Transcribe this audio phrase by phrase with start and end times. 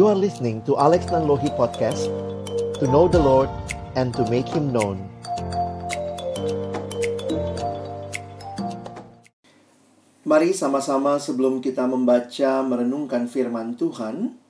[0.00, 2.08] You are listening to Alex Nanlohi Podcast
[2.80, 3.52] To know the Lord
[4.00, 4.96] and to make Him known.
[10.24, 14.40] Mari sama-sama sebelum kita membaca merenungkan firman Tuhan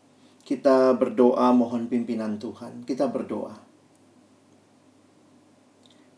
[0.46, 2.86] Kita berdoa mohon pimpinan Tuhan.
[2.86, 3.58] Kita berdoa.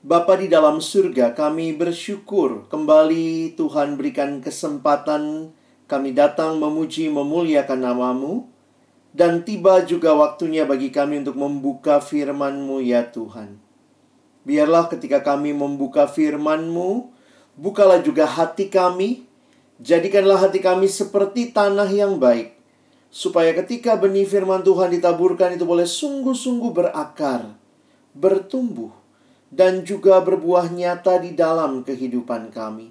[0.05, 5.56] Bapa di dalam surga, kami bersyukur kembali Tuhan berikan kesempatan
[5.88, 8.52] kami datang memuji memuliakan namamu
[9.12, 13.61] dan tiba juga waktunya bagi kami untuk membuka firman-Mu ya Tuhan.
[14.43, 17.12] Biarlah ketika kami membuka firman-Mu,
[17.61, 19.29] bukalah juga hati kami,
[19.79, 22.57] jadikanlah hati kami seperti tanah yang baik,
[23.12, 27.52] supaya ketika benih firman Tuhan ditaburkan itu boleh sungguh-sungguh berakar,
[28.16, 28.91] bertumbuh,
[29.52, 32.88] dan juga berbuah nyata di dalam kehidupan kami.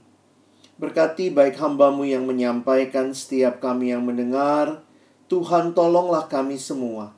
[0.77, 4.85] Berkati baik hambamu yang menyampaikan setiap kami yang mendengar,
[5.31, 7.15] Tuhan tolonglah kami semua,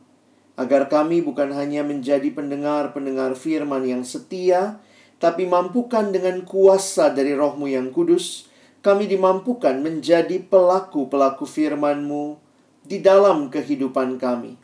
[0.53, 4.78] agar kami bukan hanya menjadi pendengar-pendengar firman yang setia,
[5.17, 8.45] tapi mampukan dengan kuasa dari rohmu yang kudus,
[8.86, 12.38] kami dimampukan menjadi pelaku-pelaku firman-Mu
[12.86, 14.61] di dalam kehidupan kami.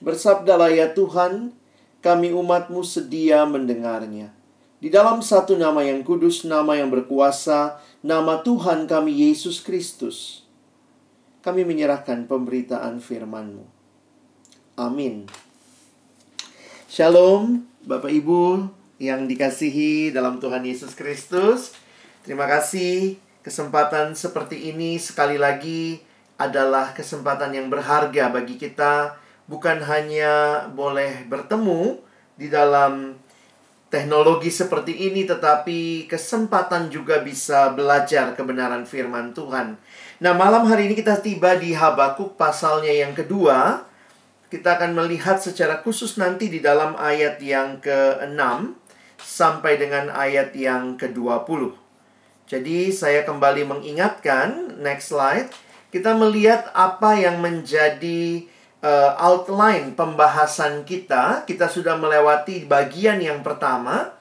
[0.00, 1.52] Bersabdalah ya Tuhan,
[2.00, 4.32] kami umatmu sedia mendengarnya.
[4.80, 10.39] Di dalam satu nama yang kudus, nama yang berkuasa, nama Tuhan kami Yesus Kristus
[11.40, 13.64] kami menyerahkan pemberitaan firman-Mu.
[14.76, 15.24] Amin.
[16.88, 18.68] Shalom, Bapak Ibu
[19.00, 21.72] yang dikasihi dalam Tuhan Yesus Kristus.
[22.20, 26.04] Terima kasih kesempatan seperti ini sekali lagi
[26.36, 29.16] adalah kesempatan yang berharga bagi kita
[29.48, 32.00] bukan hanya boleh bertemu
[32.36, 33.16] di dalam
[33.90, 39.74] teknologi seperti ini tetapi kesempatan juga bisa belajar kebenaran firman Tuhan.
[40.20, 43.88] Nah, malam hari ini kita tiba di Habakuk pasalnya yang kedua.
[44.52, 48.36] Kita akan melihat secara khusus nanti di dalam ayat yang ke-6
[49.16, 51.72] sampai dengan ayat yang ke-20.
[52.52, 55.48] Jadi, saya kembali mengingatkan, next slide,
[55.88, 58.44] kita melihat apa yang menjadi
[58.84, 61.48] uh, outline pembahasan kita.
[61.48, 64.12] Kita sudah melewati bagian yang pertama.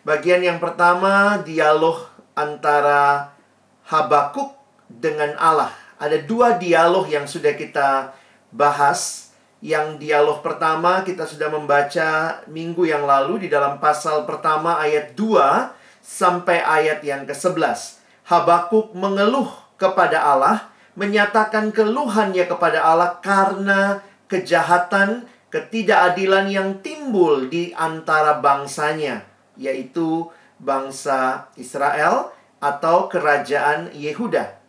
[0.00, 3.36] Bagian yang pertama dialog antara
[3.84, 4.61] Habakuk
[4.98, 5.72] dengan Allah.
[5.96, 8.12] Ada dua dialog yang sudah kita
[8.50, 9.30] bahas.
[9.62, 16.02] Yang dialog pertama kita sudah membaca minggu yang lalu di dalam pasal pertama ayat 2
[16.02, 18.02] sampai ayat yang ke-11.
[18.26, 19.46] Habakuk mengeluh
[19.78, 20.66] kepada Allah,
[20.98, 29.22] menyatakan keluhannya kepada Allah karena kejahatan, ketidakadilan yang timbul di antara bangsanya,
[29.54, 30.26] yaitu
[30.58, 34.61] bangsa Israel atau kerajaan Yehuda.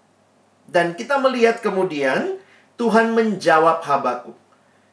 [0.73, 2.41] Dan kita melihat kemudian
[2.81, 4.34] Tuhan menjawab Habakuk.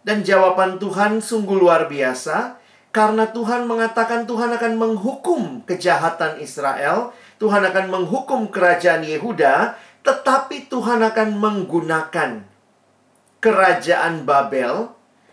[0.04, 2.60] Dan jawaban Tuhan sungguh luar biasa
[2.92, 11.00] karena Tuhan mengatakan Tuhan akan menghukum kejahatan Israel, Tuhan akan menghukum kerajaan Yehuda, tetapi Tuhan
[11.00, 12.30] akan menggunakan
[13.40, 14.90] kerajaan Babel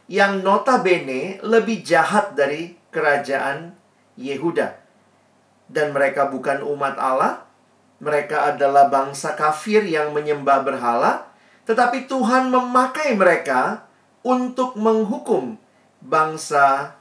[0.07, 3.75] yang notabene lebih jahat dari kerajaan
[4.15, 4.77] Yehuda.
[5.67, 7.46] Dan mereka bukan umat Allah,
[7.97, 11.25] mereka adalah bangsa kafir yang menyembah berhala,
[11.65, 13.89] tetapi Tuhan memakai mereka
[14.21, 15.57] untuk menghukum
[16.03, 16.93] bangsa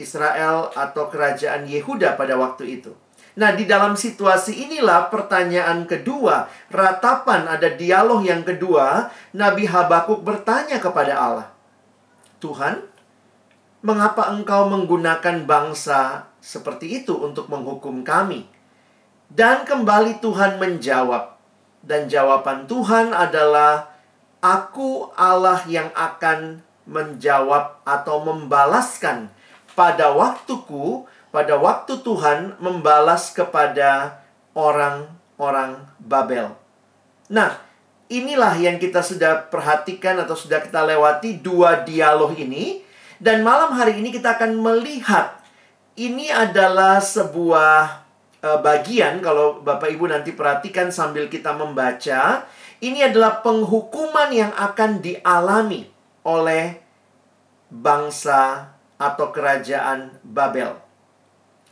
[0.00, 2.92] Israel atau kerajaan Yehuda pada waktu itu.
[3.32, 10.76] Nah, di dalam situasi inilah pertanyaan kedua, ratapan ada dialog yang kedua, Nabi Habakuk bertanya
[10.76, 11.48] kepada Allah,
[12.44, 12.84] "Tuhan,
[13.80, 18.44] mengapa engkau menggunakan bangsa seperti itu untuk menghukum kami?"
[19.32, 21.40] Dan kembali Tuhan menjawab.
[21.80, 23.88] Dan jawaban Tuhan adalah,
[24.44, 29.32] Aku Allah yang akan menjawab atau membalaskan
[29.72, 34.20] pada waktuku, pada waktu Tuhan membalas kepada
[34.52, 36.52] orang-orang Babel.
[37.32, 37.56] Nah,
[38.12, 42.84] inilah yang kita sudah perhatikan atau sudah kita lewati dua dialog ini.
[43.16, 45.40] Dan malam hari ini kita akan melihat
[45.94, 48.01] ini adalah sebuah
[48.42, 52.44] bagian kalau Bapak Ibu nanti perhatikan sambil kita membaca,
[52.82, 55.86] ini adalah penghukuman yang akan dialami
[56.26, 56.82] oleh
[57.70, 60.74] bangsa atau kerajaan Babel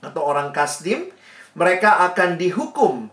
[0.00, 1.10] atau orang Kasdim.
[1.58, 3.10] Mereka akan dihukum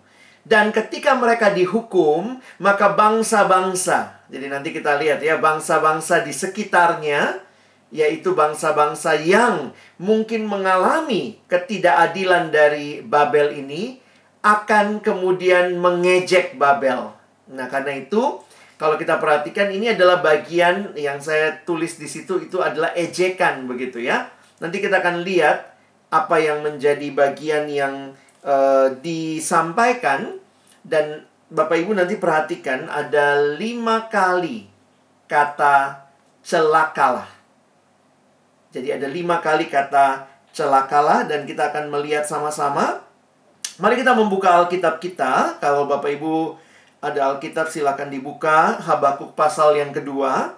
[0.48, 7.44] dan ketika mereka dihukum, maka bangsa-bangsa, jadi nanti kita lihat ya, bangsa-bangsa di sekitarnya
[7.88, 14.04] yaitu bangsa-bangsa yang mungkin mengalami ketidakadilan dari Babel ini
[14.44, 17.16] akan kemudian mengejek Babel.
[17.48, 18.44] Nah, karena itu
[18.78, 24.04] kalau kita perhatikan ini adalah bagian yang saya tulis di situ itu adalah ejekan begitu
[24.04, 24.30] ya.
[24.60, 25.74] Nanti kita akan lihat
[26.12, 30.40] apa yang menjadi bagian yang uh, disampaikan
[30.84, 34.68] dan Bapak Ibu nanti perhatikan ada lima kali
[35.32, 36.08] kata
[36.44, 37.37] celakalah.
[38.78, 43.02] Jadi ada lima kali kata celakalah dan kita akan melihat sama-sama.
[43.82, 45.58] Mari kita membuka Alkitab kita.
[45.58, 46.54] Kalau Bapak Ibu
[47.02, 50.54] ada Alkitab silakan dibuka Habakuk pasal yang kedua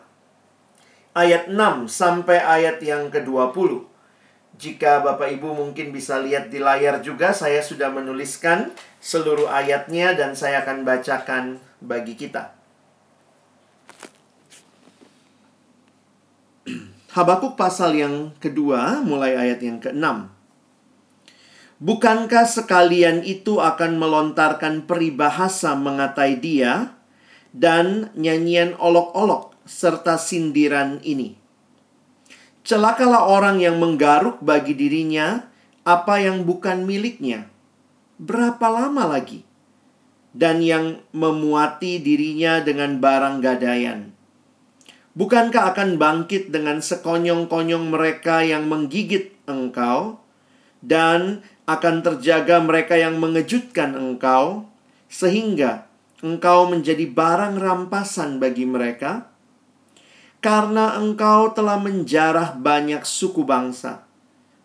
[1.16, 3.88] ayat 6 sampai ayat yang ke-20.
[4.60, 10.36] Jika Bapak Ibu mungkin bisa lihat di layar juga saya sudah menuliskan seluruh ayatnya dan
[10.36, 12.59] saya akan bacakan bagi kita.
[17.10, 20.30] Habakuk pasal yang kedua mulai ayat yang ke-6.
[21.82, 26.94] Bukankah sekalian itu akan melontarkan peribahasa mengatai dia
[27.50, 31.34] dan nyanyian olok-olok serta sindiran ini?
[32.62, 35.50] Celakalah orang yang menggaruk bagi dirinya
[35.82, 37.50] apa yang bukan miliknya.
[38.22, 39.42] Berapa lama lagi?
[40.30, 44.19] Dan yang memuati dirinya dengan barang gadaian.
[45.18, 50.22] Bukankah akan bangkit dengan sekonyong-konyong mereka yang menggigit engkau
[50.80, 54.70] dan akan terjaga mereka yang mengejutkan engkau,
[55.10, 55.90] sehingga
[56.22, 59.30] engkau menjadi barang rampasan bagi mereka,
[60.42, 64.06] karena engkau telah menjarah banyak suku bangsa.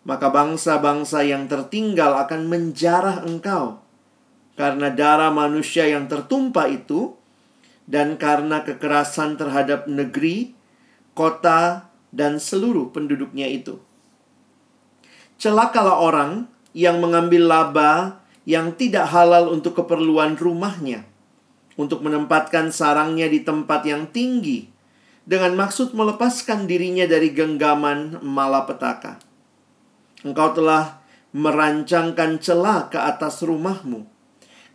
[0.05, 3.81] Maka bangsa-bangsa yang tertinggal akan menjarah engkau,
[4.53, 7.17] karena darah manusia yang tertumpah itu,
[7.85, 10.57] dan karena kekerasan terhadap negeri,
[11.13, 13.81] kota, dan seluruh penduduknya itu.
[15.37, 21.05] Celakalah orang yang mengambil laba yang tidak halal untuk keperluan rumahnya,
[21.75, 24.69] untuk menempatkan sarangnya di tempat yang tinggi,
[25.25, 29.17] dengan maksud melepaskan dirinya dari genggaman malapetaka.
[30.21, 31.01] Engkau telah
[31.35, 34.07] merancangkan celah ke atas rumahmu,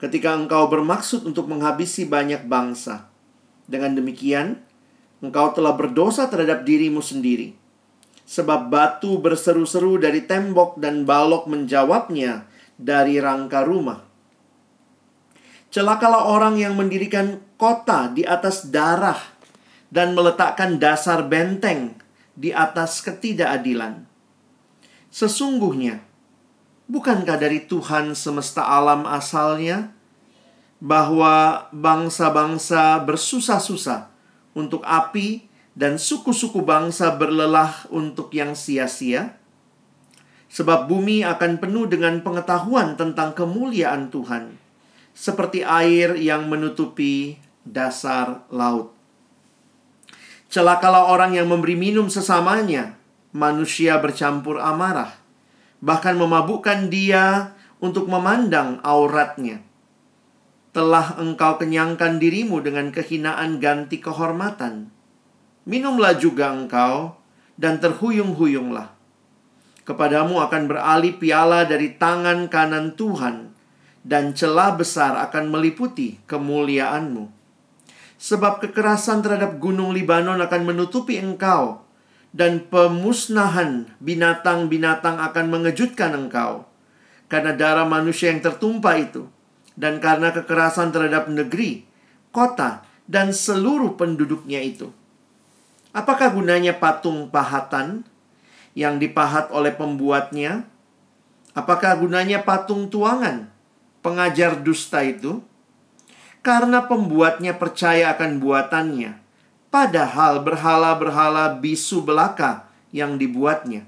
[0.01, 3.13] ketika engkau bermaksud untuk menghabisi banyak bangsa.
[3.71, 4.59] Dengan demikian,
[5.21, 7.61] engkau telah berdosa terhadap dirimu sendiri
[8.31, 12.47] sebab batu berseru-seru dari tembok dan balok menjawabnya
[12.79, 14.07] dari rangka rumah.
[15.75, 19.19] Celakalah orang yang mendirikan kota di atas darah
[19.91, 21.99] dan meletakkan dasar benteng
[22.39, 24.07] di atas ketidakadilan.
[25.11, 25.99] Sesungguhnya,
[26.91, 29.95] bukankah dari Tuhan semesta alam asalnya
[30.83, 34.11] bahwa bangsa-bangsa bersusah-susah
[34.59, 35.47] untuk api
[35.79, 39.39] dan suku-suku bangsa berlelah untuk yang sia-sia?
[40.51, 44.59] Sebab bumi akan penuh dengan pengetahuan tentang kemuliaan Tuhan,
[45.15, 48.91] seperti air yang menutupi dasar laut.
[50.51, 52.99] Celakalah orang yang memberi minum sesamanya,
[53.31, 55.20] manusia bercampur amarah,
[55.81, 59.65] bahkan memabukkan dia untuk memandang auratnya.
[60.71, 64.95] Telah engkau kenyangkan dirimu dengan kehinaan ganti kehormatan
[65.69, 67.21] Minumlah juga engkau,
[67.61, 68.97] dan terhuyung-huyunglah.
[69.85, 73.53] Kepadamu akan beralih piala dari tangan kanan Tuhan,
[74.01, 77.29] dan celah besar akan meliputi kemuliaanmu.
[78.17, 81.85] Sebab kekerasan terhadap gunung Libanon akan menutupi engkau,
[82.31, 86.67] dan pemusnahan binatang-binatang akan mengejutkan engkau.
[87.31, 89.31] Karena darah manusia yang tertumpah itu,
[89.79, 91.87] dan karena kekerasan terhadap negeri,
[92.35, 94.91] kota, dan seluruh penduduknya itu.
[95.91, 98.07] Apakah gunanya patung pahatan
[98.79, 100.67] yang dipahat oleh pembuatnya?
[101.55, 103.51] Apakah gunanya patung tuangan
[104.03, 105.43] pengajar dusta itu?
[106.47, 109.11] Karena pembuatnya percaya akan buatannya,
[109.71, 113.87] padahal berhala-berhala bisu belaka yang dibuatnya.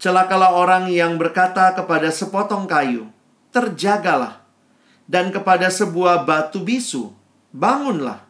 [0.00, 3.06] Celakalah orang yang berkata kepada sepotong kayu,
[3.54, 4.42] "Terjagalah,"
[5.06, 7.14] dan kepada sebuah batu bisu,
[7.54, 8.26] "Bangunlah."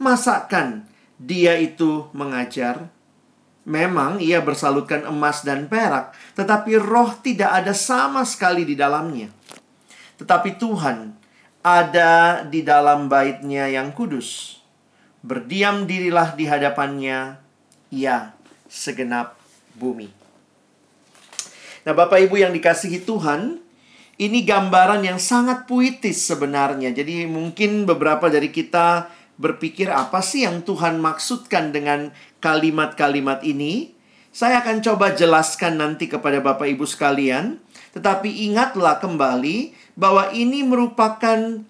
[0.00, 0.88] Masakan
[1.20, 2.88] dia itu mengajar.
[3.66, 9.28] Memang ia bersalutkan emas dan perak, tetapi roh tidak ada sama sekali di dalamnya.
[10.16, 11.12] Tetapi Tuhan
[11.66, 14.55] ada di dalam baitnya yang kudus.
[15.26, 17.34] Berdiam dirilah di hadapannya,
[17.90, 18.38] ya
[18.70, 19.34] segenap
[19.74, 20.06] bumi.
[21.82, 23.58] Nah Bapak Ibu yang dikasihi Tuhan,
[24.22, 26.94] ini gambaran yang sangat puitis sebenarnya.
[26.94, 33.98] Jadi mungkin beberapa dari kita berpikir apa sih yang Tuhan maksudkan dengan kalimat-kalimat ini?
[34.30, 37.58] Saya akan coba jelaskan nanti kepada Bapak Ibu sekalian.
[37.98, 41.64] Tetapi ingatlah kembali bahwa ini merupakan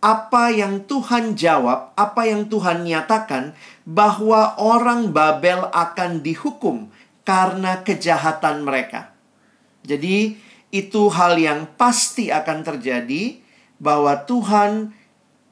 [0.00, 3.56] apa yang Tuhan jawab, apa yang Tuhan nyatakan
[3.88, 6.92] bahwa orang Babel akan dihukum
[7.26, 9.10] karena kejahatan mereka.
[9.82, 10.36] Jadi
[10.70, 13.40] itu hal yang pasti akan terjadi
[13.80, 14.92] bahwa Tuhan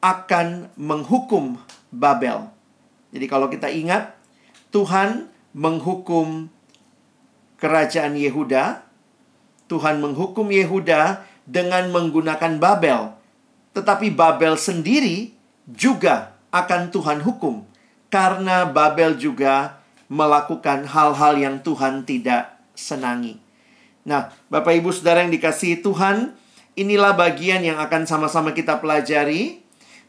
[0.04, 1.56] akan menghukum
[1.88, 2.50] Babel.
[3.14, 4.12] Jadi kalau kita ingat
[4.74, 6.50] Tuhan menghukum
[7.62, 8.84] kerajaan Yehuda,
[9.70, 13.13] Tuhan menghukum Yehuda dengan menggunakan Babel.
[13.74, 15.34] Tetapi Babel sendiri
[15.66, 17.66] juga akan Tuhan hukum
[18.06, 23.42] karena Babel juga melakukan hal-hal yang Tuhan tidak senangi.
[24.04, 26.36] Nah, Bapak Ibu Saudara yang dikasihi Tuhan,
[26.78, 29.64] inilah bagian yang akan sama-sama kita pelajari.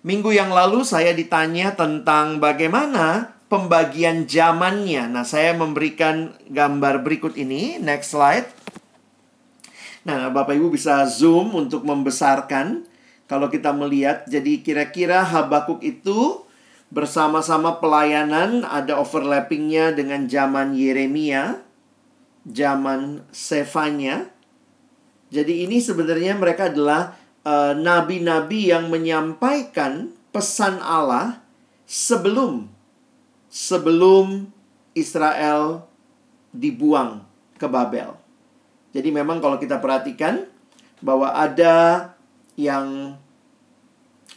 [0.06, 5.10] Minggu yang lalu saya ditanya tentang bagaimana pembagian zamannya.
[5.10, 7.82] Nah, saya memberikan gambar berikut ini.
[7.82, 8.46] Next slide.
[10.06, 12.86] Nah, Bapak Ibu bisa zoom untuk membesarkan.
[13.26, 16.46] Kalau kita melihat, jadi kira-kira Habakuk itu
[16.94, 21.66] bersama-sama pelayanan ada overlappingnya dengan zaman Yeremia,
[22.46, 24.30] zaman Sefanya.
[25.34, 31.42] Jadi ini sebenarnya mereka adalah eh, nabi-nabi uh, yang menyampaikan pesan Allah
[31.90, 32.70] sebelum
[33.50, 34.52] sebelum
[34.94, 35.90] Israel
[36.54, 37.26] dibuang
[37.60, 38.16] ke Babel.
[38.96, 40.48] Jadi memang kalau kita perhatikan
[41.04, 42.15] bahwa ada
[42.56, 43.16] yang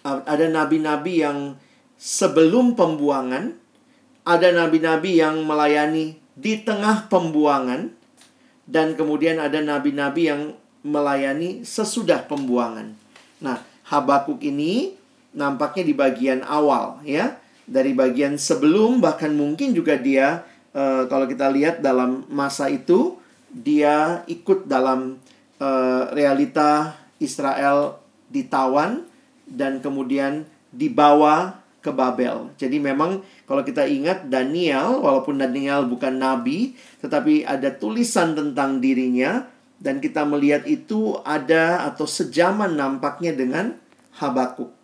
[0.05, 1.59] ada nabi-nabi yang
[1.99, 3.59] sebelum pembuangan,
[4.23, 7.91] ada nabi-nabi yang melayani di tengah pembuangan
[8.69, 10.43] dan kemudian ada nabi-nabi yang
[10.87, 12.95] melayani sesudah pembuangan.
[13.43, 13.59] Nah,
[13.89, 14.93] Habakuk ini
[15.33, 20.45] nampaknya di bagian awal ya dari bagian sebelum bahkan mungkin juga dia
[20.77, 23.17] uh, kalau kita lihat dalam masa itu
[23.49, 25.17] dia ikut dalam
[25.61, 27.97] uh, realita Israel
[28.29, 29.05] ditawan
[29.49, 32.53] dan kemudian dibawa ke Babel.
[32.61, 39.47] Jadi memang kalau kita ingat Daniel walaupun Daniel bukan nabi tetapi ada tulisan tentang dirinya
[39.79, 43.79] dan kita melihat itu ada atau sejaman nampaknya dengan
[44.19, 44.75] Habakuk.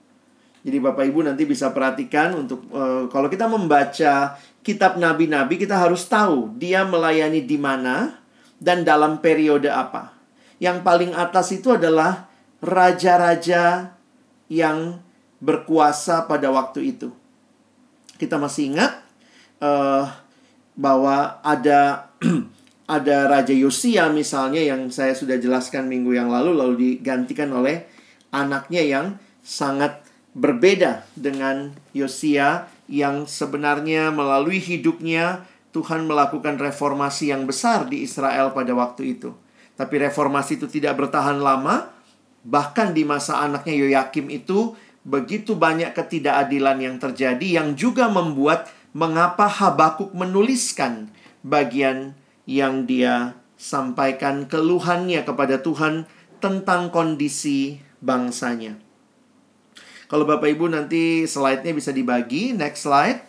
[0.64, 6.08] Jadi Bapak Ibu nanti bisa perhatikan untuk uh, kalau kita membaca kitab nabi-nabi kita harus
[6.08, 8.16] tahu dia melayani di mana
[8.56, 10.16] dan dalam periode apa.
[10.56, 12.30] Yang paling atas itu adalah
[12.64, 13.94] raja-raja
[14.48, 15.00] yang
[15.40, 17.12] berkuasa pada waktu itu.
[18.16, 19.04] Kita masih ingat
[19.60, 20.08] uh,
[20.74, 22.10] bahwa ada
[22.96, 27.88] ada Raja Yosia misalnya yang saya sudah jelaskan minggu yang lalu lalu digantikan oleh
[28.28, 29.06] anaknya yang
[29.40, 30.04] sangat
[30.34, 38.74] berbeda dengan Yosia yang sebenarnya melalui hidupnya Tuhan melakukan reformasi yang besar di Israel pada
[38.76, 39.34] waktu itu.
[39.74, 41.90] Tapi reformasi itu tidak bertahan lama.
[42.44, 49.48] Bahkan di masa anaknya Yoyakim itu begitu banyak ketidakadilan yang terjadi yang juga membuat mengapa
[49.48, 51.12] Habakuk menuliskan
[51.44, 56.04] bagian yang dia sampaikan keluhannya kepada Tuhan
[56.40, 58.76] tentang kondisi bangsanya.
[60.04, 63.24] Kalau Bapak Ibu nanti slide-nya bisa dibagi, next slide.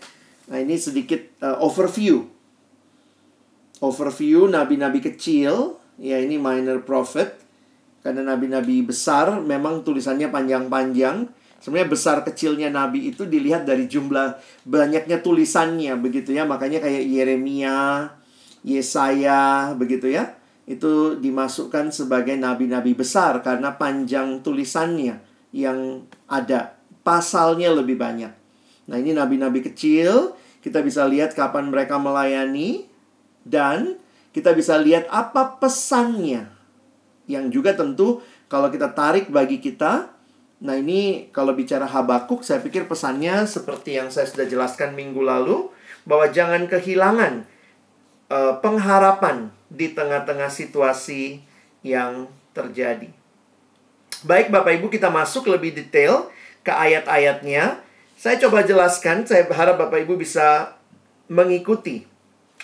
[0.51, 2.27] Nah, ini sedikit uh, overview.
[3.79, 7.44] Overview nabi-nabi kecil, ya ini minor prophet.
[8.05, 11.25] Karena nabi-nabi besar memang tulisannya panjang-panjang.
[11.57, 14.37] Sebenarnya besar kecilnya nabi itu dilihat dari jumlah
[14.69, 16.45] banyaknya tulisannya begitu ya.
[16.45, 18.13] Makanya kayak Yeremia,
[18.61, 20.37] Yesaya begitu ya.
[20.69, 25.17] Itu dimasukkan sebagai nabi-nabi besar karena panjang tulisannya
[25.49, 26.77] yang ada.
[27.01, 28.29] Pasalnya lebih banyak.
[28.85, 30.37] Nah, ini nabi-nabi kecil.
[30.61, 32.85] Kita bisa lihat kapan mereka melayani.
[33.41, 33.97] Dan
[34.29, 36.54] kita bisa lihat apa pesannya.
[37.25, 40.13] Yang juga tentu kalau kita tarik bagi kita.
[40.61, 45.69] Nah, ini kalau bicara Habakuk, saya pikir pesannya seperti yang saya sudah jelaskan minggu lalu.
[46.05, 47.49] Bahwa jangan kehilangan
[48.29, 51.41] uh, pengharapan di tengah-tengah situasi
[51.81, 53.09] yang terjadi.
[54.25, 56.29] Baik Bapak Ibu kita masuk lebih detail
[56.65, 57.81] ke ayat-ayatnya.
[58.15, 60.77] Saya coba jelaskan, saya harap Bapak Ibu bisa
[61.29, 62.07] mengikuti.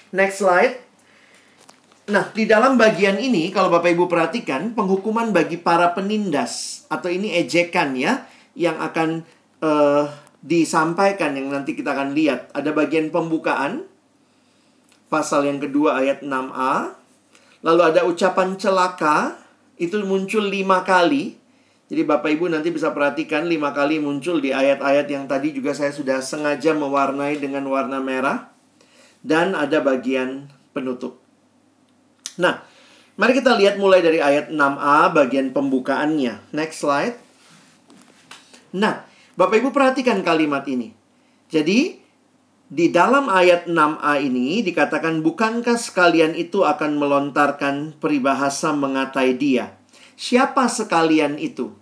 [0.10, 0.90] Next slide.
[2.12, 7.32] Nah, di dalam bagian ini kalau Bapak Ibu perhatikan penghukuman bagi para penindas atau ini
[7.39, 9.24] ejekan ya yang akan
[9.63, 10.12] uh,
[10.44, 12.51] disampaikan yang nanti kita akan lihat.
[12.51, 13.88] Ada bagian pembukaan
[15.08, 17.00] pasal yang kedua ayat 6a.
[17.63, 19.39] Lalu ada ucapan celaka
[19.80, 21.41] itu muncul lima kali
[21.91, 25.91] jadi Bapak Ibu nanti bisa perhatikan lima kali muncul di ayat-ayat yang tadi juga saya
[25.91, 28.48] sudah sengaja mewarnai dengan warna merah.
[29.20, 31.21] Dan ada bagian penutup.
[32.41, 32.65] Nah,
[33.21, 36.50] mari kita lihat mulai dari ayat 6a bagian pembukaannya.
[36.57, 37.21] Next slide.
[38.74, 39.05] Nah,
[39.38, 40.98] Bapak Ibu perhatikan kalimat ini.
[41.53, 42.01] Jadi,
[42.71, 49.75] di dalam ayat 6a ini dikatakan bukankah sekalian itu akan melontarkan peribahasa mengatai dia.
[50.15, 51.75] Siapa sekalian itu?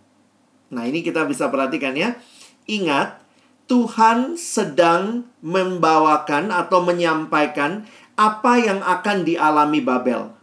[0.74, 2.18] Nah, ini kita bisa perhatikan ya.
[2.66, 3.22] Ingat,
[3.70, 7.86] Tuhan sedang membawakan atau menyampaikan
[8.18, 10.39] apa yang akan dialami Babel.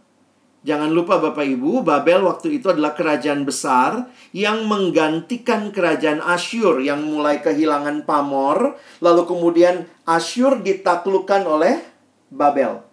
[0.67, 7.07] Jangan lupa Bapak Ibu, Babel waktu itu adalah kerajaan besar yang menggantikan kerajaan Asyur yang
[7.07, 11.79] mulai kehilangan pamor, lalu kemudian Asyur ditaklukkan oleh
[12.27, 12.83] Babel.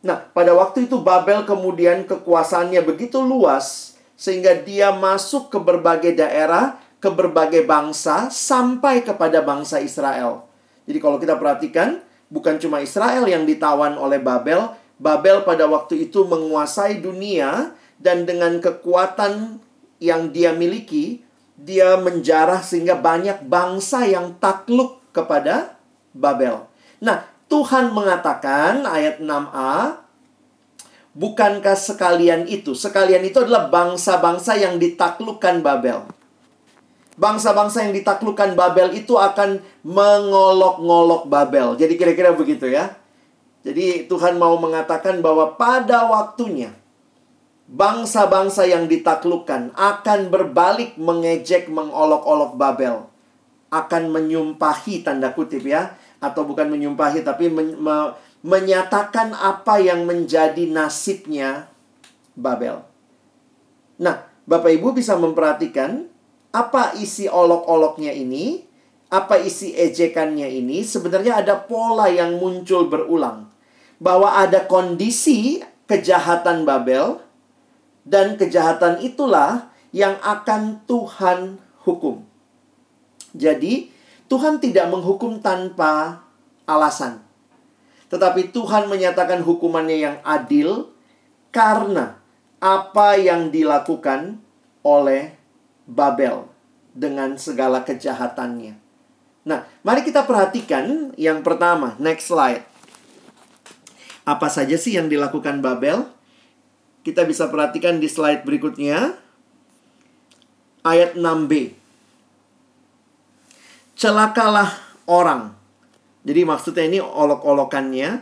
[0.00, 6.80] Nah, pada waktu itu Babel kemudian kekuasaannya begitu luas sehingga dia masuk ke berbagai daerah,
[6.96, 10.48] ke berbagai bangsa sampai kepada bangsa Israel.
[10.88, 12.00] Jadi kalau kita perhatikan,
[12.32, 18.58] bukan cuma Israel yang ditawan oleh Babel, Babel pada waktu itu menguasai dunia dan dengan
[18.58, 19.62] kekuatan
[20.02, 21.22] yang dia miliki,
[21.58, 25.78] dia menjarah sehingga banyak bangsa yang takluk kepada
[26.14, 26.66] Babel.
[26.98, 30.02] Nah, Tuhan mengatakan ayat 6a,
[31.14, 32.74] bukankah sekalian itu?
[32.74, 36.06] Sekalian itu adalah bangsa-bangsa yang ditaklukkan Babel.
[37.18, 41.74] Bangsa-bangsa yang ditaklukkan Babel itu akan mengolok-ngolok Babel.
[41.74, 42.94] Jadi kira-kira begitu ya.
[43.66, 46.70] Jadi Tuhan mau mengatakan bahwa pada waktunya
[47.68, 53.10] bangsa-bangsa yang ditaklukkan akan berbalik mengejek mengolok-olok Babel.
[53.68, 60.70] Akan menyumpahi tanda kutip ya atau bukan menyumpahi tapi men me menyatakan apa yang menjadi
[60.70, 61.66] nasibnya
[62.38, 62.86] Babel.
[63.98, 66.06] Nah, Bapak Ibu bisa memperhatikan
[66.54, 68.67] apa isi olok-oloknya ini
[69.08, 73.48] apa isi ejekannya ini, sebenarnya ada pola yang muncul berulang.
[73.96, 77.18] Bahwa ada kondisi kejahatan Babel,
[78.08, 82.24] dan kejahatan itulah yang akan Tuhan hukum.
[83.36, 83.92] Jadi,
[84.28, 86.24] Tuhan tidak menghukum tanpa
[86.68, 87.24] alasan.
[88.08, 90.92] Tetapi Tuhan menyatakan hukumannya yang adil
[91.52, 92.20] karena
[92.60, 94.40] apa yang dilakukan
[94.84, 95.36] oleh
[95.88, 96.48] Babel
[96.92, 98.87] dengan segala kejahatannya.
[99.48, 102.68] Nah, mari kita perhatikan yang pertama, next slide.
[104.28, 106.04] Apa saja sih yang dilakukan Babel?
[107.00, 109.16] Kita bisa perhatikan di slide berikutnya.
[110.84, 111.72] Ayat 6b.
[113.96, 114.76] Celakalah
[115.08, 115.56] orang.
[116.28, 118.20] Jadi maksudnya ini olok-olokannya.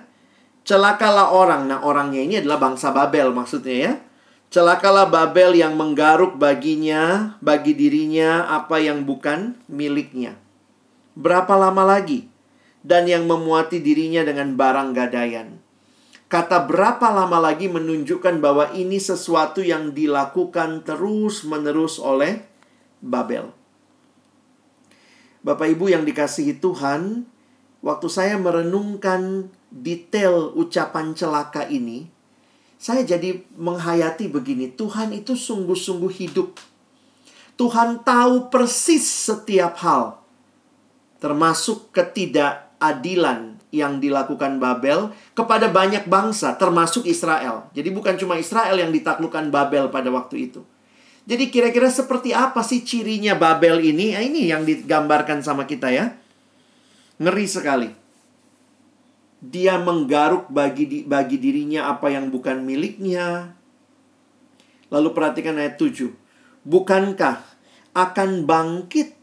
[0.63, 1.67] Celakalah orang.
[1.67, 3.93] Nah, orangnya ini adalah bangsa Babel maksudnya ya.
[4.55, 10.46] Celakalah Babel yang menggaruk baginya, bagi dirinya apa yang bukan miliknya.
[11.17, 12.29] Berapa lama lagi?
[12.85, 15.57] Dan yang memuati dirinya dengan barang gadaian.
[16.29, 22.45] Kata berapa lama lagi menunjukkan bahwa ini sesuatu yang dilakukan terus-menerus oleh
[23.01, 23.49] Babel.
[25.41, 27.25] Bapak Ibu yang dikasihi Tuhan,
[27.81, 32.11] waktu saya merenungkan detail ucapan celaka ini,
[32.77, 36.61] saya jadi menghayati begini, Tuhan itu sungguh-sungguh hidup.
[37.57, 40.26] Tuhan tahu persis setiap hal
[41.19, 47.69] termasuk ketidakadilan yang dilakukan Babel kepada banyak bangsa, termasuk Israel.
[47.77, 50.65] Jadi bukan cuma Israel yang ditaklukkan Babel pada waktu itu.
[51.27, 54.15] Jadi kira-kira seperti apa sih cirinya Babel ini?
[54.15, 56.15] Nah, ini yang digambarkan sama kita ya.
[57.19, 57.91] Ngeri sekali.
[59.43, 63.59] Dia menggaruk bagi bagi dirinya apa yang bukan miliknya.
[64.87, 66.15] Lalu perhatikan ayat 7.
[66.63, 67.43] Bukankah
[67.91, 69.16] akan bangkit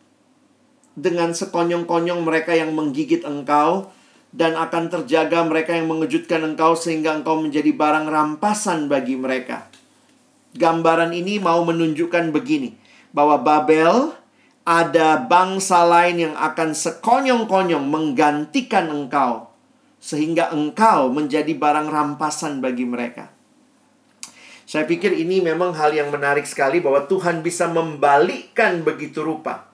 [0.93, 3.89] dengan sekonyong-konyong mereka yang menggigit engkau
[4.33, 9.69] dan akan terjaga mereka yang mengejutkan engkau sehingga engkau menjadi barang rampasan bagi mereka.
[10.53, 12.77] Gambaran ini mau menunjukkan begini,
[13.13, 14.13] bahwa Babel
[14.65, 19.49] ada bangsa lain yang akan sekonyong-konyong menggantikan engkau
[19.97, 23.33] sehingga engkau menjadi barang rampasan bagi mereka.
[24.63, 29.72] Saya pikir ini memang hal yang menarik sekali bahwa Tuhan bisa membalikkan begitu rupa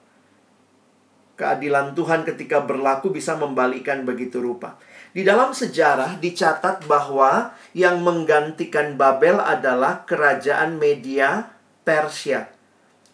[1.40, 4.76] keadilan Tuhan ketika berlaku bisa membalikkan begitu rupa.
[5.16, 11.48] Di dalam sejarah dicatat bahwa yang menggantikan Babel adalah kerajaan Media
[11.80, 12.52] Persia.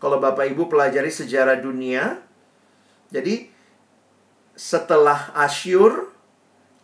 [0.02, 2.20] Kalau Bapak Ibu pelajari sejarah dunia,
[3.14, 3.48] jadi
[4.58, 6.10] setelah Asyur,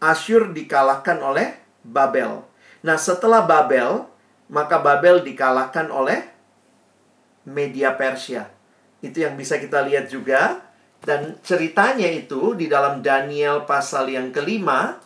[0.00, 2.46] Asyur dikalahkan oleh Babel.
[2.80, 4.08] Nah, setelah Babel,
[4.48, 6.24] maka Babel dikalahkan oleh
[7.44, 8.48] Media Persia.
[9.02, 10.71] Itu yang bisa kita lihat juga
[11.02, 15.02] dan ceritanya itu di dalam Daniel pasal yang kelima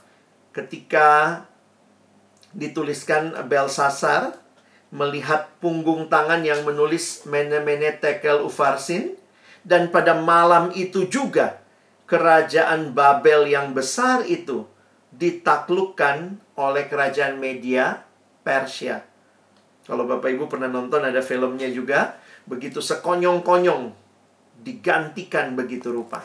[0.53, 1.41] ketika
[2.53, 4.37] dituliskan Belsasar
[4.93, 9.19] melihat punggung tangan yang menulis Mene Mene Tekel Ufarsin
[9.67, 11.59] Dan pada malam itu juga
[12.07, 14.63] kerajaan Babel yang besar itu
[15.11, 18.07] ditaklukkan oleh kerajaan media
[18.47, 19.03] Persia.
[19.83, 22.15] Kalau Bapak Ibu pernah nonton ada filmnya juga,
[22.47, 24.06] begitu sekonyong-konyong
[24.63, 26.23] digantikan begitu rupa.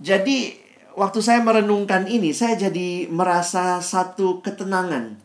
[0.00, 0.56] Jadi
[0.96, 5.18] waktu saya merenungkan ini, saya jadi merasa satu ketenangan.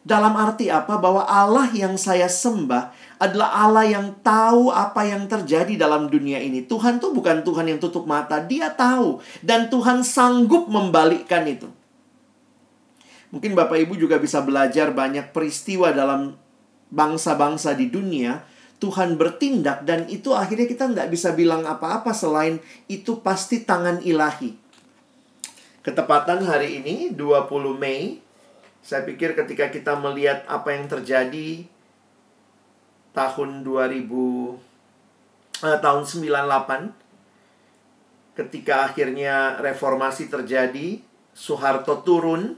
[0.00, 0.96] Dalam arti apa?
[0.96, 2.88] Bahwa Allah yang saya sembah
[3.20, 6.64] adalah Allah yang tahu apa yang terjadi dalam dunia ini.
[6.64, 11.68] Tuhan tuh bukan Tuhan yang tutup mata, Dia tahu dan Tuhan sanggup membalikkan itu.
[13.30, 16.34] Mungkin Bapak Ibu juga bisa belajar banyak peristiwa dalam
[16.90, 18.42] bangsa-bangsa di dunia.
[18.80, 22.56] Tuhan bertindak dan itu akhirnya kita nggak bisa bilang apa-apa selain
[22.88, 24.56] itu pasti tangan ilahi.
[25.84, 28.24] Ketepatan hari ini 20 Mei,
[28.80, 31.68] saya pikir ketika kita melihat apa yang terjadi
[33.12, 34.00] tahun 2000
[35.60, 37.00] eh, tahun 98
[38.40, 41.04] ketika akhirnya reformasi terjadi,
[41.36, 42.56] Soeharto turun,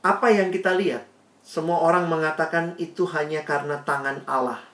[0.00, 1.04] apa yang kita lihat?
[1.44, 4.69] Semua orang mengatakan itu hanya karena tangan Allah.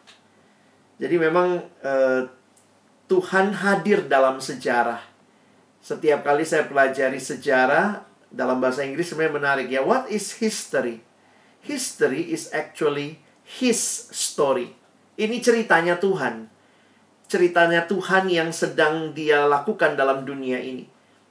[0.97, 2.23] Jadi memang eh,
[3.07, 5.01] Tuhan hadir dalam sejarah.
[5.79, 9.85] Setiap kali saya pelajari sejarah dalam bahasa Inggris sebenarnya menarik ya.
[9.85, 11.05] What is history?
[11.63, 13.79] History is actually his
[14.11, 14.75] story.
[15.15, 16.51] Ini ceritanya Tuhan.
[17.27, 20.87] Ceritanya Tuhan yang sedang dia lakukan dalam dunia ini.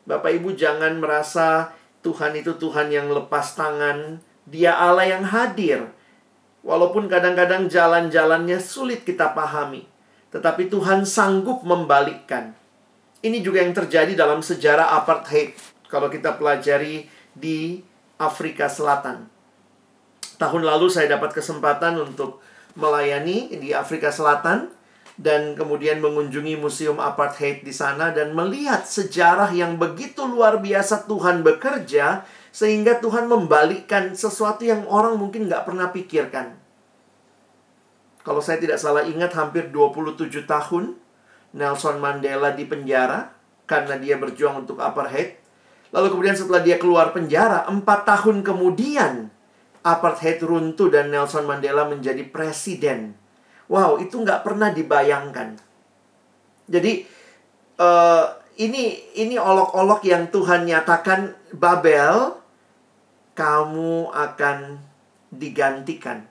[0.05, 1.71] Bapak Ibu jangan merasa
[2.05, 4.21] Tuhan itu Tuhan yang lepas tangan.
[4.45, 5.94] Dia Allah yang hadir.
[6.65, 9.85] Walaupun kadang-kadang jalan-jalannya sulit kita pahami.
[10.33, 12.57] Tetapi Tuhan sanggup membalikkan.
[13.21, 15.53] Ini juga yang terjadi dalam sejarah apartheid.
[15.85, 17.05] Kalau kita pelajari
[17.37, 17.85] di
[18.17, 19.29] Afrika Selatan.
[20.41, 22.41] Tahun lalu saya dapat kesempatan untuk
[22.75, 24.73] melayani di Afrika Selatan
[25.15, 31.39] dan kemudian mengunjungi museum apartheid di sana dan melihat sejarah yang begitu luar biasa Tuhan
[31.39, 36.55] bekerja sehingga Tuhan membalikkan sesuatu yang orang mungkin nggak pernah pikirkan.
[38.23, 40.95] Kalau saya tidak salah ingat hampir 27 tahun
[41.51, 43.35] Nelson Mandela di penjara
[43.67, 45.35] karena dia berjuang untuk apartheid.
[45.91, 49.27] Lalu kemudian setelah dia keluar penjara, empat tahun kemudian
[49.83, 53.19] apartheid runtuh dan Nelson Mandela menjadi presiden.
[53.67, 55.59] Wow, itu nggak pernah dibayangkan.
[56.71, 57.03] Jadi
[57.83, 62.44] uh, ini ini olok-olok yang Tuhan nyatakan Babel,
[63.35, 64.79] kamu akan
[65.29, 66.23] digantikan.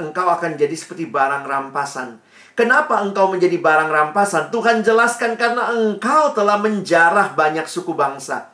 [0.00, 2.22] Engkau akan jadi seperti barang rampasan.
[2.56, 4.48] Kenapa engkau menjadi barang rampasan?
[4.48, 8.48] Tuhan jelaskan karena engkau telah menjarah banyak suku bangsa.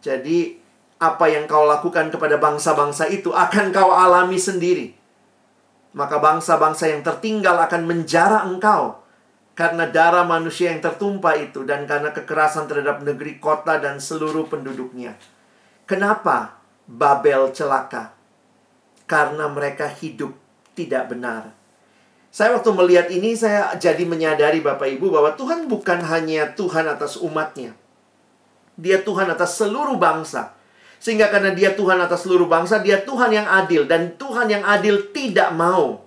[0.00, 0.56] Jadi
[0.96, 4.96] apa yang kau lakukan kepada bangsa-bangsa itu akan kau alami sendiri.
[5.92, 9.04] Maka bangsa-bangsa yang tertinggal akan menjara engkau
[9.56, 15.16] karena darah manusia yang tertumpah itu dan karena kekerasan terhadap negeri kota dan seluruh penduduknya.
[15.86, 16.58] Kenapa
[16.90, 18.10] Babel celaka?
[19.06, 20.34] Karena mereka hidup
[20.74, 21.54] tidak benar.
[22.34, 27.16] Saya waktu melihat ini saya jadi menyadari Bapak Ibu bahwa Tuhan bukan hanya Tuhan atas
[27.16, 27.72] umatnya.
[28.76, 30.52] Dia Tuhan atas seluruh bangsa.
[31.00, 33.88] Sehingga karena dia Tuhan atas seluruh bangsa, dia Tuhan yang adil.
[33.88, 36.04] Dan Tuhan yang adil tidak mau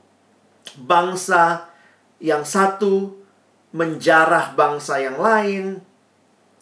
[0.78, 1.66] bangsa
[2.22, 3.16] yang satu
[3.74, 5.82] menjarah bangsa yang lain.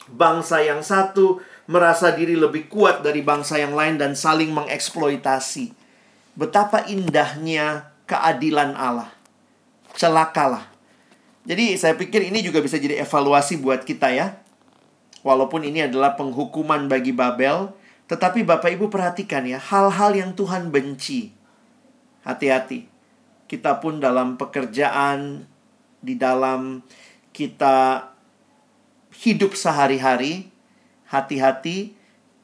[0.07, 5.75] Bangsa yang satu merasa diri lebih kuat dari bangsa yang lain dan saling mengeksploitasi.
[6.33, 9.11] Betapa indahnya keadilan Allah.
[9.93, 10.71] Celakalah.
[11.47, 14.39] Jadi saya pikir ini juga bisa jadi evaluasi buat kita ya.
[15.23, 17.71] Walaupun ini adalah penghukuman bagi Babel,
[18.07, 21.35] tetapi Bapak Ibu perhatikan ya, hal-hal yang Tuhan benci.
[22.23, 22.87] Hati-hati.
[23.47, 25.47] Kita pun dalam pekerjaan,
[25.99, 26.83] di dalam
[27.35, 28.07] kita
[29.23, 30.47] hidup sehari-hari,
[31.07, 31.95] hati-hati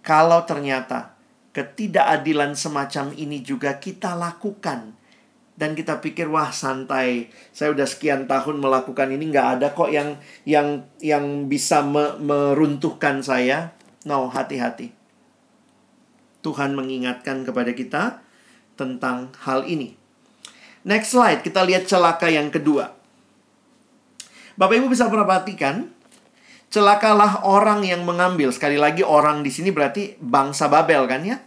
[0.03, 1.15] kalau ternyata
[1.53, 4.99] ketidakadilan semacam ini juga kita lakukan.
[5.53, 10.17] Dan kita pikir wah santai, saya udah sekian tahun melakukan ini nggak ada kok yang
[10.49, 13.69] yang yang bisa me, meruntuhkan saya.
[14.01, 14.89] No, hati-hati.
[16.41, 18.25] Tuhan mengingatkan kepada kita
[18.73, 19.93] tentang hal ini.
[20.83, 22.91] Next slide, kita lihat celaka yang kedua.
[24.59, 25.93] Bapak Ibu bisa perhatikan,
[26.73, 28.49] celakalah orang yang mengambil.
[28.49, 31.37] Sekali lagi orang di sini berarti bangsa Babel kan ya?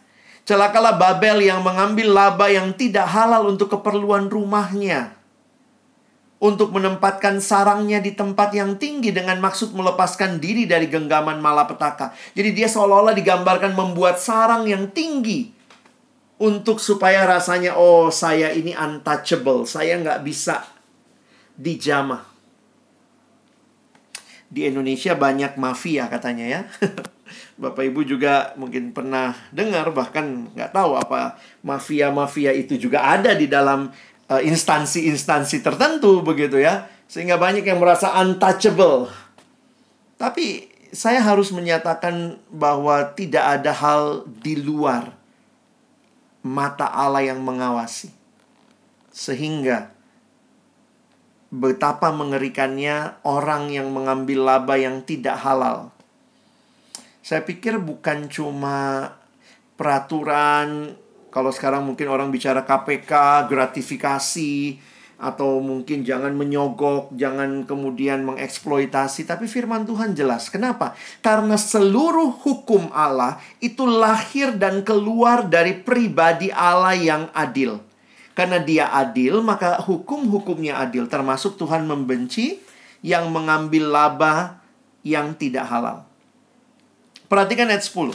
[0.47, 5.19] Celakalah Babel yang mengambil laba yang tidak halal untuk keperluan rumahnya
[6.39, 12.15] untuk menempatkan sarangnya di tempat yang tinggi dengan maksud melepaskan diri dari genggaman malapetaka.
[12.39, 15.51] Jadi dia seolah-olah digambarkan membuat sarang yang tinggi
[16.39, 20.63] untuk supaya rasanya oh saya ini untouchable, saya nggak bisa
[21.57, 22.36] dijamah.
[24.57, 26.61] Di Indonesia banyak mafia katanya ya.
[27.61, 33.53] Bapak Ibu juga mungkin pernah dengar bahkan nggak tahu apa mafia-mafia itu juga ada di
[33.53, 33.93] dalam
[34.33, 36.89] uh, instansi-instansi tertentu begitu ya.
[37.05, 39.13] Sehingga banyak yang merasa untouchable.
[40.17, 45.13] Tapi saya harus menyatakan bahwa tidak ada hal di luar
[46.41, 48.09] mata Allah yang mengawasi.
[49.13, 49.93] Sehingga
[51.57, 55.89] betapa mengerikannya orang yang mengambil laba yang tidak halal.
[57.25, 59.11] Saya pikir bukan cuma
[59.75, 60.95] peraturan,
[61.33, 64.79] kalau sekarang mungkin orang bicara KPK, gratifikasi,
[65.17, 70.53] atau mungkin jangan menyogok, jangan kemudian mengeksploitasi, tapi firman Tuhan jelas.
[70.53, 70.93] Kenapa?
[71.25, 77.81] Karena seluruh hukum Allah itu lahir dan keluar dari pribadi Allah yang adil.
[78.37, 82.61] Karena dia adil, maka hukum-hukumnya adil, termasuk Tuhan membenci
[83.01, 84.61] yang mengambil laba
[85.01, 86.05] yang tidak halal.
[87.33, 88.13] Perhatikan ayat 10.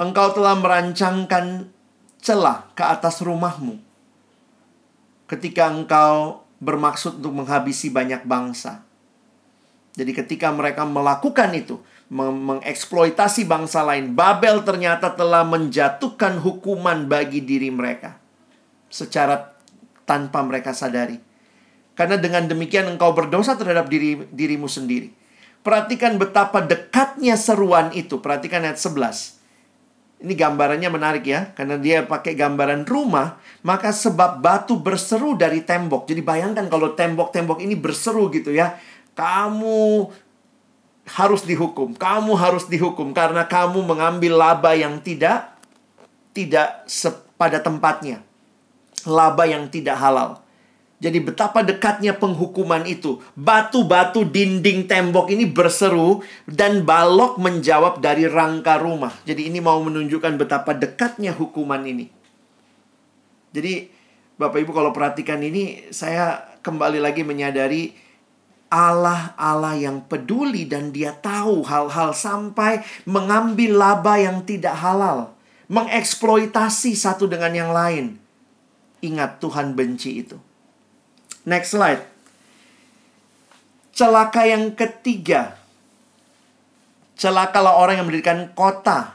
[0.00, 1.68] Engkau telah merancangkan
[2.24, 3.76] celah ke atas rumahmu
[5.28, 8.88] ketika engkau bermaksud untuk menghabisi banyak bangsa.
[9.94, 11.76] Jadi ketika mereka melakukan itu,
[12.08, 18.23] mengeksploitasi bangsa lain, Babel ternyata telah menjatuhkan hukuman bagi diri mereka
[18.94, 19.58] secara
[20.06, 21.18] tanpa mereka sadari.
[21.98, 25.10] Karena dengan demikian engkau berdosa terhadap diri dirimu sendiri.
[25.66, 28.22] Perhatikan betapa dekatnya seruan itu.
[28.22, 29.42] Perhatikan ayat 11.
[30.22, 36.06] Ini gambarannya menarik ya, karena dia pakai gambaran rumah, maka sebab batu berseru dari tembok.
[36.08, 38.78] Jadi bayangkan kalau tembok-tembok ini berseru gitu ya.
[39.12, 40.08] Kamu
[41.04, 45.52] harus dihukum, kamu harus dihukum karena kamu mengambil laba yang tidak
[46.32, 46.88] tidak
[47.36, 48.24] pada tempatnya.
[49.02, 50.44] Laba yang tidak halal.
[51.02, 53.20] Jadi betapa dekatnya penghukuman itu.
[53.36, 59.12] Batu-batu dinding tembok ini berseru dan balok menjawab dari rangka rumah.
[59.28, 62.08] Jadi ini mau menunjukkan betapa dekatnya hukuman ini.
[63.52, 63.92] Jadi
[64.34, 67.94] Bapak Ibu kalau perhatikan ini saya kembali lagi menyadari
[68.72, 75.36] Allah Allah yang peduli dan dia tahu hal-hal sampai mengambil laba yang tidak halal,
[75.70, 78.23] mengeksploitasi satu dengan yang lain.
[79.04, 80.40] Ingat Tuhan benci itu.
[81.44, 82.00] Next slide.
[83.92, 85.60] Celaka yang ketiga.
[87.20, 89.12] Celakalah orang yang mendirikan kota.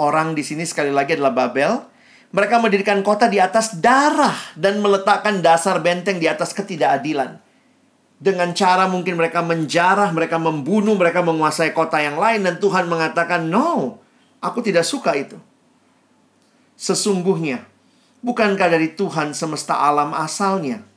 [0.00, 1.84] Orang di sini sekali lagi adalah Babel.
[2.32, 7.36] Mereka mendirikan kota di atas darah dan meletakkan dasar benteng di atas ketidakadilan.
[8.20, 13.48] Dengan cara mungkin mereka menjarah, mereka membunuh, mereka menguasai kota yang lain dan Tuhan mengatakan,
[13.48, 14.00] "No,
[14.40, 15.36] aku tidak suka itu."
[16.76, 17.69] Sesungguhnya,
[18.20, 20.90] bukankah dari Tuhan semesta alam asalnya?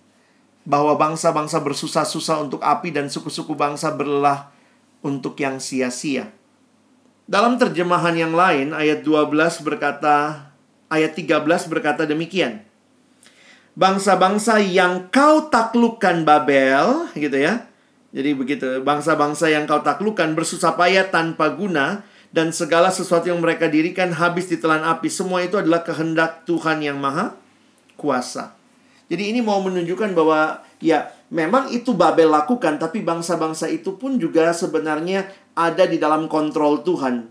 [0.63, 4.51] bahwa bangsa-bangsa bersusah-susah untuk api dan suku-suku bangsa berlelah
[5.03, 6.31] untuk yang sia-sia.
[7.27, 10.47] Dalam terjemahan yang lain ayat 12 berkata
[10.87, 12.63] ayat 13 berkata demikian.
[13.73, 17.67] Bangsa-bangsa yang kau taklukkan Babel gitu ya.
[18.13, 23.69] Jadi begitu, bangsa-bangsa yang kau taklukkan bersusah payah tanpa guna dan segala sesuatu yang mereka
[23.69, 25.07] dirikan habis ditelan api.
[25.07, 27.37] Semua itu adalah kehendak Tuhan yang Maha
[27.93, 28.57] Kuasa.
[29.05, 34.49] Jadi ini mau menunjukkan bahwa ya memang itu Babel lakukan tapi bangsa-bangsa itu pun juga
[34.49, 37.29] sebenarnya ada di dalam kontrol Tuhan.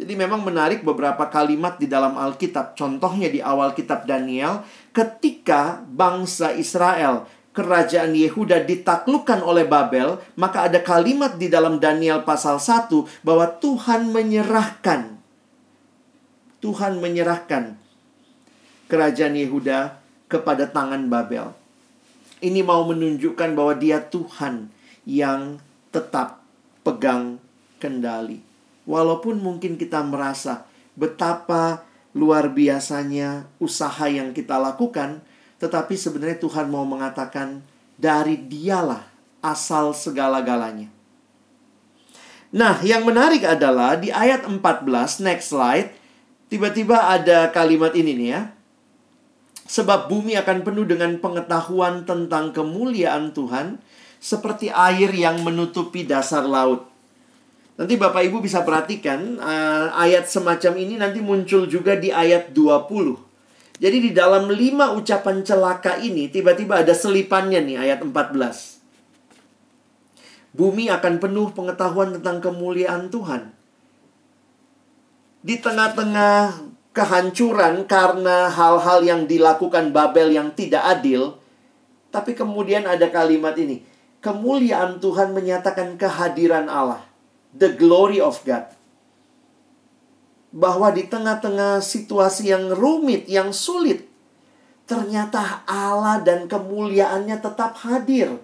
[0.00, 2.72] Jadi memang menarik beberapa kalimat di dalam Alkitab.
[2.74, 10.78] Contohnya di awal kitab Daniel ketika bangsa Israel kerajaan Yehuda ditaklukkan oleh Babel, maka ada
[10.80, 12.92] kalimat di dalam Daniel pasal 1
[13.26, 15.20] bahwa Tuhan menyerahkan
[16.60, 17.80] Tuhan menyerahkan
[18.92, 19.96] kerajaan Yehuda
[20.28, 21.56] kepada tangan Babel.
[22.44, 24.68] Ini mau menunjukkan bahwa dia Tuhan
[25.08, 25.56] yang
[25.88, 26.44] tetap
[26.84, 27.40] pegang
[27.80, 28.44] kendali.
[28.84, 30.68] Walaupun mungkin kita merasa
[31.00, 35.24] betapa luar biasanya usaha yang kita lakukan,
[35.60, 37.60] tetapi sebenarnya Tuhan mau mengatakan
[38.00, 39.04] dari dialah
[39.44, 40.88] asal segala-galanya.
[42.50, 45.94] Nah, yang menarik adalah di ayat 14, next slide,
[46.50, 48.42] tiba-tiba ada kalimat ini nih ya.
[49.70, 53.78] Sebab bumi akan penuh dengan pengetahuan tentang kemuliaan Tuhan
[54.18, 56.90] seperti air yang menutupi dasar laut.
[57.78, 63.29] Nanti Bapak Ibu bisa perhatikan uh, ayat semacam ini nanti muncul juga di ayat 20.
[63.80, 68.76] Jadi di dalam lima ucapan celaka ini tiba-tiba ada selipannya nih ayat 14.
[70.52, 73.56] Bumi akan penuh pengetahuan tentang kemuliaan Tuhan.
[75.40, 76.60] Di tengah-tengah
[76.92, 81.40] kehancuran karena hal-hal yang dilakukan Babel yang tidak adil.
[82.10, 83.86] Tapi kemudian ada kalimat ini.
[84.20, 87.00] kemuliaan Tuhan menyatakan kehadiran Allah,
[87.56, 88.68] the glory of God.
[90.50, 94.10] Bahwa di tengah-tengah situasi yang rumit, yang sulit,
[94.82, 98.34] ternyata Allah dan kemuliaannya tetap hadir.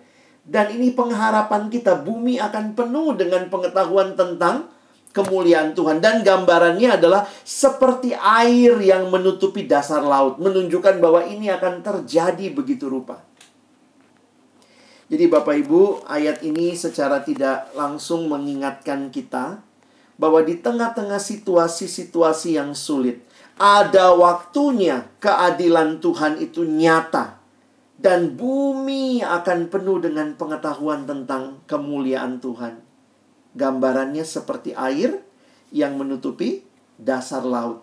[0.46, 4.70] Dan ini pengharapan kita, bumi akan penuh dengan pengetahuan tentang
[5.10, 5.98] kemuliaan Tuhan.
[5.98, 10.38] Dan gambarannya adalah seperti air yang menutupi dasar laut.
[10.38, 13.18] Menunjukkan bahwa ini akan terjadi begitu rupa.
[15.10, 19.65] Jadi Bapak Ibu, ayat ini secara tidak langsung mengingatkan kita
[20.16, 23.20] bahwa di tengah-tengah situasi-situasi yang sulit,
[23.56, 27.40] ada waktunya keadilan Tuhan itu nyata
[27.96, 32.84] dan bumi akan penuh dengan pengetahuan tentang kemuliaan Tuhan.
[33.56, 35.24] Gambarannya seperti air
[35.72, 36.60] yang menutupi
[37.00, 37.80] dasar laut.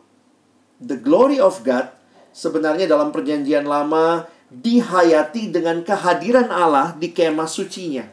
[0.78, 1.89] The glory of God
[2.34, 8.06] sebenarnya dalam perjanjian lama dihayati dengan kehadiran Allah di kemah sucinya,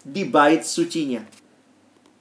[0.00, 1.20] di bait sucinya.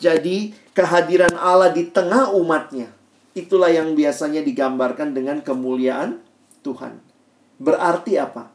[0.04, 2.90] Jadi, kehadiran Allah di tengah umatnya,
[3.38, 6.22] itulah yang biasanya digambarkan dengan kemuliaan
[6.66, 7.02] Tuhan.
[7.62, 8.50] Berarti apa?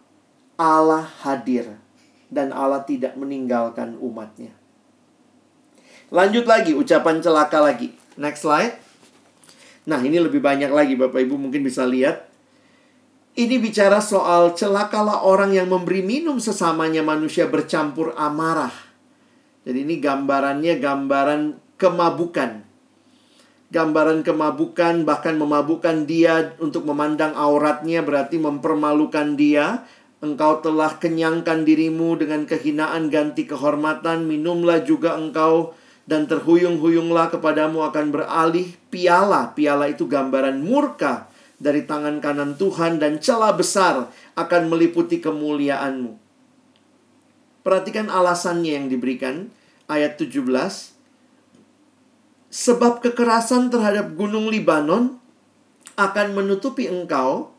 [0.59, 1.79] Allah hadir
[2.29, 4.51] dan Allah tidak meninggalkan umatnya.
[6.11, 7.95] Lanjut lagi, ucapan celaka lagi.
[8.19, 8.75] Next slide.
[9.89, 12.29] Nah, ini lebih banyak lagi Bapak Ibu mungkin bisa lihat.
[13.39, 18.75] Ini bicara soal celakalah orang yang memberi minum sesamanya manusia bercampur amarah.
[19.63, 21.43] Jadi ini gambarannya gambaran
[21.79, 22.67] kemabukan.
[23.69, 29.87] Gambaran kemabukan bahkan memabukkan dia untuk memandang auratnya berarti mempermalukan dia.
[30.19, 35.79] Engkau telah kenyangkan dirimu dengan kehinaan ganti kehormatan, minumlah juga engkau
[36.11, 39.55] dan terhuyung-huyunglah kepadamu akan beralih piala.
[39.55, 46.19] Piala itu gambaran murka dari tangan kanan Tuhan dan celah besar akan meliputi kemuliaanmu.
[47.63, 49.53] Perhatikan alasannya yang diberikan
[49.87, 50.98] ayat 17.
[52.49, 55.21] Sebab kekerasan terhadap gunung Libanon
[56.01, 57.53] akan menutupi engkau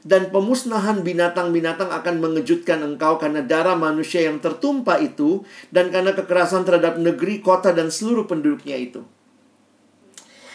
[0.00, 6.64] dan pemusnahan binatang-binatang akan mengejutkan engkau karena darah manusia yang tertumpah itu dan karena kekerasan
[6.64, 9.04] terhadap negeri, kota dan seluruh penduduknya itu.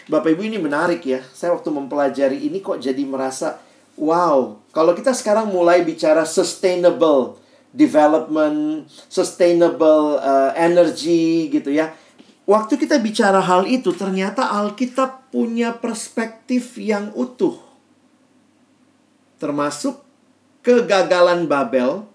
[0.05, 1.21] Bapak Ibu ini menarik ya.
[1.33, 3.61] Saya waktu mempelajari ini kok jadi merasa
[3.97, 7.41] wow, kalau kita sekarang mulai bicara sustainable
[7.75, 11.93] development, sustainable uh, energy gitu ya.
[12.45, 17.57] Waktu kita bicara hal itu ternyata Alkitab punya perspektif yang utuh.
[19.41, 20.05] Termasuk
[20.61, 22.05] kegagalan Babel.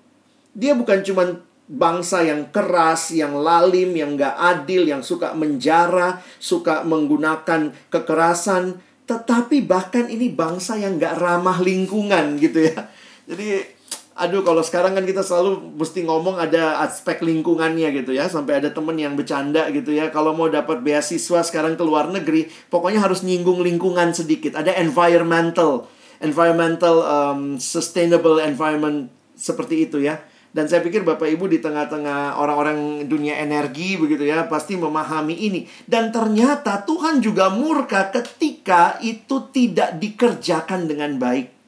[0.55, 6.83] Dia bukan cuma bangsa yang keras, yang lalim, yang gak adil, yang suka menjara, suka
[6.83, 12.91] menggunakan kekerasan, tetapi bahkan ini bangsa yang gak ramah lingkungan gitu ya.
[13.31, 13.80] Jadi,
[14.21, 18.29] aduh kalau sekarang kan kita selalu mesti ngomong ada aspek lingkungannya gitu ya.
[18.29, 20.13] Sampai ada temen yang bercanda gitu ya.
[20.13, 24.61] Kalau mau dapat beasiswa sekarang ke luar negeri, pokoknya harus nyinggung lingkungan sedikit.
[24.61, 25.89] Ada environmental,
[26.21, 33.07] environmental, um, sustainable environment seperti itu ya dan saya pikir Bapak Ibu di tengah-tengah orang-orang
[33.07, 35.63] dunia energi begitu ya pasti memahami ini.
[35.87, 41.60] Dan ternyata Tuhan juga murka ketika itu tidak dikerjakan dengan baik.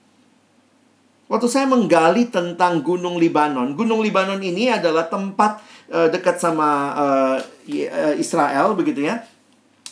[1.32, 7.38] Waktu saya menggali tentang Gunung Libanon, Gunung Libanon ini adalah tempat uh, dekat sama uh,
[8.20, 9.24] Israel begitu ya.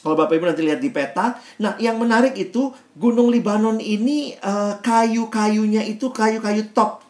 [0.05, 1.41] Kalau Bapak Ibu nanti lihat di peta.
[1.61, 7.05] Nah, yang menarik itu Gunung Libanon ini uh, kayu-kayunya itu kayu-kayu top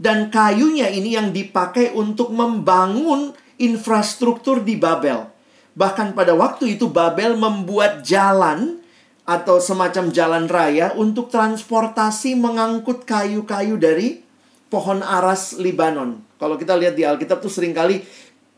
[0.00, 5.28] dan kayunya ini yang dipakai untuk membangun infrastruktur di Babel.
[5.76, 8.79] Bahkan pada waktu itu Babel membuat jalan
[9.30, 14.26] atau semacam jalan raya untuk transportasi mengangkut kayu-kayu dari
[14.66, 16.18] pohon aras Libanon.
[16.34, 18.02] Kalau kita lihat di Alkitab tuh sering kali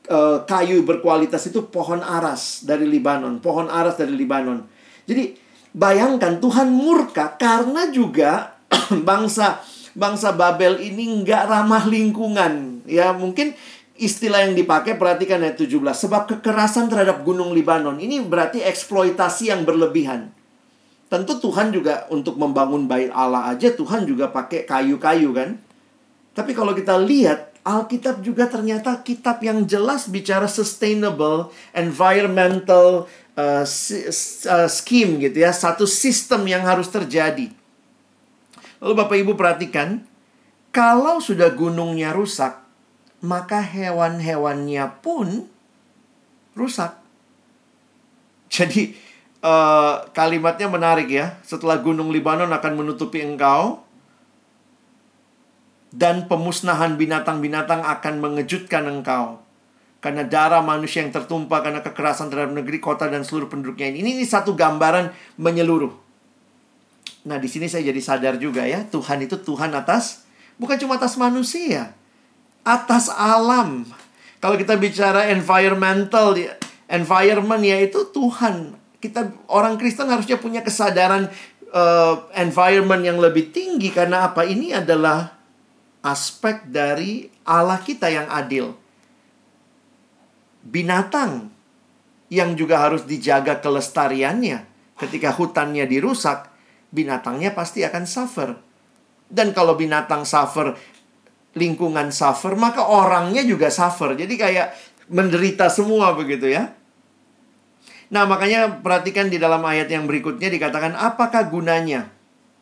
[0.09, 4.65] uh, kayu berkualitas itu pohon aras dari Libanon, pohon aras dari Libanon.
[5.05, 5.37] Jadi
[5.77, 8.57] bayangkan Tuhan murka karena juga
[9.09, 9.61] bangsa
[9.93, 12.81] bangsa Babel ini nggak ramah lingkungan.
[12.89, 13.53] Ya, mungkin
[14.01, 15.69] istilah yang dipakai perhatikan ayat 17.
[16.09, 20.33] Sebab kekerasan terhadap gunung Libanon ini berarti eksploitasi yang berlebihan.
[21.13, 25.61] Tentu Tuhan juga untuk membangun bait Allah aja Tuhan juga pakai kayu-kayu kan.
[26.33, 33.65] Tapi kalau kita lihat Alkitab juga ternyata kitab yang jelas bicara sustainable, environmental uh,
[34.73, 37.53] scheme gitu ya, satu sistem yang harus terjadi.
[38.81, 40.03] Lalu Bapak Ibu perhatikan,
[40.73, 42.57] kalau sudah gunungnya rusak,
[43.21, 45.45] maka hewan-hewannya pun
[46.57, 46.97] rusak.
[48.49, 48.97] Jadi
[49.45, 51.37] uh, kalimatnya menarik ya.
[51.43, 53.85] Setelah gunung Libanon akan menutupi engkau
[55.93, 59.43] dan pemusnahan binatang-binatang akan mengejutkan engkau.
[60.03, 64.03] karena darah manusia yang tertumpah karena kekerasan terhadap negeri, kota dan seluruh penduduknya ini.
[64.03, 65.95] Ini, ini satu gambaran menyeluruh.
[67.23, 70.27] Nah, di sini saya jadi sadar juga ya, Tuhan itu Tuhan atas
[70.59, 71.95] bukan cuma atas manusia,
[72.67, 73.87] atas alam.
[74.43, 76.35] Kalau kita bicara environmental,
[76.91, 78.75] environment ya itu Tuhan.
[79.03, 81.27] Kita orang Kristen harusnya punya kesadaran
[81.75, 84.47] uh, environment yang lebih tinggi karena apa?
[84.47, 85.35] Ini adalah
[86.07, 88.79] aspek dari Allah kita yang adil
[90.63, 91.51] binatang
[92.33, 94.71] yang juga harus dijaga kelestariannya.
[94.97, 96.49] Ketika hutannya dirusak,
[96.95, 98.55] binatangnya pasti akan suffer.
[99.27, 100.73] Dan kalau binatang suffer,
[101.59, 104.15] lingkungan suffer, maka orangnya juga suffer.
[104.15, 104.69] Jadi kayak
[105.11, 106.71] menderita semua begitu ya.
[108.13, 112.13] Nah, makanya perhatikan di dalam ayat yang berikutnya dikatakan apakah gunanya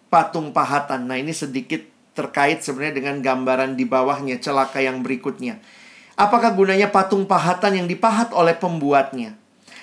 [0.06, 1.10] patung pahatan.
[1.10, 1.82] Nah, ini sedikit
[2.14, 5.58] terkait sebenarnya dengan gambaran di bawahnya celaka yang berikutnya.
[6.14, 9.34] Apakah gunanya patung pahatan yang dipahat oleh pembuatnya?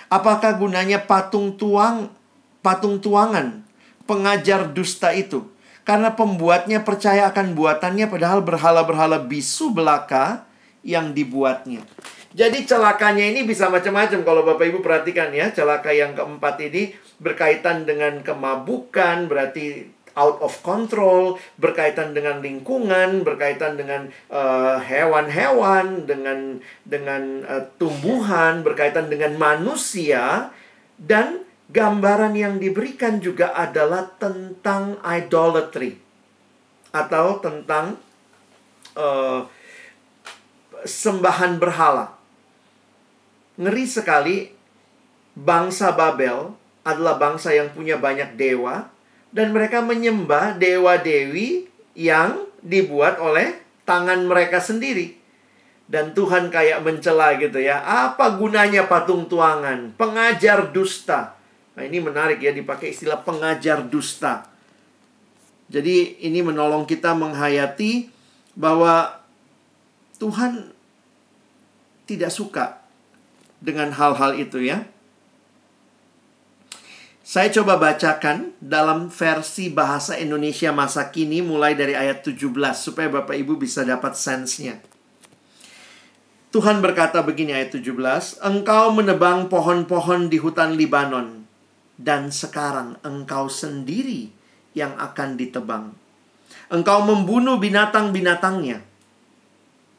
[0.07, 2.15] Apakah gunanya patung tuang
[2.63, 3.67] patung tuangan
[4.07, 5.51] pengajar dusta itu?
[5.83, 10.47] Karena pembuatnya percaya akan buatannya padahal berhala-berhala bisu belaka
[10.83, 11.83] yang dibuatnya.
[12.37, 15.49] Jadi celakanya ini bisa macam-macam kalau Bapak Ibu perhatikan ya.
[15.49, 23.73] Celaka yang keempat ini berkaitan dengan kemabukan, berarti out of control, berkaitan dengan lingkungan, berkaitan
[23.73, 30.53] dengan uh, hewan-hewan, dengan dengan uh, tumbuhan, berkaitan dengan manusia
[30.97, 31.41] dan
[31.73, 35.97] gambaran yang diberikan juga adalah tentang idolatry
[36.93, 37.97] atau tentang
[38.93, 39.45] uh,
[40.85, 42.16] sembahan berhala.
[43.57, 44.37] Ngeri sekali
[45.33, 46.53] bangsa Babel
[46.85, 48.89] adalah bangsa yang punya banyak dewa,
[49.33, 55.19] dan mereka menyembah dewa-dewi yang dibuat oleh tangan mereka sendiri.
[55.87, 57.79] Dan Tuhan kayak mencela gitu ya.
[57.79, 59.95] Apa gunanya patung tuangan?
[59.95, 61.39] Pengajar dusta.
[61.77, 64.51] Nah, ini menarik ya dipakai istilah pengajar dusta.
[65.67, 68.11] Jadi ini menolong kita menghayati
[68.55, 69.19] bahwa
[70.19, 70.71] Tuhan
[72.07, 72.86] tidak suka
[73.61, 74.85] dengan hal-hal itu ya.
[77.27, 82.39] Saya coba bacakan dalam versi bahasa Indonesia masa kini mulai dari ayat 17
[82.71, 84.79] supaya Bapak Ibu bisa dapat sensenya.
[86.55, 91.43] Tuhan berkata begini ayat 17, Engkau menebang pohon-pohon di hutan Libanon,
[91.99, 94.31] dan sekarang engkau sendiri
[94.71, 95.91] yang akan ditebang.
[96.71, 98.79] Engkau membunuh binatang-binatangnya,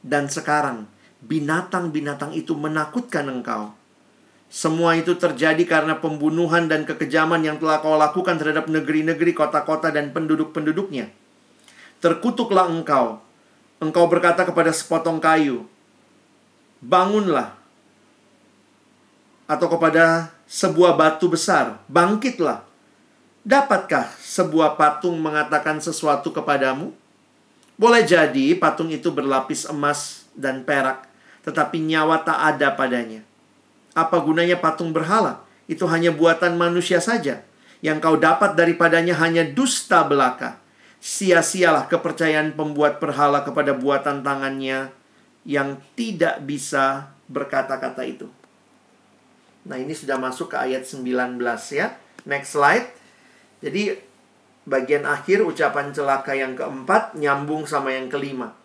[0.01, 0.89] dan sekarang
[1.25, 3.75] binatang-binatang itu menakutkan engkau.
[4.49, 10.15] Semua itu terjadi karena pembunuhan dan kekejaman yang telah kau lakukan terhadap negeri-negeri, kota-kota, dan
[10.17, 11.13] penduduk-penduduknya.
[12.01, 13.21] Terkutuklah engkau.
[13.79, 15.69] Engkau berkata kepada sepotong kayu,
[16.81, 17.59] Bangunlah.
[19.51, 22.65] Atau kepada sebuah batu besar, Bangkitlah.
[23.45, 26.93] Dapatkah sebuah patung mengatakan sesuatu kepadamu?
[27.79, 31.08] Boleh jadi patung itu berlapis emas dan perak,
[31.49, 33.25] tetapi nyawa tak ada padanya.
[33.97, 35.41] Apa gunanya patung berhala?
[35.65, 37.41] Itu hanya buatan manusia saja.
[37.81, 40.61] Yang kau dapat daripadanya hanya dusta belaka.
[41.01, 44.93] Sia-sialah kepercayaan pembuat berhala kepada buatan tangannya
[45.49, 48.29] yang tidak bisa berkata-kata itu.
[49.65, 51.41] Nah, ini sudah masuk ke ayat 19
[51.73, 51.97] ya.
[52.29, 52.93] Next slide.
[53.65, 53.97] Jadi
[54.69, 58.58] bagian akhir ucapan celaka yang keempat nyambung sama yang kelima.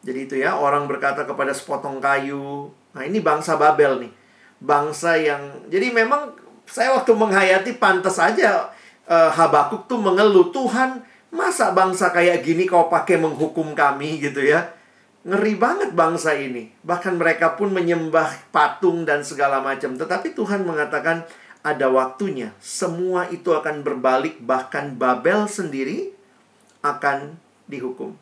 [0.00, 2.72] Jadi itu ya, orang berkata kepada sepotong kayu.
[2.96, 4.12] Nah, ini bangsa Babel nih.
[4.60, 6.36] Bangsa yang jadi memang
[6.68, 8.68] saya waktu menghayati pantas aja
[9.08, 11.00] uh, Habakuk tuh mengeluh Tuhan
[11.32, 14.20] masa bangsa kayak gini kau pakai menghukum kami?
[14.20, 14.72] gitu ya.
[15.20, 16.72] Ngeri banget bangsa ini.
[16.80, 19.92] Bahkan mereka pun menyembah patung dan segala macam.
[20.00, 21.28] Tetapi Tuhan mengatakan
[21.60, 22.56] ada waktunya.
[22.56, 24.40] Semua itu akan berbalik.
[24.40, 26.16] Bahkan Babel sendiri
[26.80, 27.36] akan
[27.68, 28.16] dihukum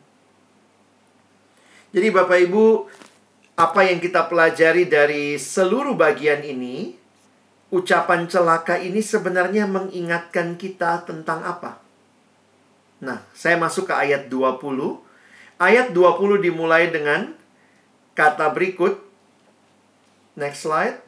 [1.89, 2.85] jadi Bapak Ibu
[3.57, 6.93] apa yang kita pelajari dari seluruh bagian ini,
[7.73, 11.81] ucapan celaka ini sebenarnya mengingatkan kita tentang apa?
[13.01, 15.01] Nah, saya masuk ke ayat 20.
[15.59, 17.33] Ayat 20 dimulai dengan
[18.13, 19.01] kata berikut.
[20.37, 21.01] Next slide.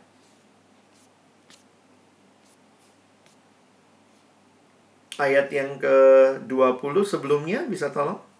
[5.22, 8.31] Ayat yang ke-20 sebelumnya bisa tolong?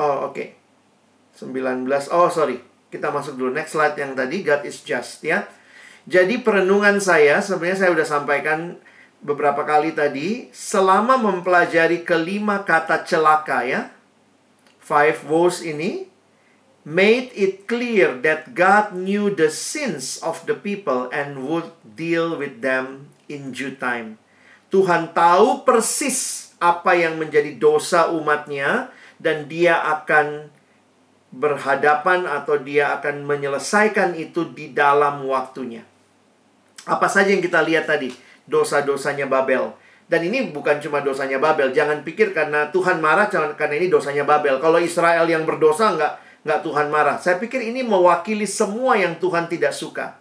[0.00, 0.32] Oh, oke.
[0.32, 0.48] Okay.
[1.36, 1.84] 19.
[2.08, 2.56] Oh, sorry.
[2.88, 5.46] Kita masuk dulu next slide yang tadi God is just ya.
[6.08, 8.60] Jadi perenungan saya sebenarnya saya sudah sampaikan
[9.20, 13.92] beberapa kali tadi selama mempelajari kelima kata celaka ya.
[14.82, 16.10] Five woes ini
[16.82, 22.58] made it clear that God knew the sins of the people and would deal with
[22.64, 24.18] them in due time.
[24.74, 28.90] Tuhan tahu persis apa yang menjadi dosa umatnya
[29.20, 30.48] dan dia akan
[31.30, 35.86] berhadapan atau dia akan menyelesaikan itu di dalam waktunya.
[36.88, 38.10] Apa saja yang kita lihat tadi?
[38.48, 39.70] Dosa-dosanya Babel.
[40.10, 41.70] Dan ini bukan cuma dosanya Babel.
[41.70, 44.58] Jangan pikir karena Tuhan marah karena ini dosanya Babel.
[44.58, 46.12] Kalau Israel yang berdosa nggak
[46.42, 47.16] nggak Tuhan marah.
[47.22, 50.18] Saya pikir ini mewakili semua yang Tuhan tidak suka.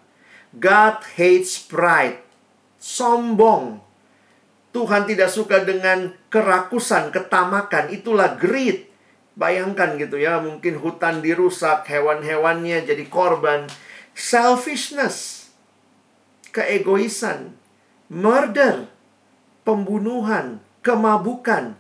[0.54, 2.22] God hates pride.
[2.78, 3.82] Sombong.
[4.70, 7.90] Tuhan tidak suka dengan kerakusan, ketamakan.
[7.90, 8.89] Itulah greed.
[9.40, 13.72] Bayangkan gitu ya, mungkin hutan dirusak, hewan-hewannya jadi korban.
[14.12, 15.48] Selfishness.
[16.52, 17.56] Keegoisan.
[18.12, 19.00] Murder
[19.70, 21.78] pembunuhan, kemabukan,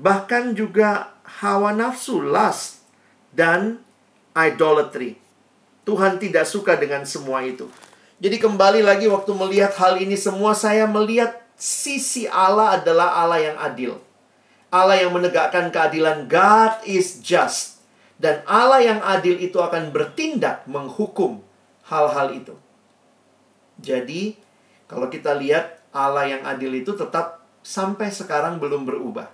[0.00, 1.12] bahkan juga
[1.44, 2.80] hawa nafsu, lust,
[3.36, 3.84] dan
[4.32, 5.20] idolatry.
[5.84, 7.68] Tuhan tidak suka dengan semua itu.
[8.16, 13.58] Jadi kembali lagi waktu melihat hal ini semua saya melihat sisi Allah adalah Allah yang
[13.60, 14.00] adil.
[14.68, 17.80] Allah yang menegakkan keadilan God is just.
[18.18, 21.40] Dan Allah yang adil itu akan bertindak menghukum
[21.86, 22.54] hal-hal itu.
[23.78, 24.34] Jadi
[24.90, 29.30] kalau kita lihat Allah yang adil itu tetap sampai sekarang belum berubah.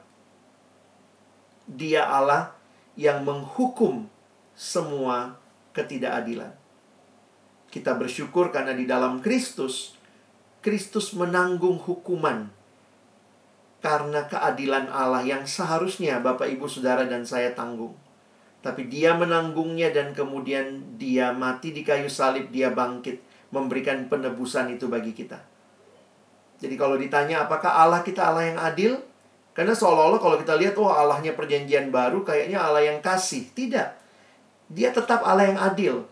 [1.65, 2.53] Dia Allah
[2.95, 4.07] yang menghukum
[4.55, 5.41] semua
[5.75, 6.55] ketidakadilan.
[7.73, 9.99] Kita bersyukur karena di dalam Kristus,
[10.63, 12.54] Kristus menanggung hukuman
[13.85, 17.93] karena keadilan Allah yang seharusnya Bapak, Ibu, Saudara, dan saya tanggung.
[18.65, 23.21] Tapi dia menanggungnya dan kemudian dia mati di kayu salib, dia bangkit,
[23.53, 25.37] memberikan penebusan itu bagi kita.
[26.65, 28.97] Jadi kalau ditanya apakah Allah kita Allah yang adil?
[29.53, 33.53] Karena seolah-olah kalau kita lihat, oh Allahnya perjanjian baru kayaknya Allah yang kasih.
[33.53, 33.89] Tidak.
[34.73, 36.09] Dia tetap Allah yang adil.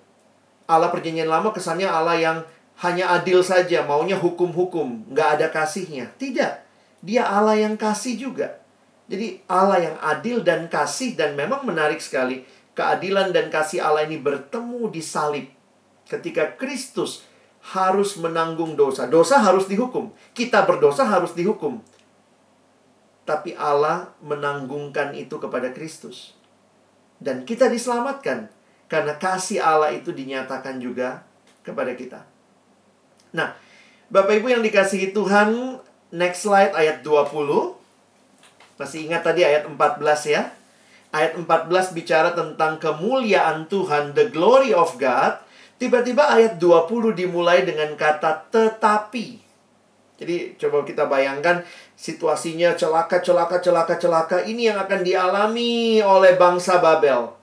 [0.68, 2.38] Allah perjanjian lama kesannya Allah yang
[2.84, 6.12] hanya adil saja, maunya hukum-hukum, nggak ada kasihnya.
[6.20, 6.71] Tidak.
[7.03, 8.62] Dia Allah yang kasih juga.
[9.11, 12.46] Jadi Allah yang adil dan kasih dan memang menarik sekali.
[12.72, 15.46] Keadilan dan kasih Allah ini bertemu di salib.
[16.09, 17.26] Ketika Kristus
[17.74, 19.07] harus menanggung dosa.
[19.07, 20.11] Dosa harus dihukum.
[20.34, 21.78] Kita berdosa harus dihukum.
[23.22, 26.34] Tapi Allah menanggungkan itu kepada Kristus.
[27.22, 28.50] Dan kita diselamatkan
[28.90, 31.22] karena kasih Allah itu dinyatakan juga
[31.62, 32.26] kepada kita.
[33.30, 33.55] Nah,
[34.11, 35.78] Bapak Ibu yang dikasihi Tuhan,
[36.12, 37.74] next slide ayat 20.
[38.76, 39.98] Masih ingat tadi ayat 14
[40.28, 40.52] ya?
[41.12, 45.42] Ayat 14 bicara tentang kemuliaan Tuhan, the glory of God
[45.82, 49.42] Tiba-tiba ayat 20 dimulai dengan kata tetapi.
[50.14, 51.66] Jadi coba kita bayangkan
[51.98, 54.38] situasinya celaka, celaka, celaka, celaka.
[54.46, 57.34] Ini yang akan dialami oleh bangsa Babel.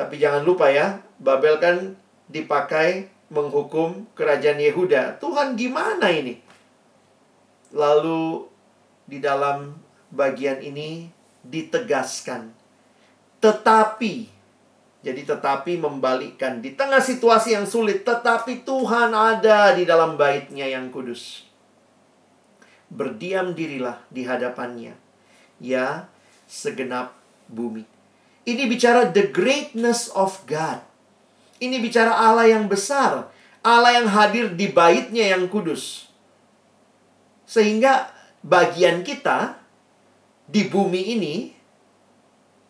[0.00, 1.92] Tapi jangan lupa ya, Babel kan
[2.32, 5.20] dipakai menghukum kerajaan Yehuda.
[5.20, 6.40] Tuhan gimana ini?
[7.72, 8.46] Lalu
[9.08, 9.76] di dalam
[10.12, 11.08] bagian ini
[11.42, 12.52] ditegaskan.
[13.42, 14.42] Tetapi
[15.02, 20.94] jadi tetapi membalikkan di tengah situasi yang sulit tetapi Tuhan ada di dalam baitnya yang
[20.94, 21.42] kudus.
[22.86, 24.94] Berdiam dirilah di hadapannya.
[25.58, 26.06] Ya
[26.46, 27.18] segenap
[27.50, 27.82] bumi.
[28.46, 30.78] Ini bicara the greatness of God.
[31.58, 33.26] Ini bicara Allah yang besar.
[33.62, 36.10] Allah yang hadir di baitnya yang kudus.
[37.52, 38.08] Sehingga
[38.40, 39.60] bagian kita
[40.48, 41.34] di bumi ini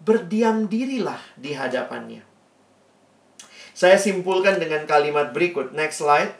[0.02, 2.26] berdiam dirilah di hadapannya.
[3.78, 5.70] Saya simpulkan dengan kalimat berikut.
[5.70, 6.34] Next slide.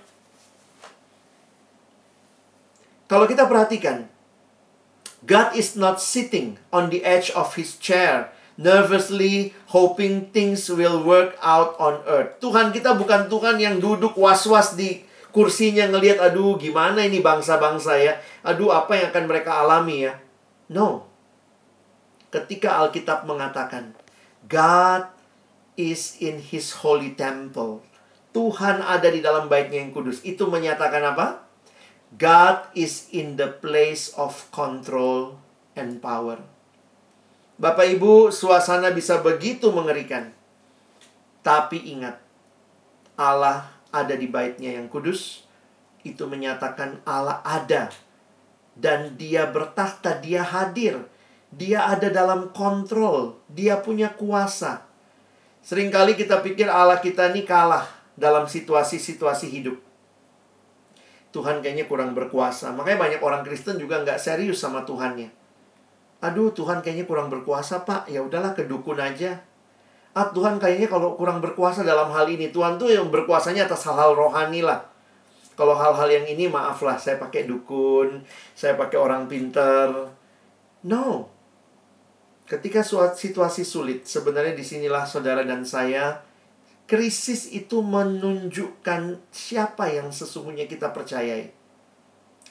[3.07, 4.11] Kalau kita perhatikan,
[5.22, 11.38] God is not sitting on the edge of his chair, nervously hoping things will work
[11.38, 12.43] out on earth.
[12.43, 18.14] Tuhan kita bukan Tuhan yang duduk was-was di kursinya ngelihat, aduh gimana ini bangsa-bangsa ya.
[18.44, 20.14] Aduh apa yang akan mereka alami ya.
[20.68, 21.12] No
[22.32, 23.92] ketika Alkitab mengatakan
[24.48, 25.06] God
[25.76, 27.84] is in his holy temple.
[28.32, 30.24] Tuhan ada di dalam baitnya yang kudus.
[30.24, 31.44] Itu menyatakan apa?
[32.16, 35.36] God is in the place of control
[35.76, 36.40] and power.
[37.60, 40.32] Bapak Ibu, suasana bisa begitu mengerikan.
[41.44, 42.20] Tapi ingat,
[43.16, 45.45] Allah ada di baitnya yang kudus.
[46.03, 47.93] Itu menyatakan Allah ada.
[48.72, 51.12] Dan dia bertakhta, dia hadir
[51.53, 54.88] dia ada dalam kontrol, dia punya kuasa.
[55.61, 57.84] Seringkali kita pikir Allah kita ini kalah
[58.16, 59.76] dalam situasi-situasi hidup.
[61.32, 62.72] Tuhan kayaknya kurang berkuasa.
[62.72, 65.28] Makanya banyak orang Kristen juga nggak serius sama Tuhannya.
[66.24, 68.09] Aduh, Tuhan kayaknya kurang berkuasa, Pak.
[68.09, 69.45] Ya udahlah, kedukun aja.
[70.12, 74.12] Ah Tuhan kayaknya kalau kurang berkuasa dalam hal ini Tuhan tuh yang berkuasanya atas hal-hal
[74.12, 74.92] rohani lah.
[75.52, 78.24] Kalau hal-hal yang ini maaflah Saya pakai dukun
[78.56, 79.92] Saya pakai orang pinter
[80.80, 81.28] No.
[82.48, 86.24] Ketika suatu situasi sulit Sebenarnya di sinilah saudara dan saya
[86.92, 91.48] Krisis itu menunjukkan siapa yang sesungguhnya kita percayai.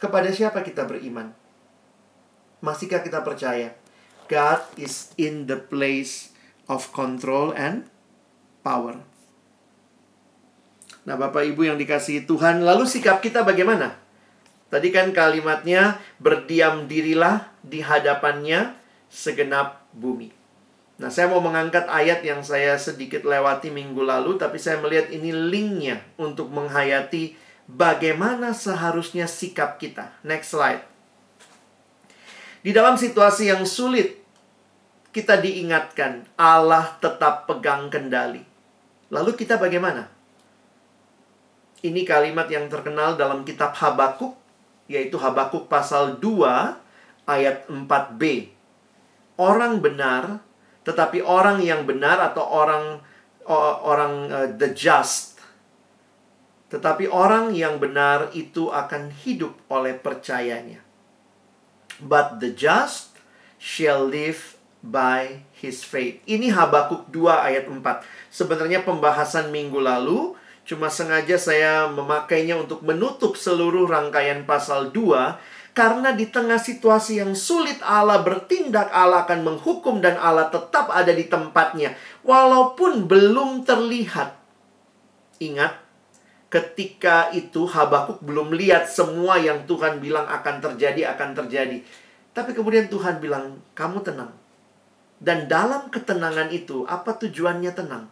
[0.02, 1.30] Kepada siapa kita beriman?
[2.64, 3.76] Masihkah kita percaya?
[4.26, 6.31] God is in the place
[6.72, 7.92] of control and
[8.64, 8.96] power.
[11.04, 14.00] Nah, Bapak Ibu yang dikasihi Tuhan, lalu sikap kita bagaimana?
[14.72, 18.80] Tadi kan kalimatnya berdiam dirilah di hadapannya
[19.12, 20.32] segenap bumi.
[21.02, 25.34] Nah, saya mau mengangkat ayat yang saya sedikit lewati minggu lalu, tapi saya melihat ini
[25.34, 30.14] linknya untuk menghayati bagaimana seharusnya sikap kita.
[30.22, 30.86] Next slide.
[32.62, 34.21] Di dalam situasi yang sulit,
[35.12, 38.44] kita diingatkan Allah tetap pegang kendali.
[39.12, 40.08] Lalu kita bagaimana?
[41.84, 44.40] Ini kalimat yang terkenal dalam kitab Habakuk,
[44.88, 48.54] yaitu Habakuk pasal 2 ayat 4b.
[49.36, 50.40] Orang benar,
[50.88, 53.04] tetapi orang yang benar atau orang
[53.84, 55.42] orang uh, the just,
[56.72, 60.80] tetapi orang yang benar itu akan hidup oleh percayanya.
[62.00, 63.18] But the just
[63.58, 64.51] shall live
[64.82, 66.20] by his faith.
[66.26, 67.82] Ini Habakuk 2 ayat 4.
[68.34, 76.12] Sebenarnya pembahasan minggu lalu cuma sengaja saya memakainya untuk menutup seluruh rangkaian pasal 2 karena
[76.12, 81.32] di tengah situasi yang sulit Allah bertindak, Allah akan menghukum dan Allah tetap ada di
[81.32, 81.96] tempatnya
[82.28, 84.36] walaupun belum terlihat.
[85.40, 85.74] Ingat,
[86.52, 91.80] ketika itu Habakuk belum lihat semua yang Tuhan bilang akan terjadi akan terjadi.
[92.36, 94.41] Tapi kemudian Tuhan bilang, "Kamu tenang.
[95.22, 98.10] Dan dalam ketenangan itu, apa tujuannya tenang?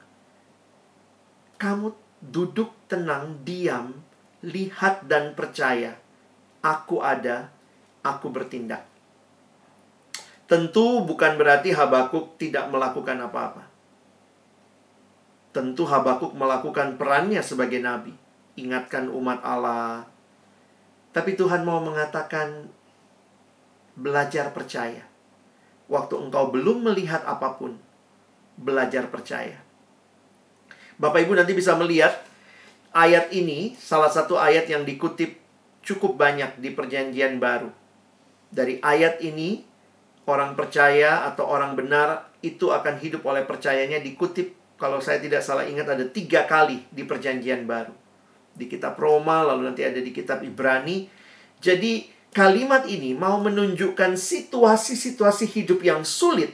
[1.58, 1.90] Kamu
[2.22, 3.98] duduk tenang, diam,
[4.46, 5.98] lihat dan percaya.
[6.62, 7.50] Aku ada,
[8.06, 8.86] aku bertindak.
[10.46, 13.66] Tentu bukan berarti Habakuk tidak melakukan apa-apa.
[15.50, 18.14] Tentu Habakuk melakukan perannya sebagai nabi,
[18.54, 20.06] ingatkan umat Allah.
[21.10, 22.70] Tapi Tuhan mau mengatakan
[23.98, 25.09] belajar percaya
[25.90, 27.76] waktu engkau belum melihat apa pun,
[28.56, 29.60] belajar percaya.
[31.02, 32.22] Bapak Ibu nanti bisa melihat
[32.94, 35.36] ayat ini, salah satu ayat yang dikutip
[35.82, 37.74] cukup banyak di Perjanjian Baru.
[38.54, 39.66] Dari ayat ini,
[40.30, 45.68] orang percaya atau orang benar itu akan hidup oleh percayanya dikutip kalau saya tidak salah
[45.68, 47.92] ingat ada tiga kali di perjanjian baru.
[48.56, 51.12] Di kitab Roma, lalu nanti ada di kitab Ibrani.
[51.60, 56.54] Jadi Kalimat ini mau menunjukkan situasi-situasi hidup yang sulit,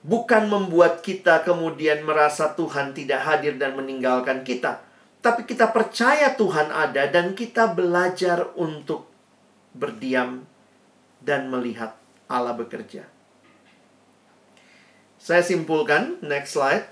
[0.00, 4.80] bukan membuat kita kemudian merasa Tuhan tidak hadir dan meninggalkan kita,
[5.20, 9.04] tapi kita percaya Tuhan ada dan kita belajar untuk
[9.76, 10.48] berdiam
[11.20, 11.92] dan melihat
[12.24, 13.04] Allah bekerja.
[15.20, 16.88] Saya simpulkan, next slide.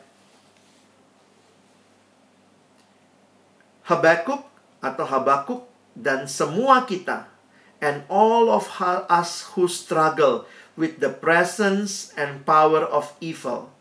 [3.89, 4.45] Habakuk
[4.85, 5.63] atau Habakuk
[5.97, 7.36] dan semua kita
[7.81, 8.69] and all of
[9.09, 13.73] us who struggle with the presence and power of evil.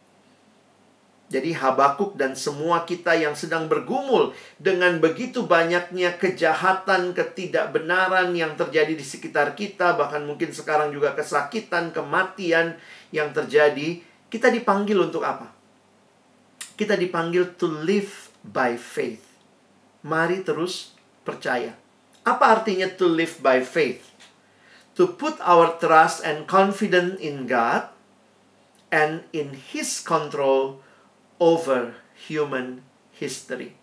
[1.25, 8.93] Jadi Habakuk dan semua kita yang sedang bergumul dengan begitu banyaknya kejahatan, ketidakbenaran yang terjadi
[8.93, 12.77] di sekitar kita, bahkan mungkin sekarang juga kesakitan, kematian
[13.09, 15.49] yang terjadi, kita dipanggil untuk apa?
[16.77, 19.25] Kita dipanggil to live by faith.
[20.05, 20.93] Mari terus
[21.25, 21.84] percaya.
[22.25, 24.09] Apa artinya to live by faith?
[24.97, 27.93] To put our trust and confidence in God
[28.89, 30.81] and in His control
[31.37, 31.93] over
[32.25, 32.81] human
[33.13, 33.77] history.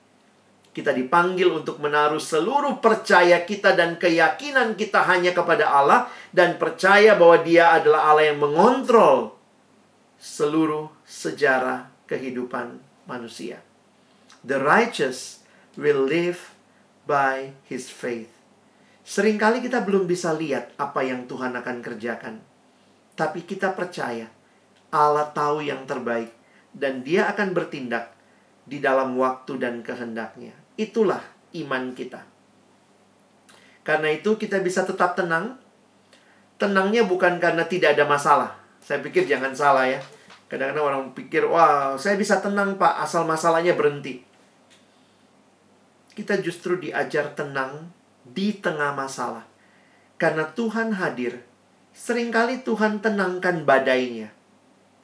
[0.72, 7.12] Kita dipanggil untuk menaruh seluruh percaya kita dan keyakinan kita hanya kepada Allah dan percaya
[7.12, 9.36] bahwa Dia adalah Allah yang mengontrol
[10.16, 13.61] seluruh sejarah kehidupan manusia.
[14.43, 15.45] The righteous
[15.76, 16.51] will live
[17.07, 18.30] by his faith.
[19.03, 22.38] Seringkali kita belum bisa lihat apa yang Tuhan akan kerjakan.
[23.18, 24.30] Tapi kita percaya
[24.94, 26.30] Allah tahu yang terbaik
[26.72, 28.14] dan dia akan bertindak
[28.62, 30.55] di dalam waktu dan kehendaknya.
[30.78, 31.20] Itulah
[31.59, 32.22] iman kita.
[33.82, 35.59] Karena itu kita bisa tetap tenang.
[36.57, 38.55] Tenangnya bukan karena tidak ada masalah.
[38.78, 39.98] Saya pikir jangan salah ya.
[40.46, 44.32] Kadang-kadang orang pikir, wah saya bisa tenang pak asal masalahnya berhenti
[46.12, 47.88] kita justru diajar tenang
[48.22, 49.48] di tengah masalah.
[50.20, 51.42] Karena Tuhan hadir,
[51.90, 54.30] sering kali Tuhan tenangkan badainya.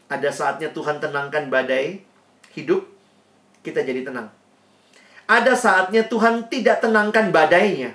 [0.08, 2.00] Ada saatnya Tuhan tenangkan badai,
[2.56, 2.86] hidup,
[3.60, 4.32] kita jadi tenang.
[5.28, 7.92] Ada saatnya Tuhan tidak tenangkan badainya.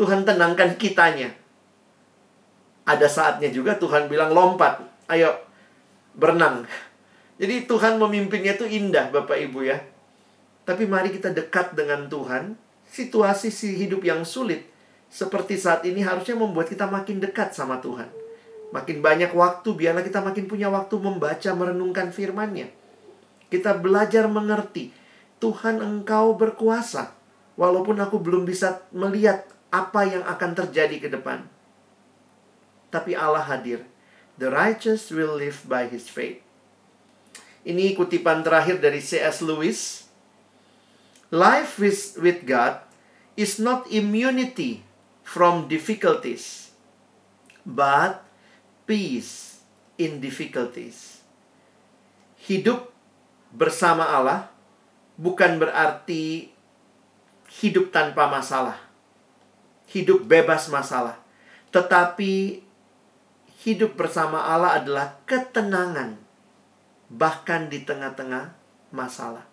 [0.00, 1.36] Tuhan tenangkan kitanya.
[2.88, 4.80] Ada saatnya juga Tuhan bilang lompat.
[5.12, 5.36] Ayo
[6.16, 6.64] berenang.
[7.36, 9.76] Jadi Tuhan memimpinnya itu indah Bapak Ibu ya.
[10.70, 12.54] Tapi mari kita dekat dengan Tuhan.
[12.86, 14.70] Situasi si hidup yang sulit
[15.10, 18.06] seperti saat ini harusnya membuat kita makin dekat sama Tuhan.
[18.70, 22.70] Makin banyak waktu, biarlah kita makin punya waktu membaca, merenungkan firman-Nya.
[23.50, 24.94] Kita belajar mengerti,
[25.42, 27.18] Tuhan engkau berkuasa.
[27.58, 29.42] Walaupun aku belum bisa melihat
[29.74, 31.50] apa yang akan terjadi ke depan.
[32.94, 33.82] Tapi Allah hadir.
[34.38, 36.38] The righteous will live by his faith.
[37.66, 39.42] Ini kutipan terakhir dari C.S.
[39.42, 39.99] Lewis.
[41.30, 42.82] Life with, with God
[43.38, 44.82] is not immunity
[45.22, 46.74] from difficulties,
[47.62, 48.26] but
[48.82, 49.62] peace
[49.94, 51.22] in difficulties.
[52.34, 52.90] Hidup
[53.54, 54.50] bersama Allah
[55.14, 56.50] bukan berarti
[57.62, 58.78] hidup tanpa masalah,
[59.86, 61.18] hidup bebas masalah,
[61.70, 62.66] tetapi
[63.62, 66.16] hidup bersama Allah adalah ketenangan
[67.10, 68.54] bahkan di tengah-tengah
[68.94, 69.49] masalah.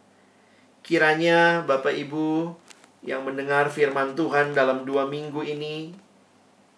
[0.87, 2.55] Kiranya Bapak Ibu
[3.03, 5.91] yang mendengar firman Tuhan dalam dua minggu ini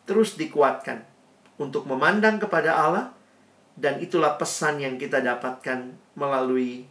[0.10, 1.06] terus dikuatkan
[1.62, 3.14] untuk memandang kepada Allah
[3.78, 6.90] dan itulah pesan yang kita dapatkan melalui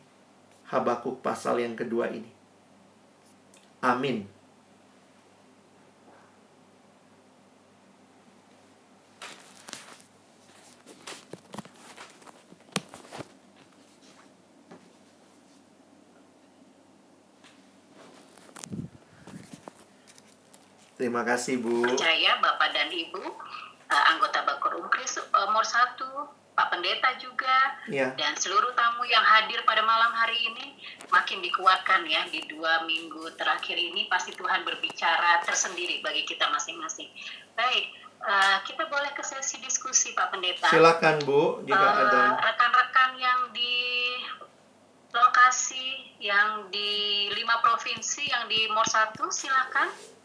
[0.70, 2.30] Habakuk pasal yang kedua ini.
[3.82, 4.37] Amin.
[20.98, 21.86] Terima kasih Bu.
[21.86, 26.26] Percaya Bapak dan Ibu, uh, anggota Bakor Umkris uh, nomor satu,
[26.58, 28.10] Pak Pendeta juga, ya.
[28.18, 30.74] dan seluruh tamu yang hadir pada malam hari ini
[31.06, 37.06] makin dikuatkan ya di dua minggu terakhir ini pasti Tuhan berbicara tersendiri bagi kita masing-masing.
[37.54, 40.66] Baik, uh, kita boleh ke sesi diskusi Pak Pendeta.
[40.66, 43.78] Silakan Bu, jika uh, ada rekan-rekan yang di
[45.14, 50.17] lokasi yang di lima provinsi yang di Mor 1 silakan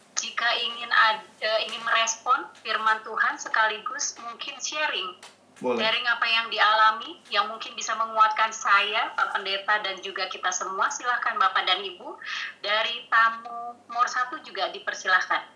[0.58, 5.16] ingin ada, ingin merespon firman Tuhan sekaligus mungkin sharing
[5.62, 5.78] Boleh.
[5.78, 10.90] sharing apa yang dialami yang mungkin bisa menguatkan saya Pak Pendeta dan juga kita semua.
[10.90, 12.18] Silahkan Bapak dan Ibu.
[12.58, 15.54] Dari tamu nomor satu juga dipersilahkan.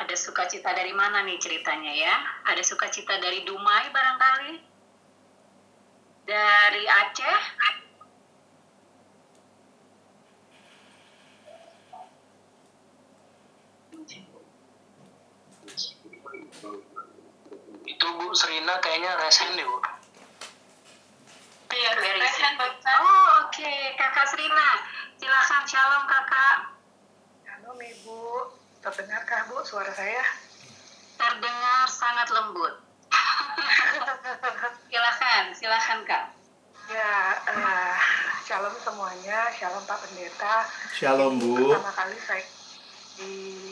[0.00, 2.16] Ada sukacita dari mana nih ceritanya ya?
[2.48, 4.54] Ada sukacita dari Dumai barangkali?
[6.28, 7.40] Dari Aceh
[18.00, 19.76] itu Bu Serina kayaknya resen deh Bu.
[21.68, 22.56] Iya, resen.
[22.56, 23.52] Oh, oke.
[23.52, 23.92] Okay.
[24.00, 24.80] Kakak Serina.
[25.20, 26.80] Silakan shalom Kakak.
[27.44, 28.56] Shalom Ibu.
[28.80, 30.24] Terdengarkah Bu suara saya?
[31.20, 32.80] Terdengar sangat lembut.
[34.88, 36.24] silakan, silakan Kak.
[36.88, 38.00] Ya, uh,
[38.48, 40.64] shalom semuanya, shalom Pak Pendeta.
[40.96, 41.68] Shalom Bu.
[41.68, 42.48] Pertama kali saya
[43.20, 43.68] di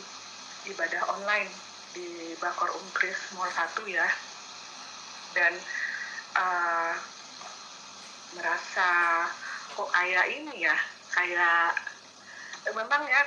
[0.68, 1.67] ibadah online
[1.98, 4.06] di Bakor Umpris Mall 1 ya.
[5.34, 5.52] Dan
[6.38, 6.94] uh,
[8.38, 8.88] merasa
[9.74, 10.76] kok kayak ini ya?
[11.10, 11.74] Kayak
[12.70, 13.22] memang ya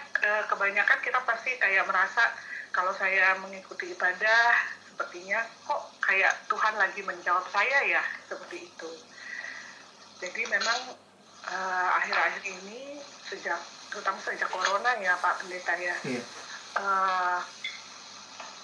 [0.47, 2.24] kebanyakan kita pasti kayak merasa
[2.72, 4.55] kalau saya mengikuti ibadah
[4.88, 8.03] sepertinya kok kayak Tuhan lagi menjawab saya ya?
[8.32, 8.91] Seperti itu.
[10.24, 10.95] Jadi memang
[11.51, 13.59] uh, akhir-akhir ini sejak
[13.91, 16.24] terutama sejak corona ya Pak Pendeta ya yeah.
[16.80, 17.39] uh,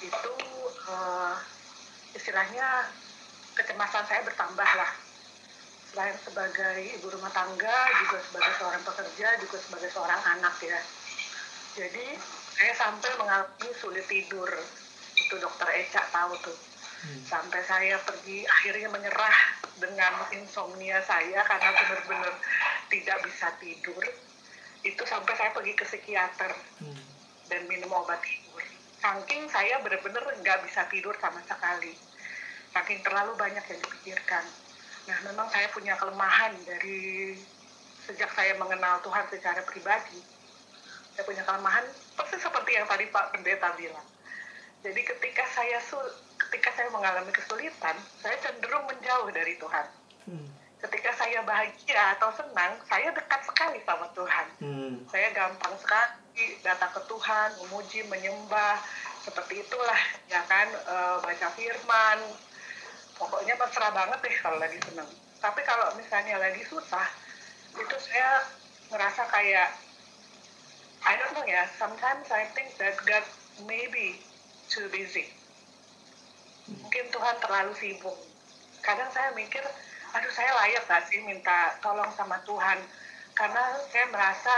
[0.01, 0.33] itu
[0.89, 1.35] uh,
[2.13, 2.89] istilahnya
[3.57, 4.91] kecemasan saya bertambah lah.
[5.89, 10.79] Selain sebagai ibu rumah tangga juga sebagai seorang pekerja juga sebagai seorang anak ya.
[11.77, 12.17] Jadi
[12.57, 14.49] saya sampai mengalami sulit tidur.
[15.17, 16.57] Itu dokter Eca tahu tuh.
[16.97, 17.21] Hmm.
[17.29, 19.37] sampai saya pergi akhirnya menyerah
[19.77, 22.33] dengan insomnia saya karena benar-benar
[22.89, 24.01] tidak bisa tidur.
[24.81, 27.01] Itu sampai saya pergi ke psikiater hmm.
[27.53, 28.17] dan minum obat
[29.07, 31.95] saking saya benar-benar nggak bisa tidur sama sekali.
[32.75, 34.43] Saking terlalu banyak yang dipikirkan.
[35.07, 37.31] Nah memang saya punya kelemahan dari
[38.03, 40.19] sejak saya mengenal Tuhan secara pribadi.
[41.15, 41.87] Saya punya kelemahan
[42.19, 44.07] persis seperti yang tadi Pak Pendeta bilang.
[44.83, 46.03] Jadi ketika saya sul
[46.37, 49.87] ketika saya mengalami kesulitan saya cenderung menjauh dari Tuhan.
[50.27, 50.47] Hmm.
[50.77, 54.47] ketika saya bahagia atau senang saya dekat sekali sama Tuhan.
[54.59, 54.93] Hmm.
[55.07, 56.26] saya gampang sekali
[56.61, 58.77] datang ke Tuhan, memuji, menyembah,
[59.27, 62.19] seperti itulah ya kan uh, baca firman.
[63.17, 65.09] Pokoknya mesra banget deh kalau lagi seneng.
[65.41, 67.07] Tapi kalau misalnya lagi susah
[67.77, 68.45] itu saya
[68.89, 69.69] ngerasa kayak
[71.05, 73.25] I don't know ya sometimes I think that God
[73.67, 74.21] maybe
[74.71, 75.27] too busy.
[76.67, 78.17] Mungkin Tuhan terlalu sibuk.
[78.85, 79.61] Kadang saya mikir
[80.15, 82.79] aduh saya layak gak sih minta tolong sama Tuhan?
[83.35, 84.53] Karena saya merasa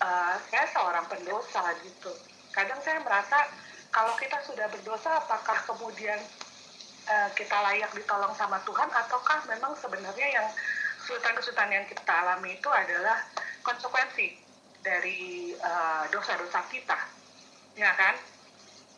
[0.00, 2.12] uh, saya seorang pendosa gitu.
[2.52, 3.48] Kadang saya merasa
[3.92, 6.20] kalau kita sudah berdosa apakah kemudian
[7.08, 8.88] uh, kita layak ditolong sama Tuhan?
[8.92, 10.46] Ataukah memang sebenarnya yang
[11.06, 13.22] kesulitan-kesulitan yang kita alami itu adalah
[13.62, 14.34] konsekuensi
[14.82, 16.98] dari eh, dosa-dosa uh, kita.
[17.78, 18.18] Ya kan?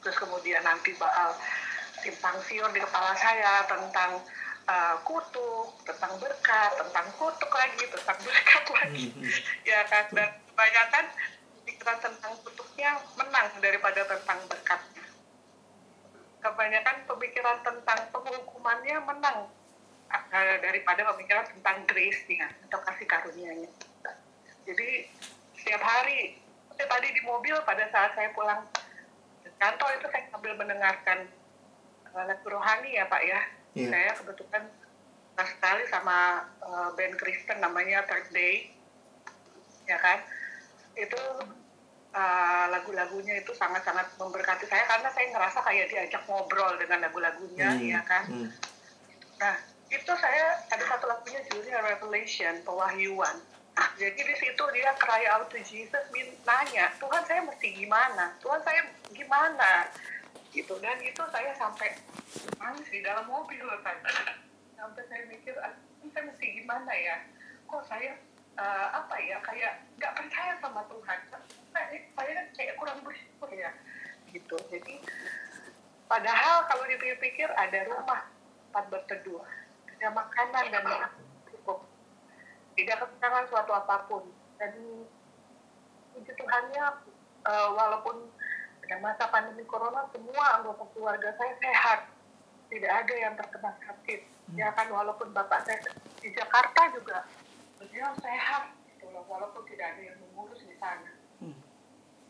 [0.01, 1.37] Terus kemudian nanti bakal
[2.01, 4.25] simpang siur di kepala saya tentang
[4.65, 9.29] uh, kutuk, tentang berkat, tentang kutuk lagi, tentang berkat lagi, hmm.
[9.69, 10.05] ya kan?
[10.17, 10.29] Dan
[10.59, 11.07] kebanyakan
[11.63, 15.07] pikiran tentang kutuknya menang daripada tentang berkatnya.
[16.43, 19.39] Kebanyakan pemikiran tentang penghukumannya menang
[20.11, 23.71] uh, daripada pemikiran tentang grace-nya atau kasih karunia-nya.
[24.67, 25.07] Jadi
[25.55, 26.43] setiap hari,
[26.75, 28.67] seperti tadi di mobil pada saat saya pulang
[29.47, 31.31] ke kantor itu saya sambil mendengarkan
[32.19, 33.41] uh, lagu rohani ya Pak ya
[33.79, 33.91] yeah.
[33.95, 34.67] saya kebetulan
[35.39, 38.75] sekali sama uh, band Kristen namanya Third Day
[39.87, 40.19] ya kan
[40.99, 41.23] itu
[42.13, 47.83] uh, lagu-lagunya itu sangat-sangat memberkati saya karena saya ngerasa kayak diajak ngobrol dengan lagu-lagunya mm.
[47.87, 48.25] ya kan?
[48.27, 48.51] mm.
[49.39, 49.55] nah
[49.89, 53.37] itu saya ada satu lagunya judulnya Revelation pewahyuan.
[53.95, 56.03] Jadi di situ dia cry out to Jesus
[56.45, 58.35] nanya Tuhan saya mesti gimana?
[58.43, 58.85] Tuhan saya
[59.15, 59.87] gimana?
[60.51, 60.75] Gitu.
[60.83, 61.95] Dan itu saya sampai
[62.59, 63.97] nangis di dalam mobil kan
[64.77, 65.73] sampai saya mikir ah,
[66.11, 67.17] saya mesti gimana ya?
[67.71, 68.19] Kok saya
[68.59, 71.19] uh, apa ya kayak nggak percaya sama Tuhan.
[71.73, 73.71] Saya, saya kayak kurang bersyukur ya
[74.35, 74.59] gitu.
[74.69, 75.01] Jadi
[76.11, 78.27] padahal kalau dipikir-pikir ada rumah
[78.69, 79.41] tempat berteduh
[79.99, 80.85] ada makanan dan
[81.51, 81.83] cukup.
[82.79, 84.23] Tidak kekurangan suatu apa pun.
[84.59, 84.75] Dan
[86.15, 86.85] puji Tuhannya
[87.47, 88.31] uh, walaupun
[88.83, 92.01] pada masa pandemi corona semua anggota keluarga saya sehat.
[92.69, 94.21] Tidak ada yang terkena sakit.
[94.55, 95.83] Ya kan walaupun bapak saya
[96.23, 97.27] di Jakarta juga
[97.79, 101.11] beliau sehat gitu loh walaupun tidak ada yang mengurus di sana
[101.43, 101.59] hmm.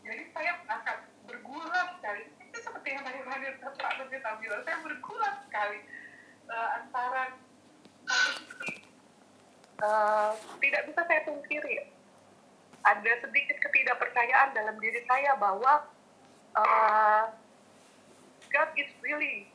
[0.05, 0.91] jadi saya merasa
[1.25, 5.79] bergulat sekali itu seperti yang tadi Pak Pak Nurita bilang saya bergulat sekali
[6.49, 7.23] uh, antara
[9.81, 10.31] uh,
[10.61, 11.75] tidak bisa saya pungkiri
[12.85, 15.83] ada sedikit ketidakpercayaan dalam diri saya bahwa
[16.55, 17.23] uh,
[18.49, 19.51] God is really,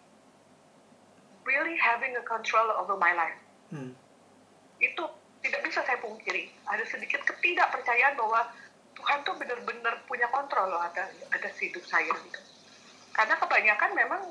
[1.43, 3.41] really having a control over my life.
[3.73, 3.97] Hmm.
[4.79, 5.09] Itu
[5.45, 6.49] tidak bisa saya pungkiri.
[6.65, 8.49] Ada sedikit ketidakpercayaan bahwa
[8.97, 12.41] Tuhan tuh benar-benar punya kontrol loh ada ada hidup saya gitu.
[13.13, 14.23] Karena kebanyakan memang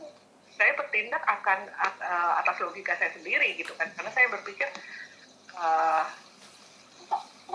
[0.57, 3.93] saya bertindak akan uh, atas logika saya sendiri gitu kan.
[3.93, 4.65] Karena saya berpikir
[5.53, 6.09] uh,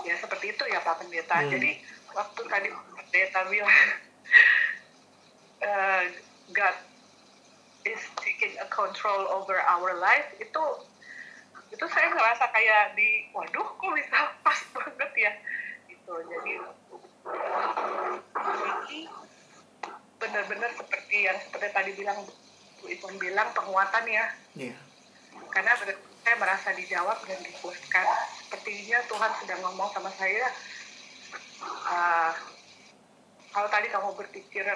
[0.06, 1.42] ya seperti itu ya Pak Pendeta.
[1.42, 1.50] Hmm.
[1.50, 1.82] Jadi
[2.14, 3.78] waktu tadi Pendeta bilang
[5.66, 6.02] uh,
[6.56, 6.76] God
[7.82, 10.62] is taking a control over our life itu
[11.68, 15.32] itu saya ngerasa kayak di waduh kok bisa pas banget ya?
[15.88, 16.52] Gitu jadi
[18.88, 19.00] ini
[20.18, 22.18] benar-benar seperti yang seperti tadi bilang
[22.80, 24.26] Bu Ipon bilang penguatan ya.
[24.56, 24.78] Yeah.
[25.54, 25.72] karena
[26.26, 28.06] saya merasa dijawab dan dipuaskan
[28.42, 30.44] sepertinya Tuhan sedang ngomong sama saya
[31.62, 32.32] uh,
[33.54, 34.66] kalau tadi kamu berpikir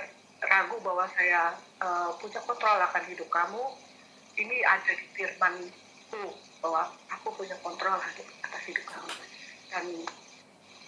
[0.43, 3.63] ragu bahwa saya uh, punya kontrol akan hidup kamu,
[4.43, 9.13] ini ada di firmanku bahwa aku punya kontrol atas hidup kamu.
[9.67, 9.85] Dan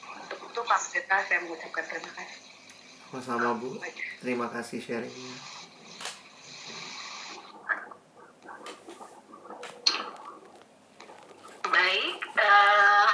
[0.07, 2.41] untuk itu Pak Pendeta saya mengucapkan terima kasih.
[3.11, 3.83] Sama-sama Bu,
[4.23, 5.35] terima kasih sharingnya.
[11.67, 13.11] Baik, uh,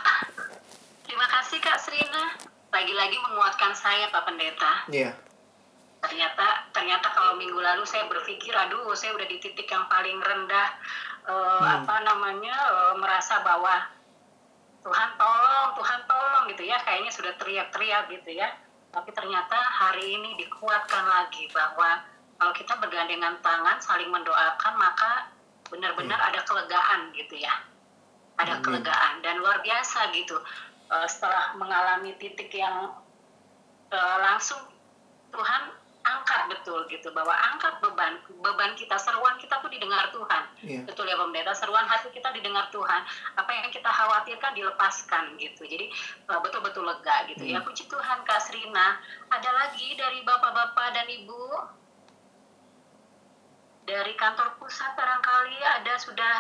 [1.09, 2.37] terima kasih Kak Serina.
[2.71, 4.73] Lagi-lagi menguatkan saya Pak Pendeta.
[4.93, 5.17] Iya.
[5.17, 5.31] Yeah
[6.01, 10.73] ternyata ternyata kalau minggu lalu saya berpikir aduh saya udah di titik yang paling rendah
[11.31, 11.75] uh, hmm.
[11.83, 13.87] apa namanya uh, merasa bahwa
[14.81, 18.51] Tuhan tolong Tuhan tolong gitu ya kayaknya sudah teriak-teriak gitu ya
[18.91, 22.03] tapi ternyata hari ini dikuatkan lagi bahwa
[22.41, 25.31] kalau kita bergandengan tangan saling mendoakan maka
[25.71, 26.29] benar-benar hmm.
[26.35, 27.55] ada kelegaan gitu ya
[28.41, 28.65] ada hmm.
[28.67, 30.41] kelegaan dan luar biasa gitu
[30.91, 32.91] uh, setelah mengalami titik yang
[33.95, 34.59] uh, langsung
[35.31, 35.80] Tuhan
[36.19, 37.15] angkat betul gitu.
[37.15, 40.43] Bahwa angkat beban beban kita seruan kita tuh didengar Tuhan.
[40.67, 40.83] Yeah.
[40.85, 43.03] betul ya pendeta seruan hati kita didengar Tuhan.
[43.39, 45.63] Apa yang kita khawatirkan dilepaskan gitu.
[45.67, 45.91] Jadi
[46.27, 47.47] uh, betul-betul lega gitu.
[47.47, 47.53] Mm.
[47.55, 48.99] ya puji Tuhan Kak Srina
[49.31, 51.45] ada lagi dari bapak-bapak dan ibu?
[53.87, 56.37] Dari kantor pusat barangkali ada sudah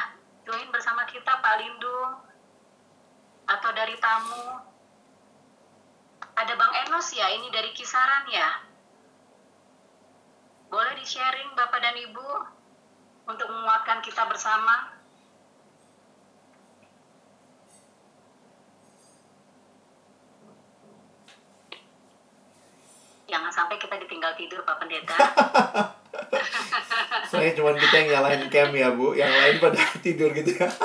[0.47, 2.11] join bersama kita Pak Lindung
[3.51, 4.71] atau dari tamu?
[6.31, 8.70] Ada Bang Enos ya ini dari kisaran ya
[10.71, 12.29] boleh di sharing Bapak dan Ibu
[13.27, 14.95] untuk menguatkan kita bersama
[23.27, 25.19] jangan sampai kita ditinggal tidur Pak Pendeta
[27.31, 30.67] Soalnya cuma kita yang nyalain cam ya Bu, yang lain pada tidur gitu ya.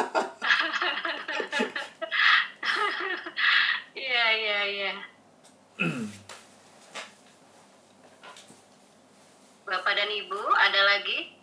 [3.96, 4.94] Iya, iya, iya.
[9.66, 11.34] Bapak dan Ibu, ada lagi?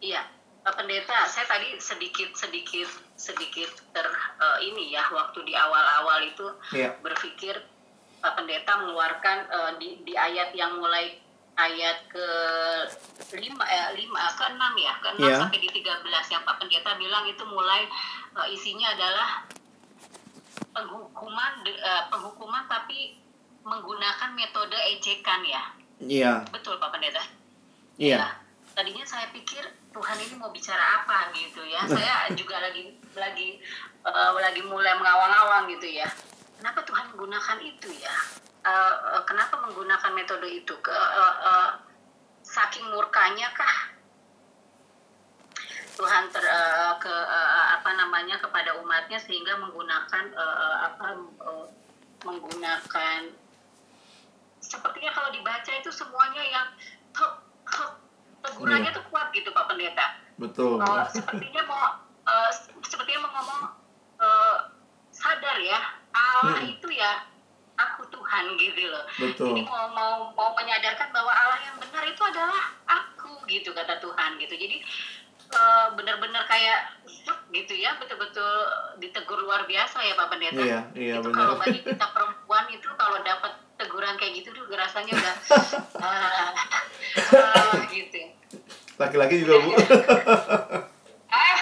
[0.00, 0.24] Iya,
[0.64, 4.06] Pak Pendeta, saya tadi sedikit sedikit sedikit ter
[4.38, 6.96] eh, ini ya waktu di awal-awal itu Iya.
[7.02, 7.60] berpikir
[8.24, 11.18] Pak Pendeta mengeluarkan eh, di di ayat yang mulai
[11.58, 12.26] ayat ke
[13.36, 15.38] lima eh, lima ke enam ya ke enam Iya.
[15.44, 17.84] sampai di 13 yang Pak Pendeta bilang itu mulai
[18.38, 19.44] eh, isinya adalah
[20.72, 23.18] penghukuman eh, penghukuman tapi
[23.64, 25.64] menggunakan metode ejekan ya
[25.98, 27.22] Iya, betul Pak Pendeta
[27.98, 28.22] iya.
[28.22, 28.32] Nah,
[28.78, 31.82] tadinya saya pikir Tuhan ini mau bicara apa gitu ya.
[31.90, 33.58] Saya juga lagi lagi
[34.06, 36.06] eh, lagi mulai mengawang-awang gitu ya.
[36.62, 38.14] Kenapa Tuhan menggunakan itu ya?
[38.62, 40.70] Eh, eh, kenapa menggunakan metode itu?
[40.78, 41.70] Ke, eh, eh,
[42.46, 43.98] saking murkanya kah?
[45.98, 51.66] Tuhan ter, eh, ke eh, apa namanya kepada umatnya sehingga menggunakan eh, apa eh,
[52.22, 53.20] menggunakan
[54.68, 56.66] sepertinya kalau dibaca itu semuanya yang
[57.10, 57.32] tuk,
[57.64, 57.92] tuk,
[58.44, 60.06] tegurannya tuh kuat gitu Pak Pendeta.
[60.36, 60.78] Betul.
[60.78, 61.84] Oh, sepertinya mau
[62.22, 62.50] eh,
[62.84, 63.62] sepertinya mau ngomong
[64.20, 64.56] eh,
[65.10, 65.80] sadar ya
[66.12, 66.70] Allah Hmm.
[66.70, 67.24] itu ya
[67.74, 69.04] aku Tuhan gitu loh.
[69.16, 69.46] Betul.
[69.50, 74.36] Jadi mau mau mau menyadarkan bahwa Allah yang benar itu adalah aku gitu kata Tuhan
[74.36, 74.54] gitu.
[74.54, 74.76] Jadi
[75.48, 77.00] eh, benar-benar kayak
[77.48, 78.52] gitu ya betul-betul
[79.00, 80.60] ditegur luar biasa ya Pak Pendeta.
[80.60, 81.36] Iya, iya itu benar.
[81.40, 83.52] kalau bagi kita perempuan itu kalau dapat
[84.08, 85.36] teguran kayak gitu tuh rasanya udah
[86.00, 86.52] ah,
[87.36, 88.20] ah, gitu.
[88.96, 89.70] Laki-laki juga Bu.
[91.28, 91.60] Ah,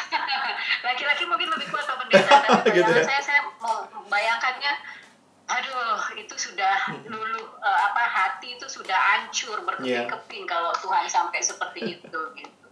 [0.87, 3.03] laki-laki mungkin lebih kuat Pak Pendeta, tapi Gitu ya.
[3.03, 4.95] saya saya mau bayangkannya
[5.47, 11.99] aduh itu sudah lulu eh, apa hati itu sudah hancur berkeping-keping kalau Tuhan sampai seperti
[11.99, 12.67] itu gitu.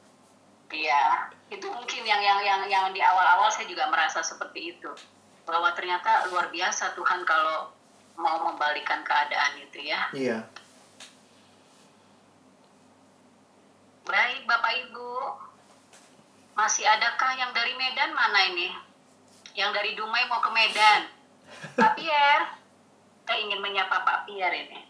[0.70, 4.90] Iya, itu mungkin yang yang yang yang di awal-awal saya juga merasa seperti itu.
[5.42, 7.74] Bahwa ternyata luar biasa Tuhan kalau
[8.14, 10.00] mau membalikan keadaan itu ya.
[10.14, 10.38] Iya.
[14.04, 15.12] Baik, Bapak Ibu.
[16.54, 18.70] Masih adakah yang dari Medan mana ini?
[19.58, 21.10] Yang dari Dumai mau ke Medan.
[21.80, 22.46] Pak Pierre.
[23.24, 24.80] Saya ingin menyapa Pak Pierre ini.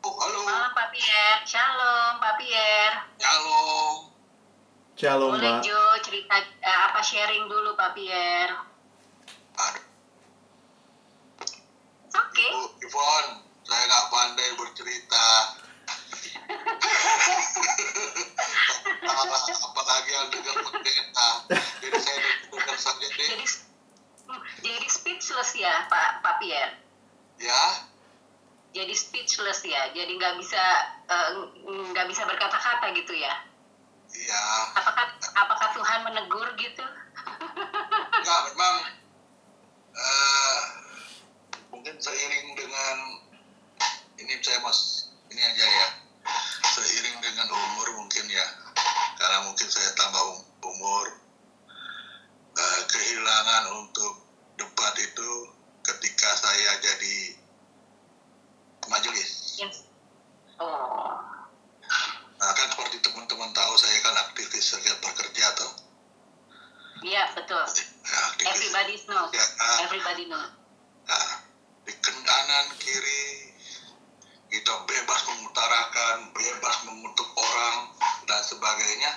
[0.00, 0.40] Oh, halo.
[0.48, 1.44] Malam Pak Pierre.
[1.44, 2.96] Shalom Pak Pierre.
[3.20, 3.60] Halo.
[4.96, 5.64] Shalom, Boleh Pak.
[5.64, 8.56] Jo cerita eh, apa sharing dulu Pak Pierre.
[9.60, 9.84] Aduh,
[12.14, 12.50] okay.
[12.50, 13.32] Bu Yvonne,
[13.64, 15.26] saya nggak pandai bercerita.
[19.60, 21.28] Apalagi yang dengar pendeta.
[21.80, 22.18] Jadi saya
[22.50, 23.26] dengar saja deh.
[23.30, 23.44] Jadi
[24.60, 26.74] jadi speechless ya Pak Pak Pierre.
[27.40, 27.62] Ya,
[28.70, 29.90] Jadi speechless ya.
[29.90, 30.62] Jadi nggak bisa
[31.10, 31.28] eh,
[31.66, 33.34] nggak bisa berkata-kata gitu ya.
[34.10, 34.42] iya.
[34.74, 35.06] Apakah
[35.38, 36.84] apakah Tuhan menegur gitu?
[38.20, 38.74] Enggak, memang
[39.94, 40.79] eh,
[41.80, 42.96] mungkin seiring dengan
[44.20, 45.88] ini saya mas ini aja ya
[46.76, 48.44] seiring dengan umur mungkin ya
[49.16, 51.08] karena mungkin saya tambah um- umur
[52.52, 54.12] eh, kehilangan untuk
[54.60, 55.30] debat itu
[55.80, 57.40] ketika saya jadi
[58.84, 59.88] majelis Yes.
[60.60, 61.16] Oh.
[62.36, 65.72] nah kan seperti teman-teman tahu saya kan aktivis serikat pekerja tuh
[67.00, 67.64] Iya betul.
[68.04, 69.32] ya, aktivis Everybody knows.
[69.32, 70.52] ya, ah, Everybody knows.
[71.08, 71.48] Nah,
[71.86, 73.50] di kanan kiri
[74.50, 77.94] kita bebas mengutarakan, bebas mengutuk orang
[78.26, 79.12] dan sebagainya.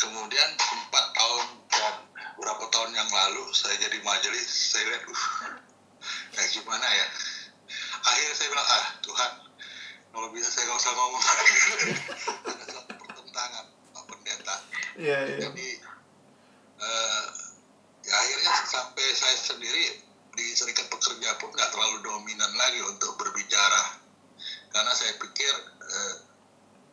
[0.00, 1.94] Kemudian empat tahun dan
[2.40, 5.60] berapa tahun yang lalu saya jadi majelis, saya lihat, uh,
[6.32, 7.06] kayak gimana ya?
[8.00, 9.32] Akhirnya saya bilang, ah Tuhan,
[10.16, 11.54] kalau bisa saya nggak usah ngomong lagi.
[12.48, 14.56] Ada satu pertentangan, Pak Pendeta
[15.00, 15.38] Iya, iya.
[15.48, 15.68] jadi
[16.80, 17.24] eh,
[18.04, 20.09] ya akhirnya sampai saya sendiri
[20.40, 24.00] di serikat pekerja pun nggak terlalu dominan lagi untuk berbicara.
[24.72, 25.52] Karena saya pikir
[25.84, 26.14] eh,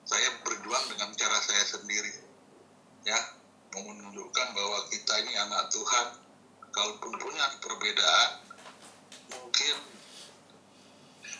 [0.03, 2.11] saya berjuang dengan cara saya sendiri
[3.07, 3.19] ya.
[3.71, 6.07] Menunjukkan bahwa kita ini anak Tuhan.
[6.75, 8.31] Kalaupun punya perbedaan
[9.33, 9.75] mungkin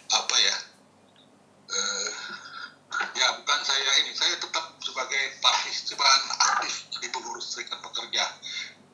[0.08, 0.56] apa ya
[1.68, 2.10] eh,
[3.38, 8.24] bukan saya ini, saya tetap sebagai partisipan aktif di pengurus serikat pekerja.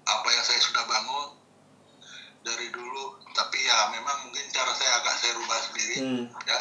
[0.03, 1.42] Apa yang saya sudah bangun
[2.43, 6.23] dari dulu, tapi ya memang mungkin cara saya agak saya rubah sendiri, Hmm.
[6.43, 6.59] ya.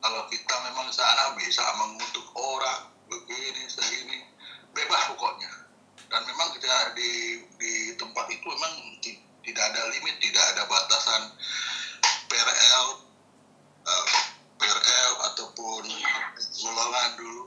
[0.00, 4.16] Kalau kita memang sana bisa mengutuk orang begini, segini,
[4.72, 5.50] bebas pokoknya.
[6.08, 8.72] Dan memang kita di di tempat itu memang
[9.04, 11.22] ti- tidak ada limit, tidak ada batasan
[12.30, 12.86] PRL,
[13.84, 14.06] eh,
[14.56, 15.84] PRL ataupun
[16.64, 17.44] golongan dulu.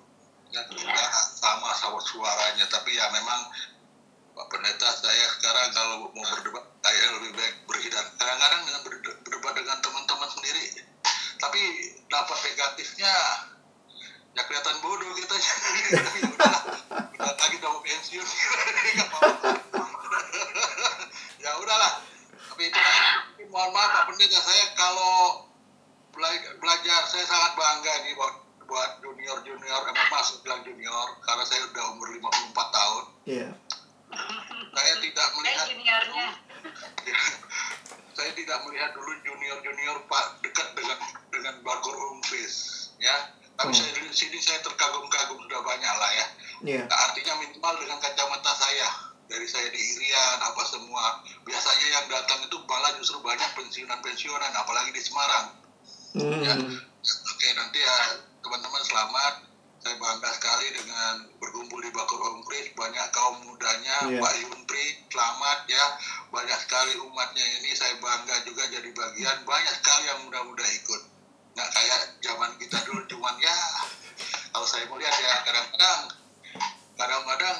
[0.53, 3.49] Ya, kita sama sama suaranya, tapi ya memang
[4.34, 8.08] Pak Pendeta saya sekarang kalau mau berdebat saya lebih baik berhidang.
[8.18, 10.66] Kadang-kadang dengan berde- berdebat dengan teman-teman sendiri,
[11.38, 11.62] tapi
[12.10, 13.14] dapat negatifnya
[14.34, 15.36] ya kelihatan bodoh kita.
[17.14, 18.28] Udah lagi mau pensiun.
[21.38, 21.94] Ya udahlah.
[22.54, 25.46] Tapi itu tapi mohon maaf Pak Pendeta saya kalau
[26.10, 31.62] bela- belajar saya sangat bangga nih buat junior junior emang masuk bilang junior karena saya
[31.70, 33.04] udah umur 54 tahun.
[33.30, 33.50] Iya.
[34.74, 36.28] Saya tidak melihat juniornya.
[38.18, 40.97] saya tidak melihat dulu junior junior pak dekat dengan
[41.30, 42.53] dengan Bagor Umpis
[42.97, 43.16] ya
[43.53, 43.78] tapi Hmm.
[43.78, 46.28] saya di sini saya terkagum-kagum sudah banyak lah ya
[46.64, 46.82] Iya.
[46.88, 48.88] Nah, artinya minimal dengan kacamata saya
[49.28, 54.89] dari saya di Irian apa semua biasanya yang datang itu malah justru banyak pensiunan-pensiunan apalagi
[54.89, 55.45] di Semarang
[56.16, 56.80] ya Hmm.
[57.03, 57.97] oke nanti ya
[58.39, 59.34] teman-teman selamat
[59.84, 64.16] saya bangga sekali dengan berkumpul di Bakor Umpris banyak kaum mudanya Iya.
[64.18, 65.86] Pak Yuntri selamat ya.
[66.30, 67.72] Banyak sekali umatnya ini.
[67.72, 69.44] Saya bangga juga jadi bagian.
[69.44, 71.02] Banyak sekali yang muda-muda ikut.
[71.54, 73.54] Nggak kayak zaman kita dulu cuman ya
[74.50, 76.02] kalau saya melihat ya kadang-kadang
[76.96, 77.58] kadang-kadang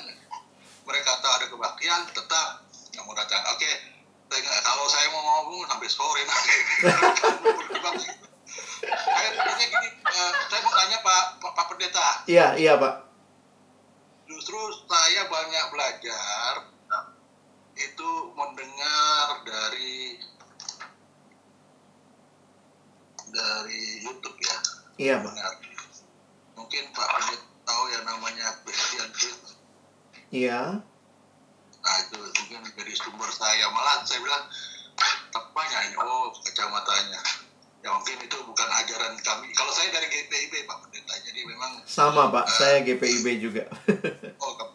[0.84, 2.47] mereka tahu ada kebaktian tetap
[2.89, 3.43] nggak mau datang.
[3.51, 3.69] Oke
[4.32, 6.55] nggak- kalau saya mau ngomong sampai sore nanti
[8.91, 12.07] saya tadinya gini eh, saya mau tanya pak pak, Pak pendeta.
[12.27, 12.93] Iya, iya, Pak.
[14.23, 14.57] justru
[14.89, 16.53] saya banyak belajar
[17.73, 20.17] itu mendengar dari
[23.34, 24.57] dari YouTube ya.
[24.97, 25.25] Iya, Pak.
[25.31, 25.51] benar
[26.53, 29.41] mungkin Pak Pendeta tahu yang namanya Christian Faith
[30.29, 30.81] Iya.
[31.84, 33.67] nah itu mungkin dari sumber saya.
[33.69, 34.43] Malah saya bilang
[35.36, 35.95] apanya ini.
[35.99, 37.21] Oh kacamatanya
[37.84, 42.29] ya mungkin itu bukan ajaran kami kalau saya dari GPIB Pak Pendeta jadi memang Sama,
[42.29, 42.45] Pak.
[42.47, 43.63] Saya GPIB juga.
[44.39, 44.71] oh kami-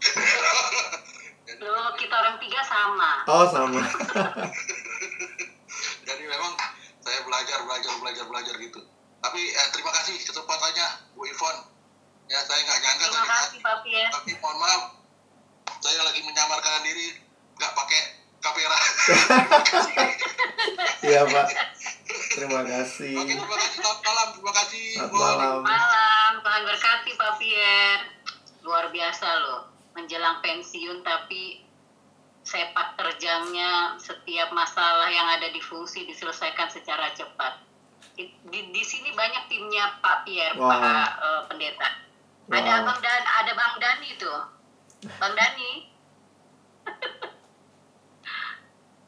[1.42, 3.10] jadi, Loh, kita orang tiga sama.
[3.26, 3.80] Oh, sama.
[6.04, 6.52] jadi memang
[6.98, 8.80] saya belajar belajar belajar belajar gitu
[9.18, 11.56] tapi eh, terima kasih kesempatannya Bu Ivon
[12.26, 14.10] ya saya nggak nyangka Terima tadi kasih, Pak Pierre.
[14.10, 14.82] tapi mohon maaf
[15.78, 17.06] saya lagi menyamarkan diri
[17.56, 18.00] nggak pakai
[18.38, 18.76] kamera
[21.00, 21.46] Iya, Pak.
[22.08, 23.14] Terima kasih.
[23.20, 25.18] oke terima kasih selamat malam terima kasih Selamat Bu.
[25.18, 25.56] malam.
[25.60, 28.04] Malam, Tuhan berkati Pak Pierre.
[28.64, 29.60] Luar biasa loh,
[29.96, 31.64] menjelang pensiun tapi
[32.44, 37.60] sepak terjangnya setiap masalah yang ada di fungsi diselesaikan secara cepat.
[38.16, 40.72] Di, di, di sini banyak timnya Pak Pierre, Wah.
[40.74, 41.88] Pak eh, Pendeta.
[42.48, 42.80] Ada Wow.
[42.80, 44.40] Abang Dan, ada Bang Dani tuh.
[45.20, 45.72] Bang Dani.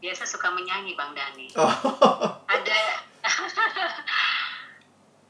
[0.01, 1.52] Biasa suka menyanyi Bang Dani.
[1.55, 1.68] Oh,
[2.47, 2.77] Ada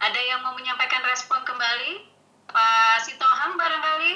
[0.00, 2.06] ada yang mau menyampaikan respon kembali?
[2.46, 4.14] Pak Sitohang barangkali?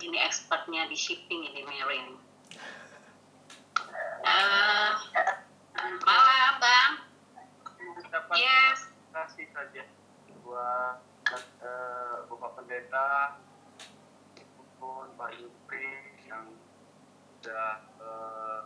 [0.00, 2.16] Ini expertnya di shipping ini Merin.
[4.20, 4.90] Eh,
[6.00, 6.92] malam Bang.
[8.10, 8.90] dapat Yes.
[9.10, 9.82] kasih saja
[10.40, 10.98] buat
[11.30, 13.38] eh, Bapak Pendeta
[14.56, 15.94] maupun Pak Yupri
[16.24, 16.50] yang
[17.36, 18.60] sudah eh,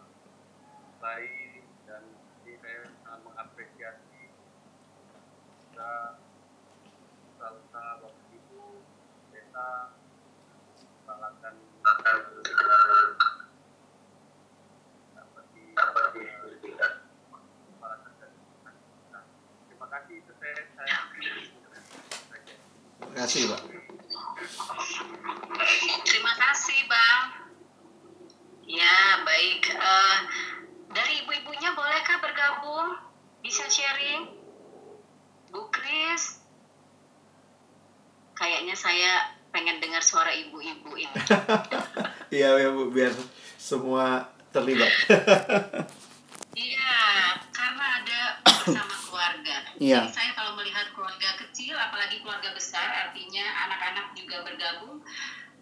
[0.98, 2.04] baik dan
[2.40, 4.20] ini saya sangat mengapresiasi
[5.68, 5.92] kita
[7.36, 7.60] usaha
[8.00, 8.60] Bapak Ibu
[9.28, 9.92] Pendeta
[11.04, 11.54] melakukan
[15.14, 16.24] dapat di dapat di
[17.68, 18.26] kepala kerja
[19.66, 22.52] Terima kasih itu saya saya saja.
[22.96, 23.60] terima kasih, Pak.
[26.04, 27.22] Terima kasih Bang.
[28.64, 29.62] Ya baik.
[29.68, 30.18] Eh,
[30.90, 32.96] dari ibu-ibunya bolehkah bergabung?
[33.38, 34.32] Bisa sharing?
[35.48, 36.40] Bu Kris?
[38.34, 39.12] Kayaknya saya
[39.50, 41.14] pengen dengar suara ibu-ibu ini.
[42.28, 43.14] Iya, ya, Bu, biar
[43.54, 44.90] semua terlibat.
[46.52, 46.98] Iya,
[47.48, 49.56] karena ada bersama keluarga.
[49.76, 50.02] Iya.
[50.02, 53.14] Jadi saya kalau melihat keluarga kecil, apalagi keluarga besar,
[53.94, 54.98] anak-anak juga bergabung,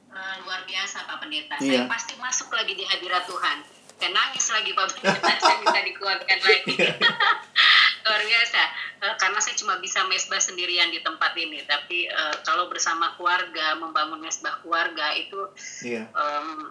[0.08, 1.54] eh, luar biasa Pak Pendeta.
[1.58, 1.88] Saya Iya.
[1.88, 3.58] pasti masuk lagi di hadirat Tuhan.
[4.00, 6.74] Dan nangis lagi Pak Pendeta, saya minta dikuatkan lagi.
[8.02, 8.62] luar biasa
[9.02, 13.74] Eh, karena saya cuma bisa mesbah sendirian di tempat ini tapi eh, kalau bersama keluarga
[13.74, 15.42] membangun mesbah keluarga itu
[15.82, 16.06] Iya.
[16.06, 16.70] em,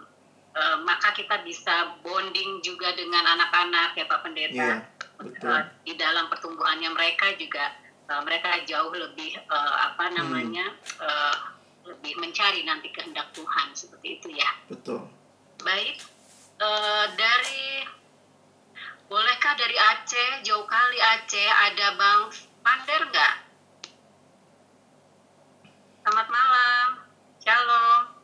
[0.50, 4.76] eh, maka kita bisa bonding juga dengan anak-anak ya Pak Pendeta Iya,
[5.18, 5.60] betul.
[5.84, 7.68] Di dalam pertumbuhannya mereka juga
[8.02, 10.16] eh, mereka jauh lebih eh, apa Hmm.
[10.16, 11.34] namanya eh,
[11.82, 14.50] lebih mencari nanti kehendak Tuhan seperti itu ya.
[14.70, 15.06] Betul.
[15.62, 16.02] baik
[16.62, 17.82] Eh, dari
[19.10, 22.30] bolehkah dari Aceh jauh kali Aceh ada Bang
[22.62, 23.34] Pander nggak?
[26.06, 26.86] Selamat malam.
[27.42, 28.14] Shalom.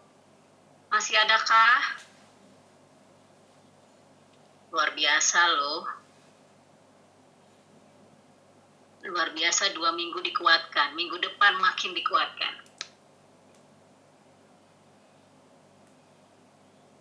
[0.87, 1.99] Masih adakah?
[4.71, 5.83] Luar biasa loh.
[9.03, 10.95] Luar biasa dua minggu dikuatkan.
[10.95, 12.68] Minggu depan makin dikuatkan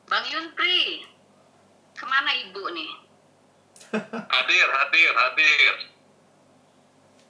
[0.08, 1.04] Bang Yunpri
[1.92, 2.92] ke mana ibu nih?
[4.34, 5.74] Hadir, hadir, hadir.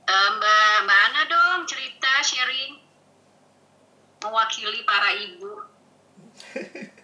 [0.07, 2.77] Eh, Mbak Mbak Ana dong cerita sharing.
[4.21, 5.53] Mewakili para ibu.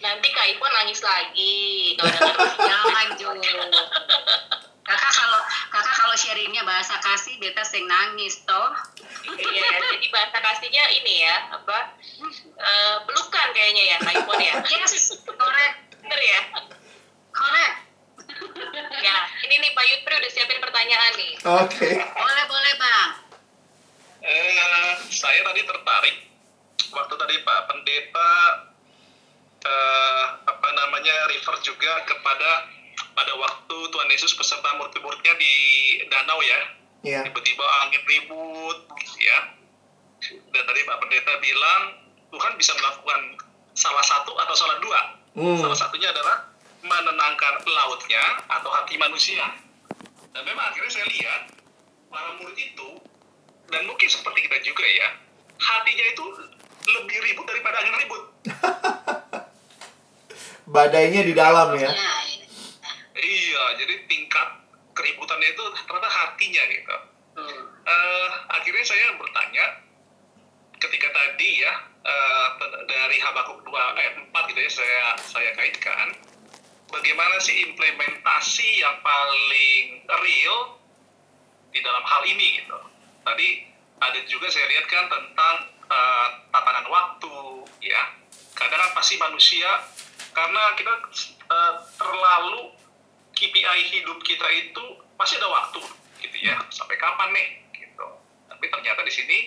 [0.00, 1.94] Nanti Kak Ipo nangis lagi.
[1.98, 3.34] Jangan Jo.
[4.80, 5.40] Kakak kalau
[5.70, 8.74] kakak kalau sharingnya bahasa kasih beta sing nangis toh
[9.32, 11.78] Iya, jadi bahasa kasihnya ini ya, apa?
[12.56, 14.54] eh, pelukan kayaknya ya Ipo ya.
[14.66, 16.40] yes correct Bener ya?
[17.30, 17.76] correct
[19.00, 21.32] Ya, ini nih Pak Yutri udah siapin pertanyaan nih.
[21.60, 21.90] Oke.
[21.98, 23.10] boleh boleh bang
[24.20, 26.16] Eh, saya tadi tertarik
[26.90, 28.32] waktu tadi Pak Pendeta
[29.60, 32.68] eh, apa namanya refer juga kepada
[33.10, 35.54] pada waktu Tuhan Yesus beserta murid-muridnya di
[36.06, 36.60] danau ya
[37.00, 37.24] Iya.
[37.24, 39.38] tiba-tiba angin ribut gitu ya
[40.22, 41.82] dan tadi Pak Pendeta bilang
[42.28, 43.20] Tuhan bisa melakukan
[43.72, 45.00] salah satu atau salah dua
[45.30, 45.54] Hmm.
[45.54, 46.42] salah satunya adalah
[46.82, 48.18] menenangkan lautnya
[48.50, 49.46] atau hati manusia
[50.34, 51.54] dan memang akhirnya saya lihat
[52.10, 52.98] para murid itu
[53.70, 55.08] dan mungkin seperti kita juga ya
[55.54, 56.24] hatinya itu
[56.90, 58.22] lebih ribut daripada angin ribut
[60.66, 61.90] Badainya di dalam ya.
[61.90, 62.46] ya ini.
[63.14, 63.94] iya jadi
[65.00, 66.96] keributannya itu ternyata hatinya gitu
[67.30, 67.62] Hmm.
[67.86, 69.86] Eh, akhirnya saya bertanya
[70.82, 71.72] ketika tadi ya
[72.02, 72.48] eh,
[72.90, 76.10] dari Habakuk 2 ayat 4 gitu ya saya saya kaitkan
[76.90, 80.58] bagaimana sih implementasi yang paling real
[81.70, 82.78] di dalam hal ini gitu.
[83.22, 83.48] Tadi
[84.02, 85.56] ada juga saya lihat kan tentang
[85.86, 87.36] eh, tatanan waktu
[87.86, 88.02] ya.
[88.58, 89.70] Kadang kan pasti manusia
[90.34, 90.92] karena kita
[91.46, 92.74] eh, terlalu
[93.34, 94.84] KPI hidup kita itu
[95.16, 95.80] pasti ada waktu
[96.20, 96.56] gitu ya.
[96.70, 98.06] Sampai kapan nih gitu.
[98.48, 99.38] Tapi ternyata di sini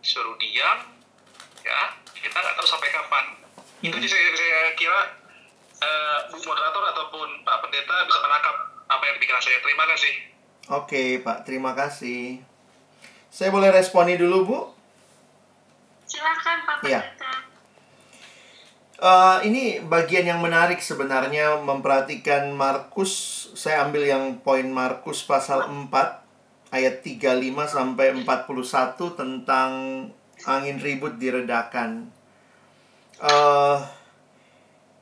[0.00, 0.78] suruh diam
[1.64, 1.98] ya.
[2.14, 3.24] Kita nggak tahu sampai kapan.
[3.84, 5.00] Itu aja saya, saya kira
[5.82, 8.56] eh, Bu moderator ataupun Pak Pendeta bisa menangkap
[8.88, 9.58] apa yang pikiran saya.
[9.60, 10.14] Terima kasih.
[10.72, 11.44] Oke, Pak.
[11.44, 12.40] Terima kasih.
[13.28, 14.60] Saya boleh responi dulu, Bu?
[16.14, 17.00] silakan Pak Iya.
[17.02, 17.32] Pendeta
[18.94, 23.10] Eh, ini bagian yang menarik sebenarnya memperhatikan Markus.
[23.58, 26.22] Saya ambil yang poin Markus pasal 4
[26.70, 29.70] ayat 35 sampai 41 tentang
[30.46, 32.14] angin ribut diredakan.
[33.18, 33.78] Eh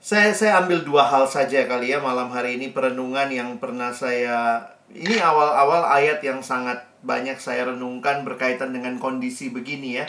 [0.02, 4.66] saya saya ambil dua hal saja kali ya malam hari ini perenungan yang pernah saya
[4.90, 10.06] ini awal-awal ayat yang sangat banyak saya renungkan berkaitan dengan kondisi begini ya.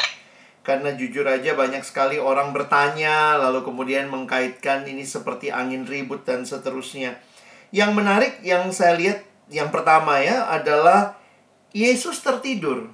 [0.63, 6.47] Karena jujur aja banyak sekali orang bertanya lalu kemudian mengkaitkan ini seperti angin ribut dan
[6.47, 7.19] seterusnya.
[7.75, 11.19] Yang menarik yang saya lihat yang pertama ya adalah
[11.75, 12.87] Yesus tertidur.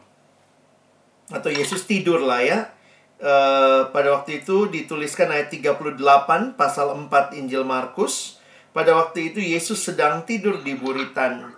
[1.30, 2.74] Atau Yesus tidur lah ya.
[3.22, 8.42] Eh, pada waktu itu dituliskan ayat 38 pasal 4 Injil Markus.
[8.74, 11.54] Pada waktu itu Yesus sedang tidur di buritan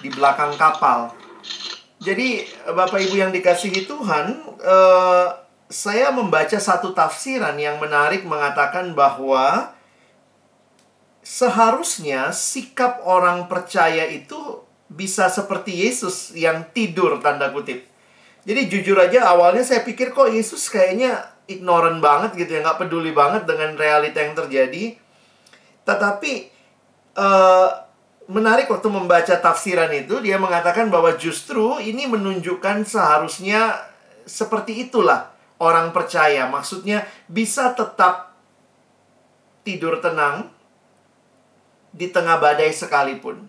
[0.00, 1.17] di belakang kapal.
[1.98, 4.26] Jadi Bapak Ibu yang dikasihi Tuhan,
[4.62, 5.28] eh,
[5.68, 9.74] saya membaca satu tafsiran yang menarik mengatakan bahwa
[11.20, 17.84] seharusnya sikap orang percaya itu bisa seperti Yesus yang tidur tanda kutip.
[18.48, 23.12] Jadi jujur aja awalnya saya pikir kok Yesus kayaknya ignorant banget gitu ya, nggak peduli
[23.12, 24.96] banget dengan realita yang terjadi.
[25.84, 26.32] Tetapi
[27.18, 27.68] eh,
[28.28, 33.88] menarik waktu membaca tafsiran itu dia mengatakan bahwa justru ini menunjukkan seharusnya
[34.28, 36.44] seperti itulah orang percaya.
[36.46, 38.36] Maksudnya bisa tetap
[39.64, 40.52] tidur tenang
[41.90, 43.48] di tengah badai sekalipun.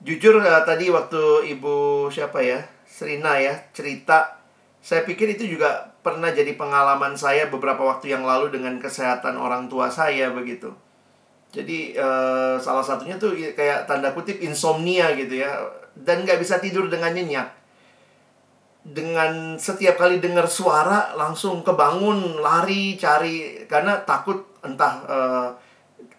[0.00, 2.64] Jujur eh, tadi waktu Ibu siapa ya?
[2.88, 4.38] Serina ya cerita
[4.80, 9.68] saya pikir itu juga pernah jadi pengalaman saya beberapa waktu yang lalu dengan kesehatan orang
[9.68, 10.72] tua saya begitu.
[11.48, 15.56] Jadi uh, salah satunya tuh kayak tanda kutip insomnia gitu ya.
[15.96, 17.48] Dan nggak bisa tidur dengan nyenyak.
[18.88, 23.64] Dengan setiap kali dengar suara langsung kebangun, lari, cari.
[23.64, 25.48] Karena takut entah uh,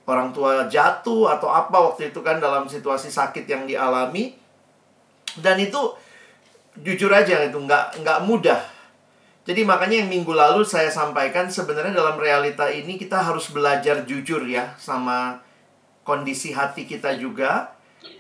[0.10, 4.34] orang tua jatuh atau apa waktu itu kan dalam situasi sakit yang dialami.
[5.38, 5.94] Dan itu
[6.82, 8.79] jujur aja itu nggak nggak mudah
[9.50, 14.46] jadi makanya yang minggu lalu saya sampaikan sebenarnya dalam realita ini kita harus belajar jujur
[14.46, 15.42] ya sama
[16.06, 17.74] kondisi hati kita juga.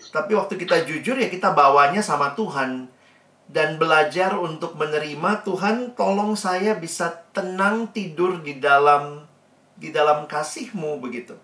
[0.10, 2.90] Tapi waktu kita jujur ya kita bawanya sama Tuhan
[3.46, 9.22] dan belajar untuk menerima Tuhan tolong saya bisa tenang tidur di dalam
[9.78, 11.38] di dalam kasihmu begitu.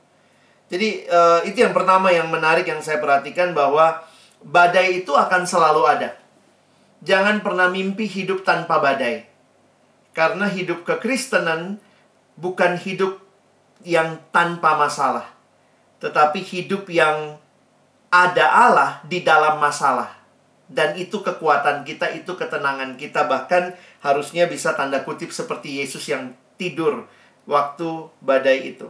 [0.66, 4.02] Jadi uh, itu yang pertama yang menarik yang saya perhatikan bahwa
[4.42, 6.18] badai itu akan selalu ada.
[7.06, 9.35] Jangan pernah mimpi hidup tanpa badai.
[10.16, 11.84] Karena hidup kekristenan
[12.40, 13.20] bukan hidup
[13.84, 15.28] yang tanpa masalah,
[16.00, 17.38] tetapi hidup yang
[18.08, 20.16] ada Allah di dalam masalah.
[20.66, 26.34] Dan itu kekuatan kita, itu ketenangan kita, bahkan harusnya bisa tanda kutip seperti Yesus yang
[26.58, 27.06] tidur
[27.46, 28.90] waktu badai itu.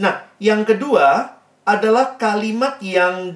[0.00, 3.30] Nah, yang kedua adalah kalimat yang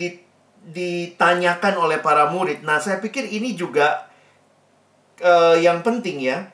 [0.64, 2.66] ditanyakan oleh para murid.
[2.66, 4.10] Nah, saya pikir ini juga
[5.22, 6.50] uh, yang penting ya.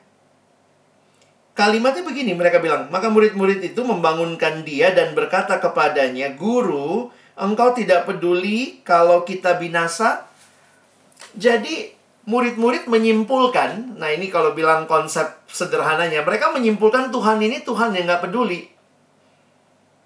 [1.51, 8.07] Kalimatnya begini, mereka bilang, maka murid-murid itu membangunkan dia dan berkata kepadanya, Guru, engkau tidak
[8.07, 10.31] peduli kalau kita binasa?
[11.35, 11.91] Jadi,
[12.23, 18.31] murid-murid menyimpulkan, nah ini kalau bilang konsep sederhananya, mereka menyimpulkan Tuhan ini Tuhan yang nggak
[18.31, 18.70] peduli.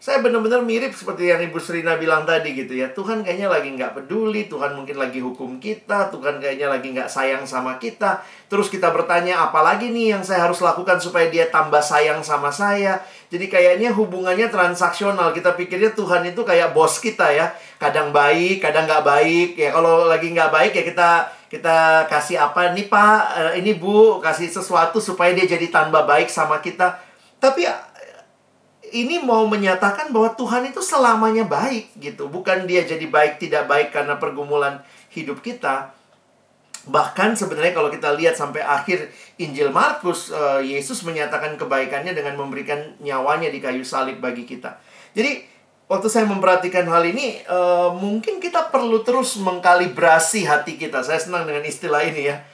[0.05, 2.93] Saya benar-benar mirip seperti yang Ibu Serina bilang tadi gitu ya.
[2.93, 7.41] Tuhan kayaknya lagi nggak peduli, Tuhan mungkin lagi hukum kita, Tuhan kayaknya lagi nggak sayang
[7.49, 8.21] sama kita.
[8.45, 13.01] Terus kita bertanya, apalagi nih yang saya harus lakukan supaya dia tambah sayang sama saya.
[13.33, 15.33] Jadi kayaknya hubungannya transaksional.
[15.33, 17.49] Kita pikirnya Tuhan itu kayak bos kita ya.
[17.81, 19.57] Kadang baik, kadang nggak baik.
[19.57, 21.09] Ya kalau lagi nggak baik ya kita
[21.49, 26.29] kita kasih apa nih Pak, eh, ini Bu, kasih sesuatu supaya dia jadi tambah baik
[26.29, 26.93] sama kita.
[27.41, 27.65] Tapi
[28.95, 32.31] ini mau menyatakan bahwa Tuhan itu selamanya baik gitu.
[32.31, 34.79] Bukan dia jadi baik tidak baik karena pergumulan
[35.11, 35.91] hidup kita.
[36.87, 42.95] Bahkan sebenarnya kalau kita lihat sampai akhir Injil Markus, uh, Yesus menyatakan kebaikannya dengan memberikan
[43.03, 44.79] nyawanya di kayu salib bagi kita.
[45.11, 45.43] Jadi
[45.91, 51.03] waktu saya memperhatikan hal ini, uh, mungkin kita perlu terus mengkalibrasi hati kita.
[51.03, 52.45] Saya senang dengan istilah ini ya,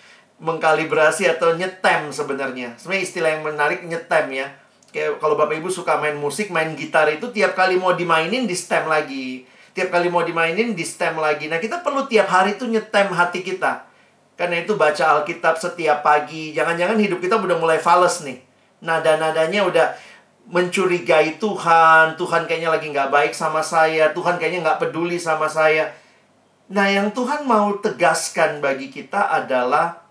[0.42, 2.80] mengkalibrasi atau nyetem sebenarnya.
[2.80, 4.61] Sebenarnya istilah yang menarik nyetem ya
[4.92, 8.56] Kayak kalau Bapak Ibu suka main musik, main gitar itu tiap kali mau dimainin di
[8.56, 9.48] stem lagi.
[9.72, 11.48] Tiap kali mau dimainin di stem lagi.
[11.48, 13.88] Nah, kita perlu tiap hari itu nyetem hati kita.
[14.36, 16.52] Karena itu baca Alkitab setiap pagi.
[16.52, 18.44] Jangan-jangan hidup kita udah mulai fales nih.
[18.84, 19.88] Nada-nadanya udah
[20.52, 22.20] mencurigai Tuhan.
[22.20, 24.12] Tuhan kayaknya lagi nggak baik sama saya.
[24.12, 25.96] Tuhan kayaknya nggak peduli sama saya.
[26.68, 30.04] Nah, yang Tuhan mau tegaskan bagi kita adalah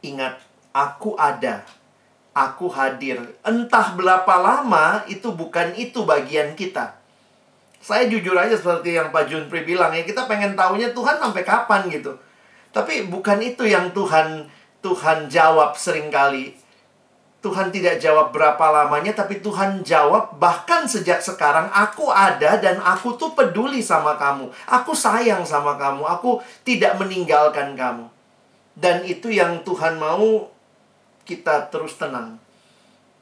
[0.00, 0.40] ingat,
[0.72, 1.60] aku ada
[2.36, 3.16] aku hadir.
[3.40, 7.00] Entah berapa lama itu bukan itu bagian kita.
[7.80, 11.88] Saya jujur aja seperti yang Pak Junpri bilang ya, kita pengen tahunya Tuhan sampai kapan
[11.88, 12.12] gitu.
[12.76, 14.52] Tapi bukan itu yang Tuhan
[14.84, 16.52] Tuhan jawab sering kali.
[17.40, 23.14] Tuhan tidak jawab berapa lamanya, tapi Tuhan jawab bahkan sejak sekarang aku ada dan aku
[23.14, 24.50] tuh peduli sama kamu.
[24.66, 26.02] Aku sayang sama kamu.
[26.18, 28.10] Aku tidak meninggalkan kamu.
[28.74, 30.50] Dan itu yang Tuhan mau
[31.26, 32.38] kita terus tenang.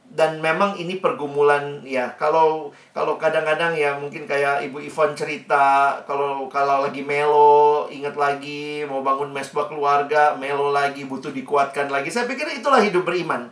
[0.05, 6.47] Dan memang ini pergumulan ya kalau kalau kadang-kadang ya mungkin kayak ibu Ivon cerita kalau
[6.52, 12.12] kalau lagi melo ingat lagi mau bangun mesbah keluarga melo lagi butuh dikuatkan lagi.
[12.12, 13.48] Saya pikir itulah hidup beriman.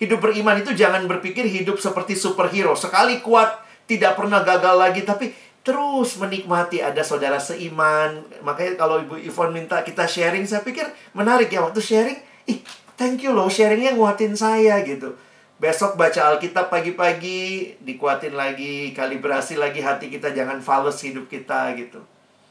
[0.00, 2.72] Hidup beriman itu jangan berpikir hidup seperti superhero.
[2.72, 8.24] Sekali kuat tidak pernah gagal lagi tapi terus menikmati ada saudara seiman.
[8.40, 12.18] Makanya kalau ibu Ivon minta kita sharing saya pikir menarik ya waktu sharing
[12.48, 12.64] ih
[13.00, 15.16] thank you loh sharingnya nguatin saya gitu.
[15.56, 22.00] Besok baca Alkitab pagi-pagi, dikuatin lagi, kalibrasi lagi hati kita, jangan fals hidup kita gitu.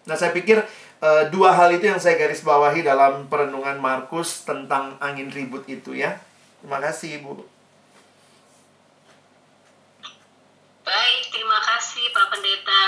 [0.10, 0.62] Nah saya pikir
[1.02, 5.94] uh, dua hal itu yang saya garis bawahi dalam perenungan Markus tentang angin ribut itu
[5.94, 6.18] ya.
[6.62, 7.34] Terima kasih Ibu.
[10.86, 12.84] Baik, terima kasih Pak Pendeta.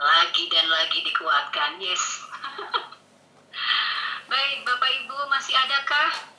[0.00, 2.24] Lagi dan lagi dikuatkan, yes.
[4.32, 6.31] Baik, Bapak Ibu masih adakah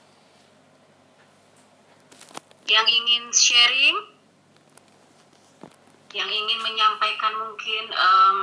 [2.67, 3.97] yang ingin sharing,
[6.15, 8.37] yang ingin menyampaikan mungkin um,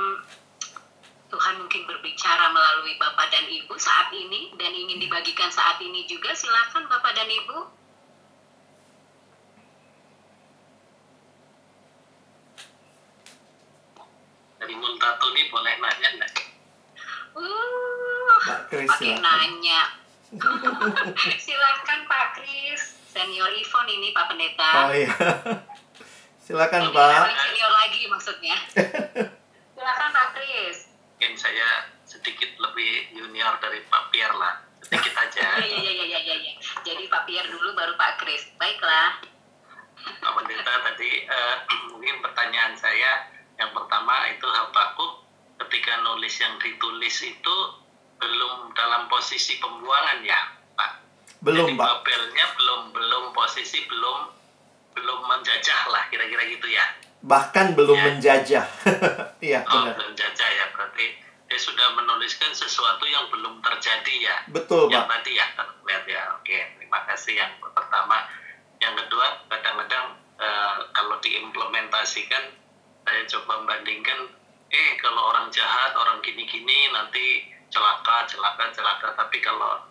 [1.31, 6.35] Tuhan mungkin berbicara melalui Bapak dan Ibu saat ini dan ingin dibagikan saat ini juga
[6.35, 7.81] silakan Bapak dan Ibu.
[14.71, 16.33] Multato ini boleh nanya nggak?
[17.37, 19.23] Uh, Pak Kris pakai silakan.
[19.23, 19.81] nanya.
[21.43, 24.71] Silakan Pak Kris, senior Ivon ini Pak Pendeta.
[24.87, 25.11] Oh iya.
[26.47, 27.27] Silakan Ini Pak.
[27.35, 28.55] senior lagi maksudnya.
[29.75, 30.87] Silakan Pak Kris.
[31.19, 34.63] Mungkin saya sedikit lebih junior dari Pak Pierre lah.
[34.81, 35.43] Sedikit aja.
[35.61, 36.53] Iya iya iya iya iya.
[36.87, 38.47] Jadi Pak Pierre dulu baru Pak Kris.
[38.55, 39.19] Baiklah.
[40.01, 41.55] Pak Pendeta tadi eh,
[41.91, 43.27] mungkin pertanyaan saya
[43.59, 45.21] yang pertama itu Habakuk
[45.67, 47.55] ketika nulis yang ditulis itu
[48.17, 50.60] belum dalam posisi pembuangan ya.
[51.41, 51.85] Belum Jadi Pak.
[51.87, 54.19] Babelnya belum belum posisi belum
[54.91, 56.85] belum menjajah lah kira-kira gitu ya.
[57.21, 58.03] Bahkan belum Ya.
[58.07, 58.65] menjajah.
[59.41, 59.97] Iya Oh, benar.
[59.97, 64.35] belum jajah ya berarti dia sudah menuliskan sesuatu yang belum terjadi ya.
[64.47, 65.19] Betul yang Pak.
[65.19, 68.17] tadi ya terlihat ya oke terima kasih yang pertama
[68.77, 70.05] yang kedua kadang-kadang
[70.37, 72.53] eh, kalau diimplementasikan
[73.01, 74.29] saya coba bandingkan
[74.69, 79.81] eh kalau orang jahat orang gini-gini nanti celaka celaka celaka tapi kalau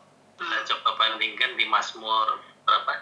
[0.40, 2.26] saya coba bandingkan di Mazmur
[2.62, 2.92] berapa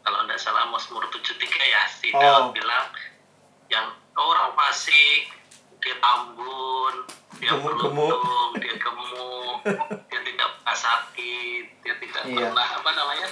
[0.00, 2.18] kalau tidak salah Mazmur 73 ya si Oh.
[2.18, 2.90] Daud bilang
[3.68, 5.30] yang orang fasik
[5.78, 7.06] dia tambun
[7.38, 8.20] dia beruntung
[8.58, 9.58] dia gemuk
[10.04, 12.36] dia tidak pernah sakit dia tidak Iya.
[12.44, 13.28] pernah apa namanya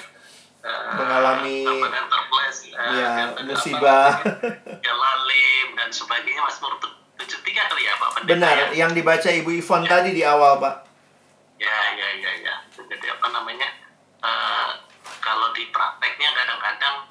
[0.59, 1.67] eh, Mengalami-
[2.09, 4.09] terbles eh, Iya, dan musibah.
[4.83, 6.79] dia lalim dan sebagainya Mazmur
[7.19, 7.27] 73
[7.69, 8.67] kali ya Pak Pendeta Benar, ya?
[8.77, 10.75] yang dibaca Ibu Ivon tadi di awal, Pak.
[11.59, 12.55] Ya, ya, ya, ya.
[12.89, 13.69] Jadi apa namanya?
[14.19, 14.71] eh,
[15.23, 17.07] kalau di prakteknya kadang-kadang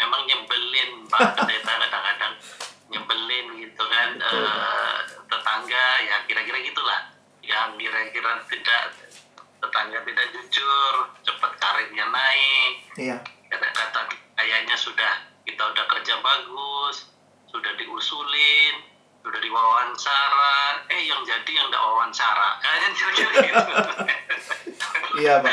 [0.00, 2.34] memang nyebelin Pak Pendeta kadang-kadang
[2.88, 4.96] nyebelin gitu kan eh,
[5.28, 7.00] tetangga ya kira-kira gitulah.
[7.44, 8.84] Yang kira-kira tidak
[9.60, 10.94] tetangga tidak jujur
[11.26, 12.72] cepat karirnya naik.
[12.96, 13.18] Iya.
[13.50, 14.06] kata-kata
[14.38, 17.10] kayaknya sudah kita udah kerja bagus
[17.50, 18.74] sudah diusulin
[19.20, 20.56] sudah diwawancara.
[20.88, 22.48] Eh yang jadi yang nggak wawancara.
[22.62, 23.72] Kayaknya kira-kira gitu
[25.20, 25.52] Iya, Pak.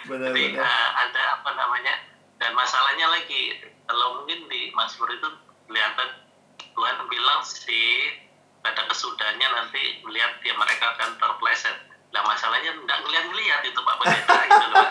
[0.00, 0.62] jadi Benar-benar.
[0.62, 1.94] eh, ada apa namanya
[2.36, 5.28] dan masalahnya lagi kalau mungkin di Mazmur itu
[5.66, 6.08] kelihatan
[6.56, 8.16] Tuhan bilang sih
[8.60, 11.76] pada kesudahnya nanti melihat ya mereka akan terpleset
[12.10, 14.88] nah masalahnya nggak ngeliat-ngeliat itu Pak Pendeta gitu loh.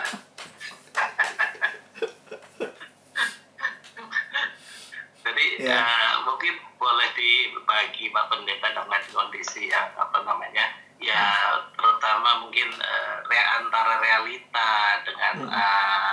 [5.20, 5.78] Jadi Ya.
[5.78, 10.64] eh, mungkin boleh dibagi Pak Pendeta dengan kondisi yang apa namanya
[11.00, 11.24] ya
[11.72, 14.70] terutama mungkin eh, re- antara realita
[15.02, 16.10] dengan eh,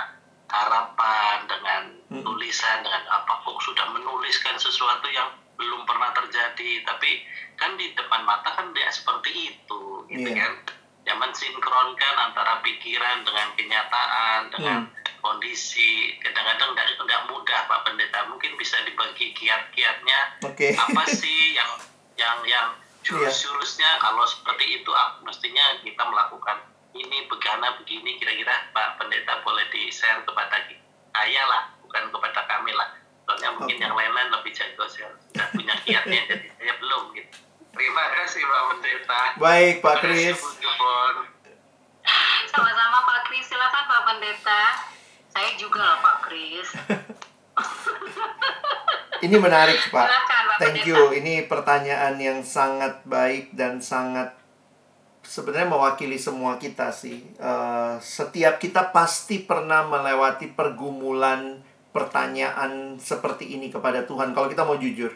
[0.48, 2.24] harapan dengan Hmm.
[2.24, 7.20] tulisan dengan apa kok sudah menuliskan sesuatu yang belum pernah terjadi tapi
[7.54, 10.40] kan di depan mata kan dia seperti itu gitu Iya.
[10.40, 10.52] kan
[11.04, 15.20] ya mensinkronkan antara pikiran dengan kenyataan dengan Hmm.
[15.20, 20.72] kondisi kadang-kadang nggak nggak mudah Pak Pendeta mungkin bisa dibagi kiat-kiatnya Oke.
[20.72, 21.68] apa sih yang
[22.16, 22.68] yang yang
[23.02, 26.58] jurus-jurusnya kalau seperti itu ah, mestinya kita melakukan
[26.96, 30.66] ini begana begini kira-kira Pak Pendeta boleh di share kepada
[31.14, 32.90] saya lah bukan kepada kami lah
[33.28, 33.84] soalnya mungkin Oke.
[33.84, 37.36] yang lain-lain lebih jago saya sudah punya kiatnya jadi saya belum gitu
[37.76, 40.40] terima kasih Pak Pendeta Baik, Pak Terima kasih, Kris.
[42.48, 43.44] Sama-sama Pak Kris.
[43.46, 44.62] Silakan Pak Pendeta.
[45.30, 46.68] Saya juga loh Pak Kris.
[49.18, 50.06] Ini menarik, Pak.
[50.06, 50.88] Silakan Pak Thank Pendeta.
[50.90, 51.00] you.
[51.18, 54.30] Ini pertanyaan yang sangat baik dan sangat
[55.26, 57.26] sebenarnya mewakili semua kita sih.
[57.36, 61.58] Eh, setiap kita pasti pernah melewati pergumulan
[61.90, 64.30] pertanyaan seperti ini kepada Tuhan.
[64.30, 65.10] Kalau kita mau jujur,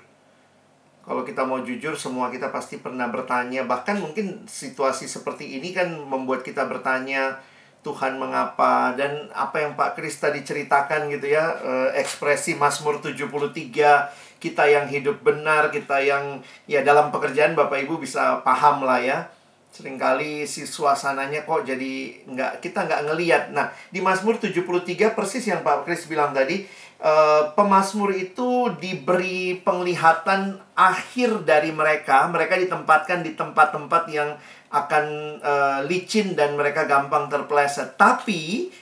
[1.07, 3.63] kalau kita mau jujur, semua kita pasti pernah bertanya.
[3.67, 7.39] Bahkan mungkin situasi seperti ini kan membuat kita bertanya,
[7.83, 8.95] Tuhan mengapa?
[8.95, 14.07] Dan apa yang Pak Kris tadi ceritakan gitu ya, eh, ekspresi Mazmur 73,
[14.39, 19.19] kita yang hidup benar, kita yang ya dalam pekerjaan Bapak Ibu bisa paham lah ya.
[19.73, 23.45] Seringkali si suasananya kok jadi nggak kita nggak ngeliat.
[23.51, 26.63] Nah, di Mazmur 73 persis yang Pak Kris bilang tadi,
[27.03, 32.31] eh, pemazmur itu diberi penglihatan akhir dari mereka.
[32.31, 34.39] Mereka ditempatkan di tempat-tempat yang
[34.73, 35.05] akan
[35.39, 37.95] eh, licin dan mereka gampang terpleset.
[38.01, 38.73] Tapi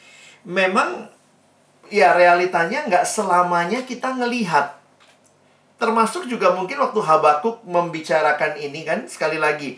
[0.47, 1.11] memang
[1.91, 4.79] ya realitanya nggak selamanya kita ngelihat.
[5.77, 9.77] Termasuk juga mungkin waktu Habakuk membicarakan ini kan sekali lagi.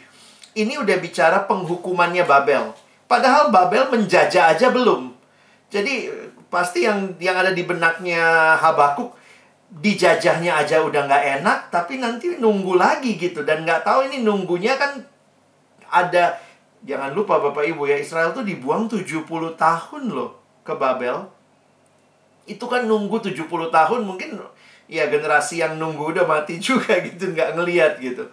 [0.52, 2.76] Ini udah bicara penghukumannya Babel.
[3.09, 5.14] Padahal Babel menjajah aja belum.
[5.72, 6.12] Jadi
[6.52, 9.16] pasti yang yang ada di benaknya Habakuk
[9.72, 14.76] dijajahnya aja udah nggak enak, tapi nanti nunggu lagi gitu dan nggak tahu ini nunggunya
[14.76, 15.01] kan
[15.93, 16.40] ada
[16.82, 21.28] jangan lupa Bapak Ibu ya Israel tuh dibuang 70 tahun loh ke Babel.
[22.48, 24.40] Itu kan nunggu 70 tahun mungkin
[24.90, 28.27] ya generasi yang nunggu udah mati juga gitu, nggak ngeliat gitu.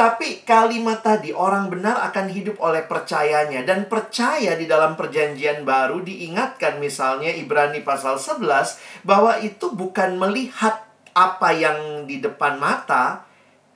[0.00, 6.00] Tapi kalimat tadi orang benar akan hidup oleh percayanya dan percaya di dalam perjanjian baru
[6.00, 13.28] diingatkan misalnya Ibrani pasal 11 bahwa itu bukan melihat apa yang di depan mata,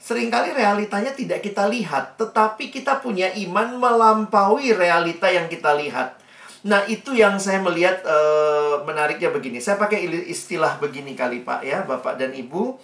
[0.05, 6.21] sering kali realitanya tidak kita lihat, tetapi kita punya iman melampaui realita yang kita lihat.
[6.69, 8.17] Nah, itu yang saya melihat e,
[8.85, 9.65] menariknya begini.
[9.65, 12.77] Saya pakai istilah begini kali, Pak ya, Bapak dan Ibu.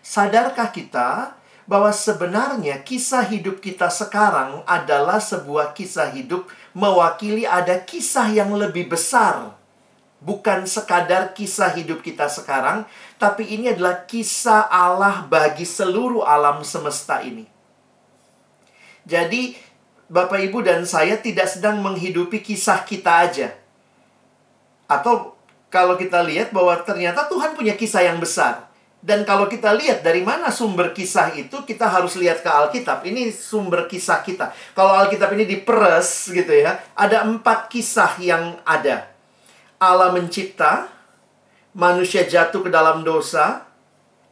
[0.00, 1.36] Sadarkah kita
[1.68, 8.88] bahwa sebenarnya kisah hidup kita sekarang adalah sebuah kisah hidup mewakili ada kisah yang lebih
[8.88, 9.60] besar.
[10.22, 12.86] Bukan sekadar kisah hidup kita sekarang,
[13.18, 17.42] tapi ini adalah kisah Allah bagi seluruh alam semesta ini.
[19.02, 19.58] Jadi,
[20.06, 23.50] Bapak Ibu dan saya tidak sedang menghidupi kisah kita aja.
[24.86, 25.34] Atau
[25.72, 28.70] kalau kita lihat bahwa ternyata Tuhan punya kisah yang besar.
[29.02, 33.02] Dan kalau kita lihat dari mana sumber kisah itu, kita harus lihat ke Alkitab.
[33.02, 34.54] Ini sumber kisah kita.
[34.78, 39.11] Kalau Alkitab ini diperes gitu ya, ada empat kisah yang ada.
[39.82, 40.86] Allah mencipta,
[41.74, 43.66] manusia jatuh ke dalam dosa,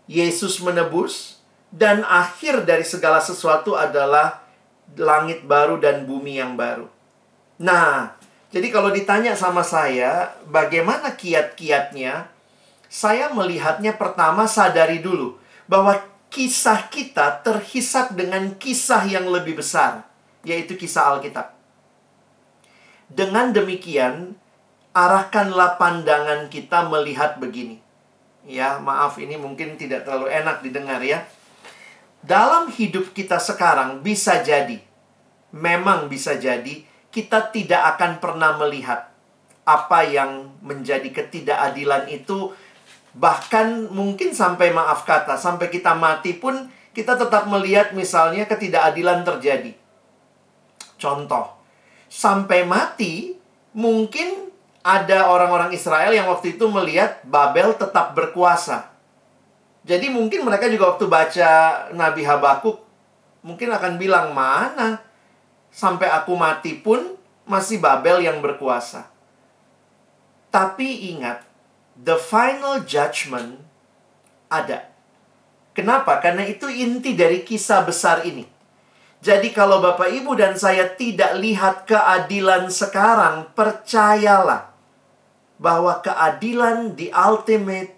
[0.07, 1.43] Yesus menebus,
[1.75, 4.47] dan akhir dari segala sesuatu adalah
[4.95, 6.87] langit baru dan bumi yang baru.
[7.59, 8.15] Nah,
[8.55, 12.31] jadi kalau ditanya sama saya, bagaimana kiat-kiatnya?
[12.91, 15.39] saya melihatnya pertama sadari dulu
[15.71, 20.03] bahwa kisah kita terhisap dengan kisah yang lebih besar,
[20.43, 21.55] yaitu kisah Alkitab.
[23.07, 24.35] Dengan demikian,
[24.97, 27.79] arahkanlah pandangan kita melihat begini.
[28.49, 31.23] Ya, maaf ini mungkin tidak terlalu enak didengar ya.
[32.21, 34.81] Dalam hidup kita sekarang bisa jadi,
[35.53, 39.09] memang bisa jadi, kita tidak akan pernah melihat
[39.65, 42.53] apa yang menjadi ketidakadilan itu
[43.11, 49.75] Bahkan mungkin sampai maaf kata, sampai kita mati pun kita tetap melihat misalnya ketidakadilan terjadi.
[50.95, 51.59] Contoh,
[52.07, 53.35] sampai mati
[53.75, 54.50] mungkin
[54.91, 58.91] ada orang-orang Israel yang waktu itu melihat Babel tetap berkuasa.
[59.87, 61.51] Jadi mungkin mereka juga waktu baca
[61.95, 62.83] Nabi Habakuk
[63.47, 64.99] mungkin akan bilang mana
[65.71, 67.15] sampai aku mati pun
[67.47, 69.07] masih Babel yang berkuasa.
[70.51, 71.47] Tapi ingat,
[71.95, 73.63] the final judgment
[74.51, 74.91] ada.
[75.71, 76.19] Kenapa?
[76.19, 78.43] Karena itu inti dari kisah besar ini.
[79.23, 84.70] Jadi kalau Bapak Ibu dan saya tidak lihat keadilan sekarang, percayalah
[85.61, 87.93] bahwa keadilan di ultimate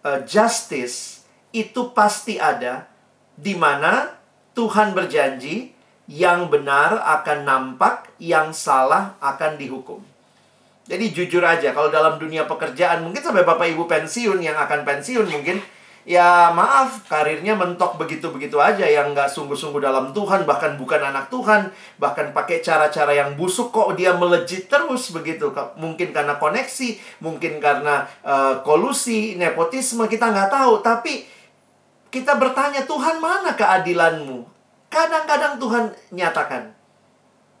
[0.00, 2.88] uh, justice itu pasti ada
[3.36, 4.16] di mana
[4.56, 5.76] Tuhan berjanji
[6.08, 10.00] yang benar akan nampak, yang salah akan dihukum.
[10.88, 15.30] Jadi jujur aja, kalau dalam dunia pekerjaan, mungkin sampai Bapak Ibu pensiun, yang akan pensiun
[15.30, 15.62] mungkin,
[16.02, 21.70] ya maaf, karirnya mentok begitu-begitu aja, yang nggak sungguh-sungguh dalam Tuhan, bahkan bukan anak Tuhan,
[21.98, 25.50] bahkan pakai cara-cara yang busuk kok dia melejit terus begitu.
[25.78, 30.82] Mungkin karena koneksi, mungkin karena uh, kolusi, nepotisme, kita nggak tahu.
[30.82, 31.24] Tapi
[32.10, 34.44] kita bertanya, Tuhan mana keadilanmu?
[34.92, 36.74] Kadang-kadang Tuhan nyatakan.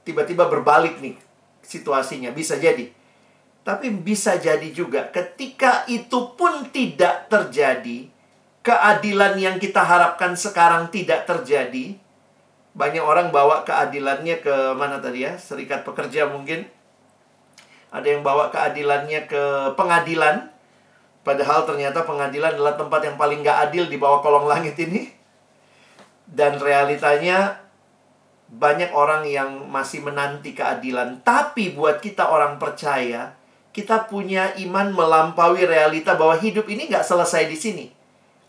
[0.02, 1.14] Tiba-tiba berbalik nih
[1.62, 2.90] situasinya, bisa jadi
[3.62, 8.10] tapi bisa jadi juga ketika itu pun tidak terjadi,
[8.62, 11.98] keadilan yang kita harapkan sekarang tidak terjadi.
[12.72, 15.36] Banyak orang bawa keadilannya ke mana tadi ya?
[15.36, 16.64] Serikat pekerja mungkin.
[17.92, 20.48] Ada yang bawa keadilannya ke pengadilan.
[21.22, 25.12] Padahal ternyata pengadilan adalah tempat yang paling gak adil di bawah kolong langit ini.
[26.24, 27.60] Dan realitanya
[28.48, 31.20] banyak orang yang masih menanti keadilan.
[31.20, 33.36] Tapi buat kita orang percaya,
[33.72, 37.86] kita punya iman melampaui realita bahwa hidup ini nggak selesai di sini.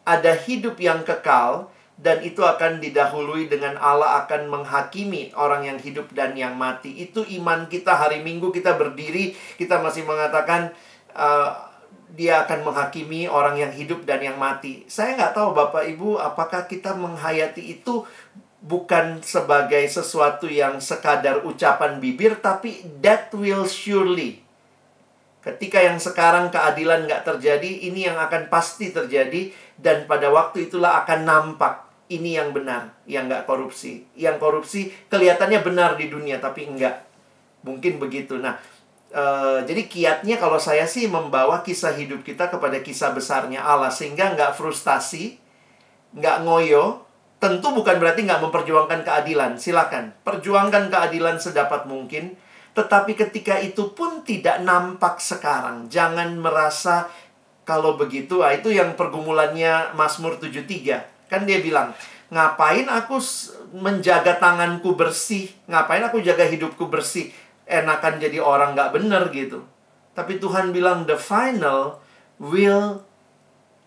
[0.04, 6.10] Ada hidup yang kekal, dan itu akan didahului dengan Allah akan menghakimi orang yang hidup
[6.12, 6.90] dan yang mati.
[7.06, 10.74] Itu iman kita hari Minggu kita berdiri, kita masih mengatakan
[11.14, 11.54] uh,
[12.14, 14.86] dia akan menghakimi orang yang hidup dan yang mati.
[14.90, 18.06] Saya nggak tahu Bapak Ibu apakah kita menghayati itu
[18.64, 24.44] bukan sebagai sesuatu yang sekadar ucapan bibir, tapi that will surely
[25.44, 29.52] Ketika yang sekarang keadilan nggak terjadi, ini yang akan pasti terjadi.
[29.78, 31.74] Dan pada waktu itulah akan nampak
[32.12, 34.06] ini yang benar, yang nggak korupsi.
[34.14, 37.04] Yang korupsi kelihatannya benar di dunia, tapi enggak.
[37.64, 38.38] Mungkin begitu.
[38.38, 38.60] Nah,
[39.10, 39.24] e,
[39.66, 43.90] jadi kiatnya kalau saya sih membawa kisah hidup kita kepada kisah besarnya Allah.
[43.90, 45.40] Sehingga nggak frustasi,
[46.14, 47.08] nggak ngoyo.
[47.42, 49.60] Tentu bukan berarti nggak memperjuangkan keadilan.
[49.60, 52.40] Silakan, perjuangkan keadilan sedapat mungkin
[52.74, 55.86] tetapi ketika itu pun tidak nampak sekarang.
[55.94, 57.06] Jangan merasa
[57.64, 61.00] Kalau begitu, ah, itu yang pergumulannya Mazmur 73.
[61.32, 61.96] Kan dia bilang,
[62.28, 63.24] ngapain aku
[63.72, 65.48] menjaga tanganku bersih?
[65.72, 67.32] Ngapain aku jaga hidupku bersih?
[67.64, 69.64] Enakan jadi orang nggak bener gitu.
[70.12, 72.04] Tapi Tuhan bilang, the final
[72.36, 73.00] will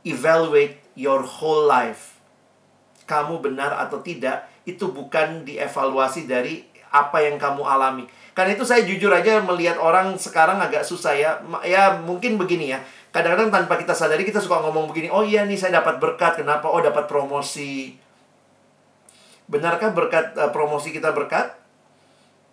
[0.09, 2.17] evaluate your whole life.
[3.05, 8.09] Kamu benar atau tidak, itu bukan dievaluasi dari apa yang kamu alami.
[8.33, 11.41] Karena itu saya jujur aja melihat orang sekarang agak susah ya.
[11.63, 12.81] Ya mungkin begini ya
[13.17, 16.69] kadang-kadang tanpa kita sadari kita suka ngomong begini, oh iya nih saya dapat berkat, kenapa?
[16.69, 17.97] Oh dapat promosi.
[19.49, 21.57] Benarkah berkat uh, promosi kita berkat?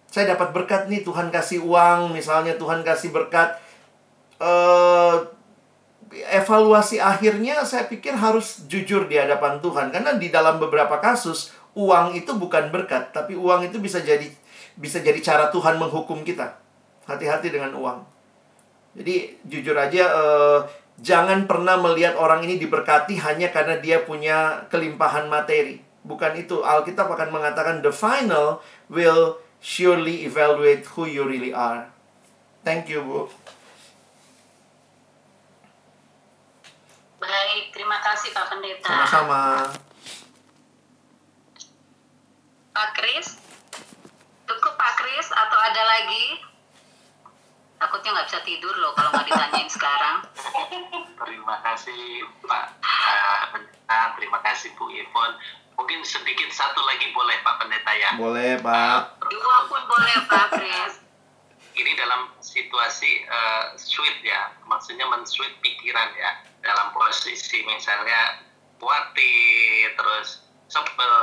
[0.08, 3.60] Saya dapat berkat nih, Tuhan kasih uang, misalnya Tuhan kasih berkat.
[4.40, 5.28] Uh,
[6.32, 12.14] evaluasi akhirnya saya pikir harus jujur di hadapan Tuhan karena di dalam beberapa kasus uang
[12.14, 14.30] itu bukan berkat tapi uang itu bisa jadi
[14.78, 16.54] bisa jadi cara Tuhan menghukum kita
[17.10, 18.13] hati-hati dengan uang
[18.94, 20.60] jadi jujur aja uh,
[21.02, 25.82] jangan pernah melihat orang ini diberkati hanya karena dia punya kelimpahan materi.
[26.06, 26.62] Bukan itu.
[26.62, 28.62] Alkitab akan mengatakan the final
[28.92, 31.90] will surely evaluate who you really are.
[32.62, 33.32] Thank you, Bu.
[37.18, 38.88] Baik, terima kasih Pak Pendeta.
[38.88, 39.72] Sama-sama.
[42.74, 43.40] Pak Kris,
[44.44, 46.53] cukup Pak Kris atau ada lagi?
[47.84, 50.18] Takutnya nggak bisa tidur loh kalau nggak ditanyain sekarang.
[51.20, 55.32] Terima kasih Pak uh, Pendeta, terima kasih Bu Ivon.
[55.76, 58.12] Mungkin sedikit satu lagi boleh Pak Pendeta ya?
[58.16, 59.20] Boleh Pak.
[59.20, 61.04] Uh, Dua pun boleh Pak Chris.
[61.74, 66.32] Ini dalam situasi uh, sweet ya, maksudnya men-sweet pikiran ya.
[66.64, 68.40] Dalam posisi misalnya
[68.78, 71.16] khawatir, terus sebel,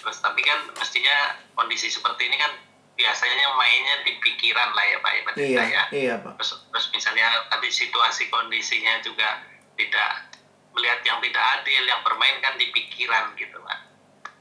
[0.00, 2.52] terus tapi kan mestinya kondisi seperti ini kan
[2.96, 5.82] biasanya mainnya di pikiran lah ya Pak ya iya, ya.
[5.92, 6.40] Iya Pak.
[6.40, 9.44] Terus, terus misalnya tadi situasi kondisinya juga
[9.76, 10.32] tidak
[10.72, 13.78] melihat yang tidak adil, yang bermain kan di pikiran gitu Pak.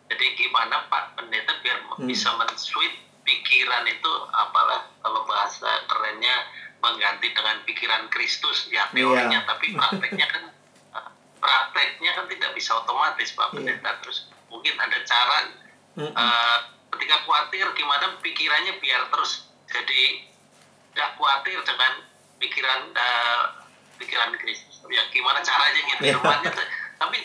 [0.07, 2.07] Jadi gimana Pak Pendeta biar hmm.
[2.07, 2.95] bisa men-sweet
[3.27, 6.35] pikiran itu apalah kalau bahasa kerennya
[6.79, 9.49] mengganti dengan pikiran Kristus ya teorinya, iya.
[9.49, 10.43] tapi prakteknya kan
[11.43, 13.55] prakteknya kan tidak bisa otomatis Pak iya.
[13.59, 13.89] Pendeta.
[13.91, 13.99] Iya.
[13.99, 14.17] Terus
[14.47, 15.37] mungkin ada cara
[15.99, 16.13] mm -mm.
[16.15, 16.59] Uh,
[16.95, 20.03] ketika khawatir gimana pikirannya biar terus jadi
[20.95, 21.91] tidak khawatir dengan
[22.39, 23.43] pikiran uh,
[23.99, 26.19] pikiran Kristus ya gimana caranya gitu yeah.
[27.01, 27.17] tapi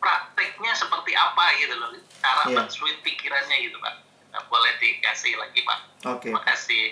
[0.00, 1.90] prakteknya seperti apa gitu loh
[2.20, 2.64] cara yeah.
[2.64, 3.94] men pikirannya gitu pak
[4.32, 6.30] nah, boleh dikasih lagi pak oke okay.
[6.32, 6.84] makasih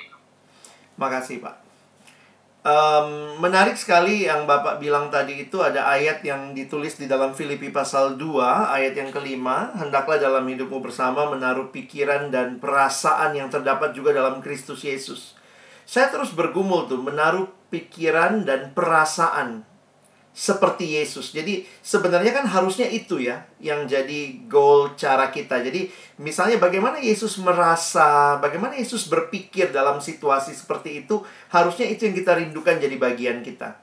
[0.99, 1.68] makasih pak
[2.69, 7.73] Um, menarik sekali yang Bapak bilang tadi itu ada ayat yang ditulis di dalam Filipi
[7.73, 9.73] pasal 2 ayat yang kelima.
[9.73, 15.33] Hendaklah dalam hidupmu bersama menaruh pikiran dan perasaan yang terdapat juga dalam Kristus Yesus.
[15.89, 19.65] Saya terus bergumul tuh menaruh pikiran dan perasaan
[20.39, 21.35] seperti Yesus.
[21.35, 25.59] Jadi sebenarnya kan harusnya itu ya yang jadi goal cara kita.
[25.59, 25.91] Jadi
[26.23, 32.39] misalnya bagaimana Yesus merasa, bagaimana Yesus berpikir dalam situasi seperti itu, harusnya itu yang kita
[32.39, 33.83] rindukan jadi bagian kita.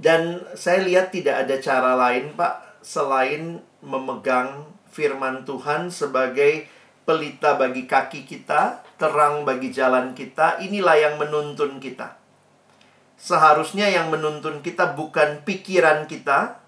[0.00, 6.64] Dan saya lihat tidak ada cara lain, Pak, selain memegang firman Tuhan sebagai
[7.04, 12.17] pelita bagi kaki kita, terang bagi jalan kita, inilah yang menuntun kita
[13.18, 16.62] seharusnya yang menuntun kita bukan pikiran kita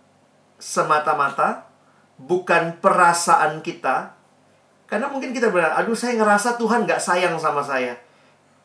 [0.58, 1.70] semata-mata,
[2.18, 4.12] bukan perasaan kita.
[4.90, 7.94] Karena mungkin kita bilang, aduh saya ngerasa Tuhan gak sayang sama saya.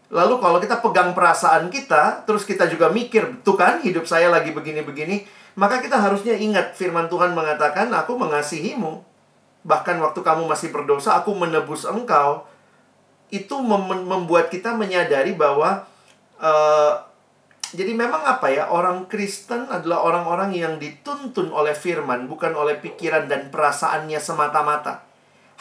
[0.09, 4.49] Lalu kalau kita pegang perasaan kita, terus kita juga mikir, tuh kan hidup saya lagi
[4.49, 5.25] begini-begini,
[5.55, 9.05] maka kita harusnya ingat firman Tuhan mengatakan, aku mengasihimu.
[9.65, 12.45] Bahkan waktu kamu masih berdosa, aku menebus engkau.
[13.33, 15.89] Itu mem membuat kita menyadari bahwa
[16.37, 16.93] uh,
[17.73, 23.25] jadi memang apa ya, orang Kristen adalah orang-orang yang dituntun oleh firman, bukan oleh pikiran
[23.25, 25.07] dan perasaannya semata-mata.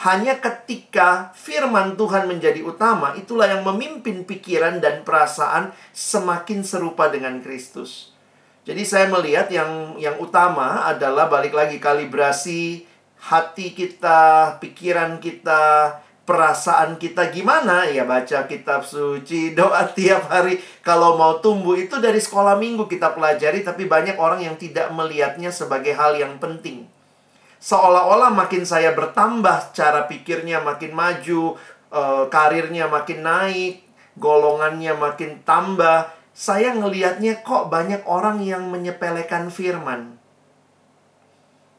[0.03, 7.39] Hanya ketika firman Tuhan menjadi utama, itulah yang memimpin pikiran dan perasaan semakin serupa dengan
[7.39, 8.11] Kristus.
[8.67, 12.83] Jadi saya melihat yang yang utama adalah balik lagi kalibrasi
[13.25, 15.95] hati kita, pikiran kita,
[16.25, 17.85] perasaan kita gimana?
[17.85, 20.59] Ya baca kitab suci doa tiap hari.
[20.81, 25.53] Kalau mau tumbuh itu dari sekolah minggu kita pelajari tapi banyak orang yang tidak melihatnya
[25.53, 26.89] sebagai hal yang penting.
[27.61, 31.55] Seolah-olah makin saya bertambah cara pikirnya makin maju
[31.93, 33.85] eh, karirnya makin naik
[34.17, 36.11] golongannya makin tambah.
[36.35, 40.14] Saya ngelihatnya kok banyak orang yang menyepelekan firman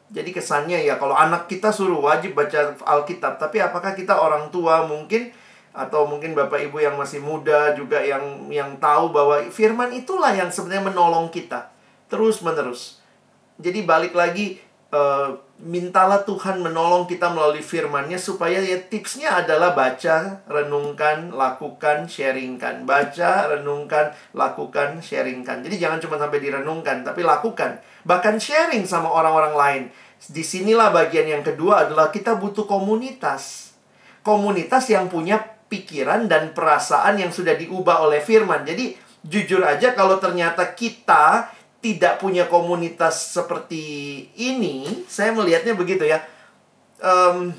[0.06, 4.86] jadi kesannya ya kalau anak kita suruh wajib baca Alkitab, tapi apakah kita orang tua
[4.86, 5.34] mungkin
[5.76, 10.48] atau mungkin Bapak Ibu yang masih muda juga yang yang tahu bahwa firman itulah yang
[10.48, 11.74] sebenarnya menolong kita.
[12.06, 13.02] terus menerus.
[13.58, 14.62] Jadi balik lagi
[14.94, 22.84] uh, mintalah Tuhan menolong kita melalui firman-Nya supaya ya tipsnya adalah baca, renungkan, lakukan, sharingkan.
[22.84, 25.64] Baca, renungkan, lakukan, sharingkan.
[25.64, 27.80] Jadi jangan cuma sampai direnungkan, tapi lakukan.
[28.04, 29.82] Bahkan sharing sama orang-orang lain.
[30.20, 33.72] Di sinilah bagian yang kedua adalah kita butuh komunitas.
[34.20, 35.40] Komunitas yang punya
[35.72, 38.62] pikiran dan perasaan yang sudah diubah oleh firman.
[38.68, 38.96] Jadi
[39.26, 41.50] jujur aja kalau ternyata kita
[41.86, 46.18] tidak punya komunitas seperti ini, saya melihatnya begitu ya.
[46.98, 47.54] Um,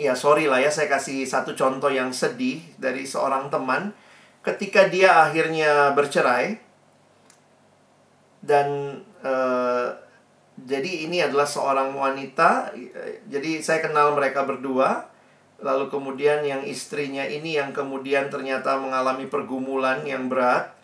[0.00, 3.92] ya sorry lah ya, saya kasih satu contoh yang sedih dari seorang teman.
[4.40, 6.56] Ketika dia akhirnya bercerai,
[8.40, 9.92] dan uh,
[10.56, 12.72] jadi ini adalah seorang wanita.
[13.28, 15.12] Jadi saya kenal mereka berdua.
[15.60, 20.79] Lalu kemudian yang istrinya ini yang kemudian ternyata mengalami pergumulan yang berat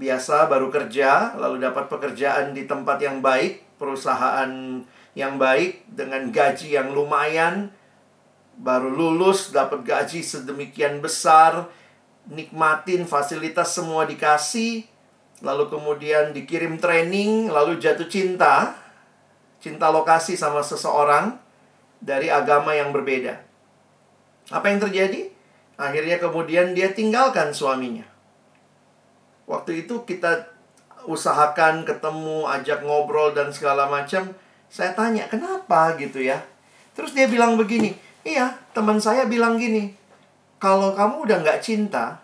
[0.00, 4.80] biasa baru kerja lalu dapat pekerjaan di tempat yang baik, perusahaan
[5.12, 7.68] yang baik dengan gaji yang lumayan,
[8.56, 11.68] baru lulus dapat gaji sedemikian besar,
[12.32, 14.88] nikmatin fasilitas semua dikasih,
[15.44, 18.72] lalu kemudian dikirim training, lalu jatuh cinta,
[19.60, 21.36] cinta lokasi sama seseorang
[22.00, 23.36] dari agama yang berbeda.
[24.48, 25.28] Apa yang terjadi?
[25.76, 28.04] Akhirnya kemudian dia tinggalkan suaminya.
[29.50, 30.46] Waktu itu kita
[31.10, 34.30] usahakan ketemu, ajak ngobrol dan segala macam.
[34.70, 36.38] Saya tanya, kenapa gitu ya?
[36.94, 39.90] Terus dia bilang begini, iya teman saya bilang gini,
[40.62, 42.22] kalau kamu udah nggak cinta,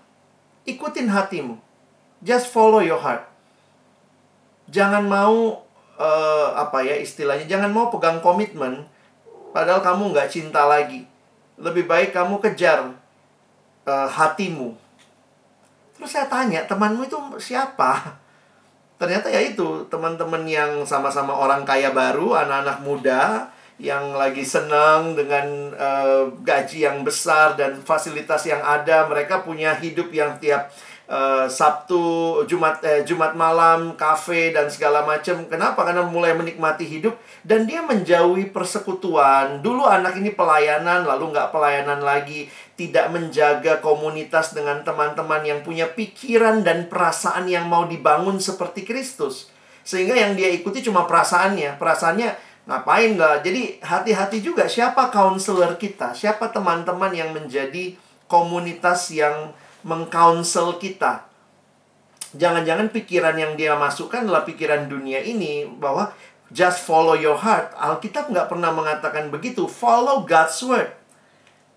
[0.71, 1.59] ikutin hatimu.
[2.23, 3.27] Just follow your heart.
[4.71, 5.67] Jangan mau,
[5.99, 8.87] uh, apa ya istilahnya, jangan mau pegang komitmen,
[9.51, 11.03] padahal kamu nggak cinta lagi.
[11.59, 12.95] Lebih baik kamu kejar
[13.83, 14.86] uh, hatimu
[15.97, 18.21] Terus saya tanya, temanmu itu siapa?
[18.97, 23.23] Ternyata ya itu, teman-teman yang sama-sama orang kaya baru, anak-anak muda,
[23.77, 29.05] yang lagi senang dengan uh, gaji yang besar dan fasilitas yang ada.
[29.05, 30.73] Mereka punya hidup yang tiap
[31.13, 35.45] uh, Sabtu, Jumat eh, Jumat malam, kafe dan segala macam.
[35.45, 35.85] Kenapa?
[35.85, 39.61] Karena mulai menikmati hidup dan dia menjauhi persekutuan.
[39.61, 45.89] Dulu anak ini pelayanan, lalu nggak pelayanan lagi, tidak menjaga komunitas dengan teman-teman yang punya
[45.89, 49.49] pikiran dan perasaan yang mau dibangun seperti Kristus.
[49.81, 52.37] Sehingga yang dia ikuti cuma perasaannya, perasaannya
[52.69, 53.37] ngapain nggak?
[53.41, 57.97] Jadi hati-hati juga siapa counselor kita, siapa teman-teman yang menjadi
[58.29, 61.25] komunitas yang mengcounsel kita.
[62.37, 66.13] Jangan-jangan pikiran yang dia masukkan adalah pikiran dunia ini bahwa
[66.53, 67.73] just follow your heart.
[67.79, 69.65] Alkitab nggak pernah mengatakan begitu.
[69.65, 70.91] Follow God's word.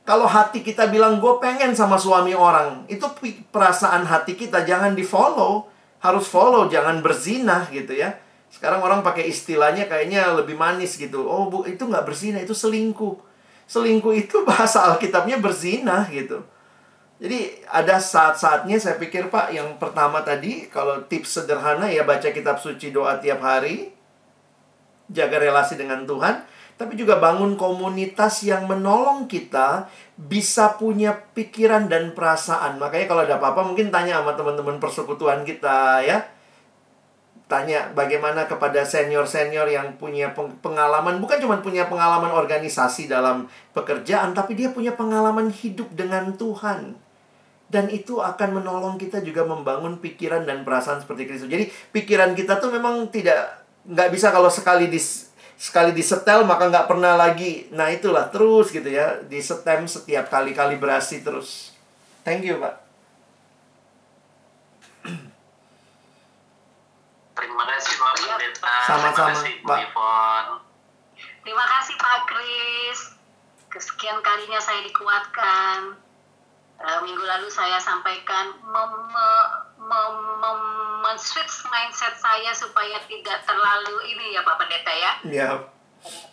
[0.09, 3.05] Kalau hati kita bilang gue pengen sama suami orang, itu
[3.53, 5.69] perasaan hati kita jangan di follow,
[6.01, 8.17] harus follow, jangan berzina gitu ya.
[8.49, 11.29] Sekarang orang pakai istilahnya kayaknya lebih manis gitu.
[11.29, 13.21] Oh bu, itu nggak berzina, itu selingkuh.
[13.69, 16.41] Selingkuh itu bahasa Alkitabnya berzina gitu.
[17.21, 22.57] Jadi ada saat-saatnya saya pikir Pak yang pertama tadi kalau tips sederhana ya baca kitab
[22.57, 23.93] suci doa tiap hari.
[25.13, 26.48] Jaga relasi dengan Tuhan,
[26.79, 32.79] tapi juga bangun komunitas yang menolong kita bisa punya pikiran dan perasaan.
[32.79, 36.23] Makanya kalau ada apa-apa mungkin tanya sama teman-teman persekutuan kita ya.
[37.51, 40.31] Tanya bagaimana kepada senior-senior yang punya
[40.63, 46.95] pengalaman, bukan cuma punya pengalaman organisasi dalam pekerjaan, tapi dia punya pengalaman hidup dengan Tuhan
[47.67, 51.51] dan itu akan menolong kita juga membangun pikiran dan perasaan seperti Kristus.
[51.51, 55.01] Jadi pikiran kita tuh memang tidak nggak bisa kalau sekali di
[55.59, 57.67] sekali disetel maka nggak pernah lagi.
[57.75, 61.75] Nah itulah terus gitu ya disetem setiap kali kalibrasi terus.
[62.23, 62.79] Thank you pak.
[67.39, 68.75] Terima kasih Pak Pendeta.
[68.83, 70.43] Sama-sama Pak.
[71.43, 72.99] Terima kasih Pak Kris.
[73.71, 76.08] Kesekian kalinya saya dikuatkan
[76.79, 80.59] uh, minggu lalu saya sampaikan mem, mem, mem,
[81.03, 85.11] mem switch mindset saya supaya tidak terlalu ini ya Pak Pendeta ya.
[85.27, 85.49] Iya.
[85.51, 85.55] Yeah.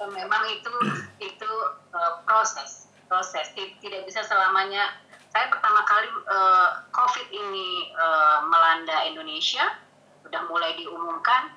[0.07, 0.71] Memang itu
[1.19, 1.53] itu
[1.91, 4.95] uh, proses proses tidak bisa selamanya.
[5.35, 9.75] Saya pertama kali uh, COVID ini uh, melanda Indonesia,
[10.25, 11.53] sudah mulai diumumkan.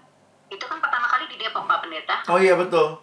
[0.50, 2.26] Itu kan pertama kali di Depok Pak Pendeta.
[2.28, 2.98] Oh iya betul.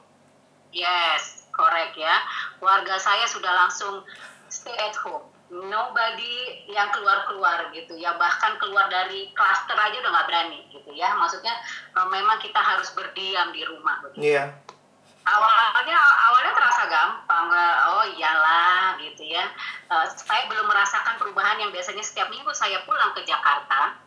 [0.74, 2.18] Yes, korek ya.
[2.58, 4.02] Warga saya sudah langsung
[4.50, 8.14] stay at home nobody yang keluar-keluar gitu ya.
[8.18, 11.14] Bahkan keluar dari klaster aja udah nggak berani gitu ya.
[11.14, 11.54] Maksudnya
[11.94, 14.34] eh, memang kita harus berdiam di rumah begitu.
[14.36, 14.54] Iya.
[15.26, 17.50] Awalnya awalnya terasa gampang
[17.90, 19.50] oh iyalah gitu ya.
[19.90, 23.98] Uh, saya belum merasakan perubahan yang biasanya setiap minggu saya pulang ke Jakarta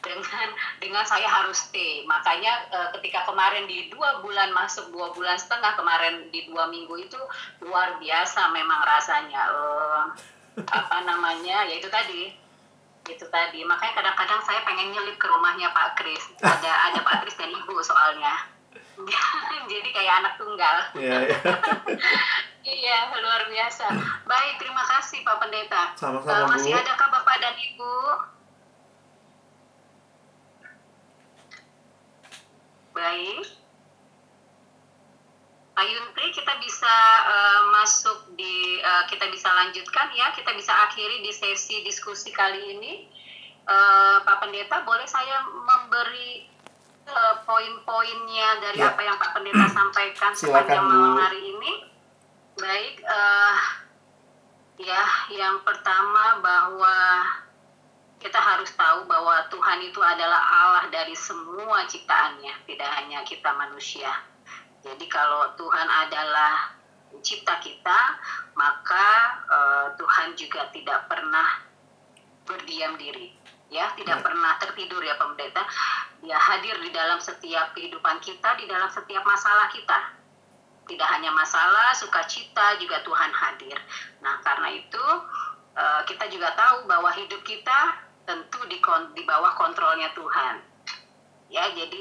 [0.00, 0.48] dengan
[0.80, 2.08] dengan saya harus stay.
[2.08, 7.04] Makanya uh, ketika kemarin di dua bulan masuk dua bulan setengah kemarin di dua minggu
[7.04, 7.20] itu
[7.60, 9.42] luar biasa memang rasanya.
[9.52, 10.04] Uh,
[10.58, 11.64] apa namanya?
[11.64, 12.32] Ya itu tadi.
[13.04, 13.60] Itu tadi.
[13.62, 16.32] Makanya kadang-kadang saya pengen nyelip ke rumahnya Pak Kris.
[16.38, 18.48] Ada ada Pak Kris dan Ibu soalnya.
[19.70, 20.76] Jadi kayak anak tunggal.
[20.94, 21.38] Iya, iya.
[22.80, 23.86] iya luar biasa.
[24.24, 25.92] Baik terima kasih Pak Pendeta.
[25.94, 26.80] Sama-sama, Eh, masih Bu.
[26.80, 27.92] adakah Bapak dan Ibu?
[32.92, 33.44] Baik
[35.76, 36.94] Pak Yuntri kita bisa
[37.28, 40.32] eh, masuk di eh, kita bisa lanjutkan ya.
[40.32, 43.04] Kita bisa akhiri di sesi diskusi kali ini.
[43.68, 46.48] Eh, Pak Pendeta boleh saya memberi
[47.04, 48.88] eh, poin-poinnya dari Ya.
[48.96, 51.72] apa yang Pak Pendeta sampaikan Silakan, sepanjang malam hari ini?
[52.56, 53.58] Baik eh,
[54.80, 56.96] ya yang pertama bahwa
[58.16, 64.08] kita harus tahu bahwa Tuhan itu adalah Allah dari semua ciptaannya tidak hanya kita manusia
[64.86, 66.70] jadi kalau Tuhan adalah
[67.10, 67.98] pencipta kita,
[68.54, 69.06] maka
[69.50, 71.66] eh, Tuhan juga tidak pernah
[72.46, 73.34] berdiam diri.
[73.66, 74.24] Ya, tidak Ya.
[74.24, 75.66] pernah tertidur ya pendeta.
[76.22, 80.14] Dia hadir di dalam setiap kehidupan kita, di dalam setiap masalah kita.
[80.86, 83.74] Tidak hanya masalah, sukacita juga Tuhan hadir.
[84.22, 85.04] Nah, karena itu
[85.74, 88.78] eh, kita juga tahu bahwa hidup kita tentu di,
[89.18, 90.75] di bawah kontrolnya Tuhan
[91.46, 92.00] ya jadi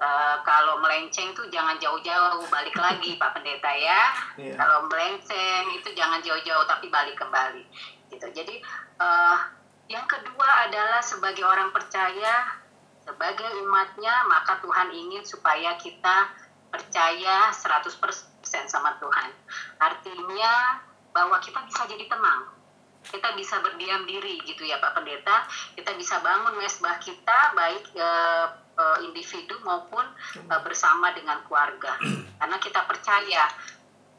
[0.00, 4.02] eh, kalau melenceng tuh jangan jauh-jauh balik lagi Pak Pendeta ya.
[4.36, 4.54] Iya.
[4.56, 7.64] kalau melenceng itu jangan jauh-jauh tapi balik kembali
[8.12, 8.26] gitu.
[8.32, 8.60] Jadi
[9.00, 9.36] eh,
[9.88, 12.60] yang kedua adalah sebagai orang percaya
[13.02, 16.30] sebagai umatnya maka Tuhan ingin supaya kita
[16.70, 17.90] percaya 100%
[18.70, 19.30] sama Tuhan.
[19.82, 20.80] Artinya
[21.12, 22.61] bahwa kita bisa jadi tenang
[23.02, 25.46] kita bisa berdiam diri gitu ya Pak Pendeta.
[25.74, 28.46] Kita bisa bangun mesbah kita baik eh,
[28.78, 30.06] eh, individu maupun
[30.38, 31.98] eh, bersama dengan keluarga.
[32.38, 33.42] Karena kita percaya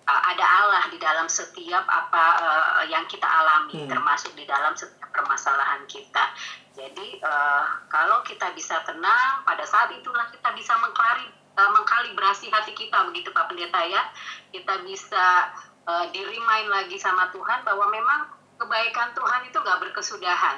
[0.03, 3.89] eh, ada Allah di dalam setiap apa eh, yang kita alami Hmm.
[3.89, 6.29] termasuk di dalam setiap permasalahan kita.
[6.73, 12.75] Jadi eh, kalau kita bisa tenang pada saat itulah kita bisa mengklari eh, mengkalibrasi hati
[12.75, 14.03] kita begitu Pak Pendeta ya.
[14.51, 15.49] Kita bisa
[15.87, 20.57] eh, di-remind lagi sama Tuhan bahwa memang kebaikan Tuhan itu nggak berkesudahan.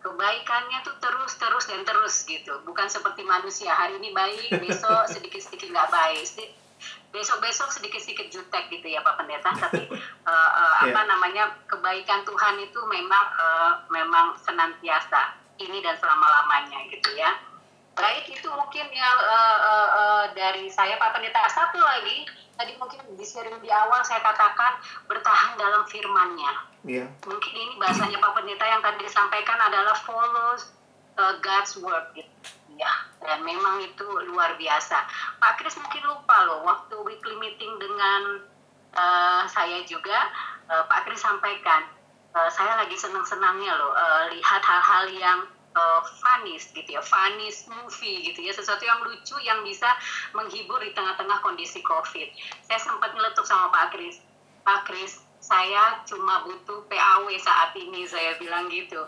[0.00, 2.62] Kebaikannya tuh terus, terus, dan terus gitu.
[2.62, 6.24] Bukan seperti manusia, hari ini baik, besok sedikit-sedikit nggak baik.
[6.24, 6.54] Sedi-
[7.08, 9.48] Besok-besok sedikit-sedikit jutek gitu ya Pak Pendeta.
[9.50, 9.88] Tapi
[10.30, 11.08] eh, eh, apa Iya.
[11.08, 15.36] namanya, kebaikan Tuhan itu memang eh, memang senantiasa.
[15.56, 17.32] Ini dan selama-lamanya gitu ya.
[17.96, 21.48] Baik, itu mungkin yang eh, eh, eh, dari saya Pak Pendeta.
[21.48, 24.76] Satu lagi, tadi mungkin di sharing di awal saya katakan
[25.06, 27.10] bertahan dalam firman-Nya Iya.
[27.26, 30.54] mungkin ini bahasanya Pak Pendeta yang tadi disampaikan adalah follow
[31.18, 32.30] uh, God's word gitu.
[32.78, 32.92] ya
[33.26, 35.02] dan memang itu luar biasa
[35.42, 38.46] Pak Kris mungkin lupa loh waktu weekly meeting dengan
[38.94, 40.30] uh, saya juga
[40.70, 41.90] uh, Pak Kris sampaikan
[42.38, 45.40] uh, saya lagi senang-senangnya loh uh, lihat hal-hal yang
[45.74, 49.90] uh, funnies gitu ya funnies movie gitu ya sesuatu yang lucu yang bisa
[50.38, 52.30] menghibur di tengah-tengah kondisi covid
[52.62, 54.22] saya sempat nyeletuk sama Pak Kris
[54.62, 59.06] Pak Kris saya cuma butuh PAW saat ini saya bilang gitu.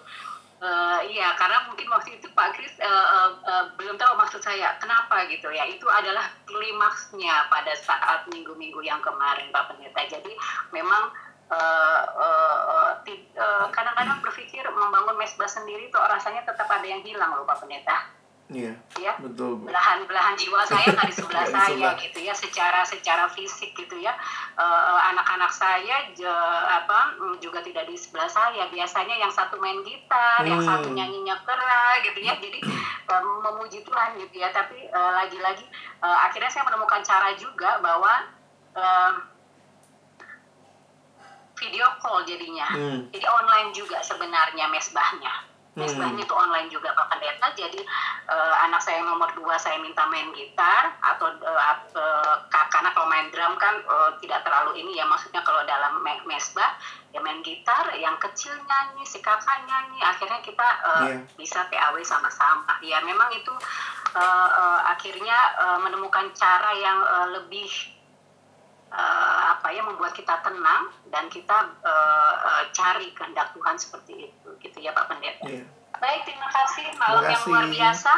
[0.58, 4.74] Eh, iya karena mungkin waktu itu Pak Kris eh, eh, eh, belum tahu maksud saya
[4.78, 5.66] kenapa gitu ya.
[5.66, 10.18] Itu adalah klimaksnya pada saat minggu-minggu yang kemarin Pak Pendeta.
[10.18, 10.34] Jadi
[10.74, 11.10] memang
[11.50, 17.02] eh, eh, eh, ti- eh, kadang-kadang berpikir membangun mesbah sendiri tuh rasanya tetap ada yang
[17.06, 18.17] hilang loh Pak Pendeta
[18.48, 18.72] Iya.
[18.96, 24.00] ya Betul, belahan-belahan jiwa saya nggak di sebelah saya gitu ya secara secara fisik gitu
[24.00, 24.16] ya.
[24.56, 26.24] Eh, anak-anak saya je-
[26.64, 28.64] apa mm, juga tidak di sebelah saya.
[28.66, 30.80] Biasanya yang satu main gitar yang Hmm.
[30.80, 32.32] satu nyanyi nyekera gitu ya.
[32.34, 32.58] Jadi
[33.44, 34.48] memuji Tuhan gitu ya.
[34.48, 35.68] Tapi eh, lagi-lagi
[36.00, 38.32] eh, akhirnya saya menemukan cara juga bahwa
[38.72, 39.12] eh,
[41.58, 42.70] video call jadinya.
[42.70, 43.10] Hmm.
[43.10, 45.42] jadi online juga sebenarnya mesbahnya
[45.78, 47.46] mesbahnya itu online juga Pak Pendeta.
[47.54, 47.80] Jadi
[48.26, 51.76] eh, anak saya yang nomor dua saya minta main gitar atau eh,
[52.48, 55.04] ka- karena kalau main drum kan eh, tidak terlalu ini ya.
[55.04, 56.74] Maksudnya kalau dalam me- mesbah
[57.08, 60.02] ya main gitar yang kecil nyanyi si kakak nyanyi.
[60.02, 61.16] Akhirnya kita eh, Iya.
[61.34, 62.76] bisa PAW sama-sama.
[62.80, 63.54] Ya memang itu
[64.12, 67.70] eh, eh, akhirnya eh, menemukan cara yang eh, lebih
[68.88, 69.06] eh,
[69.48, 74.78] apa ya membuat kita tenang dan kita eh, eh, cari kehendak Tuhan seperti itu gitu
[74.82, 75.44] ya Pak Pendeta.
[75.46, 75.64] Iya.
[75.98, 77.74] Baik terima kasih malam Terima yang luar kasih.
[77.74, 78.12] biasa.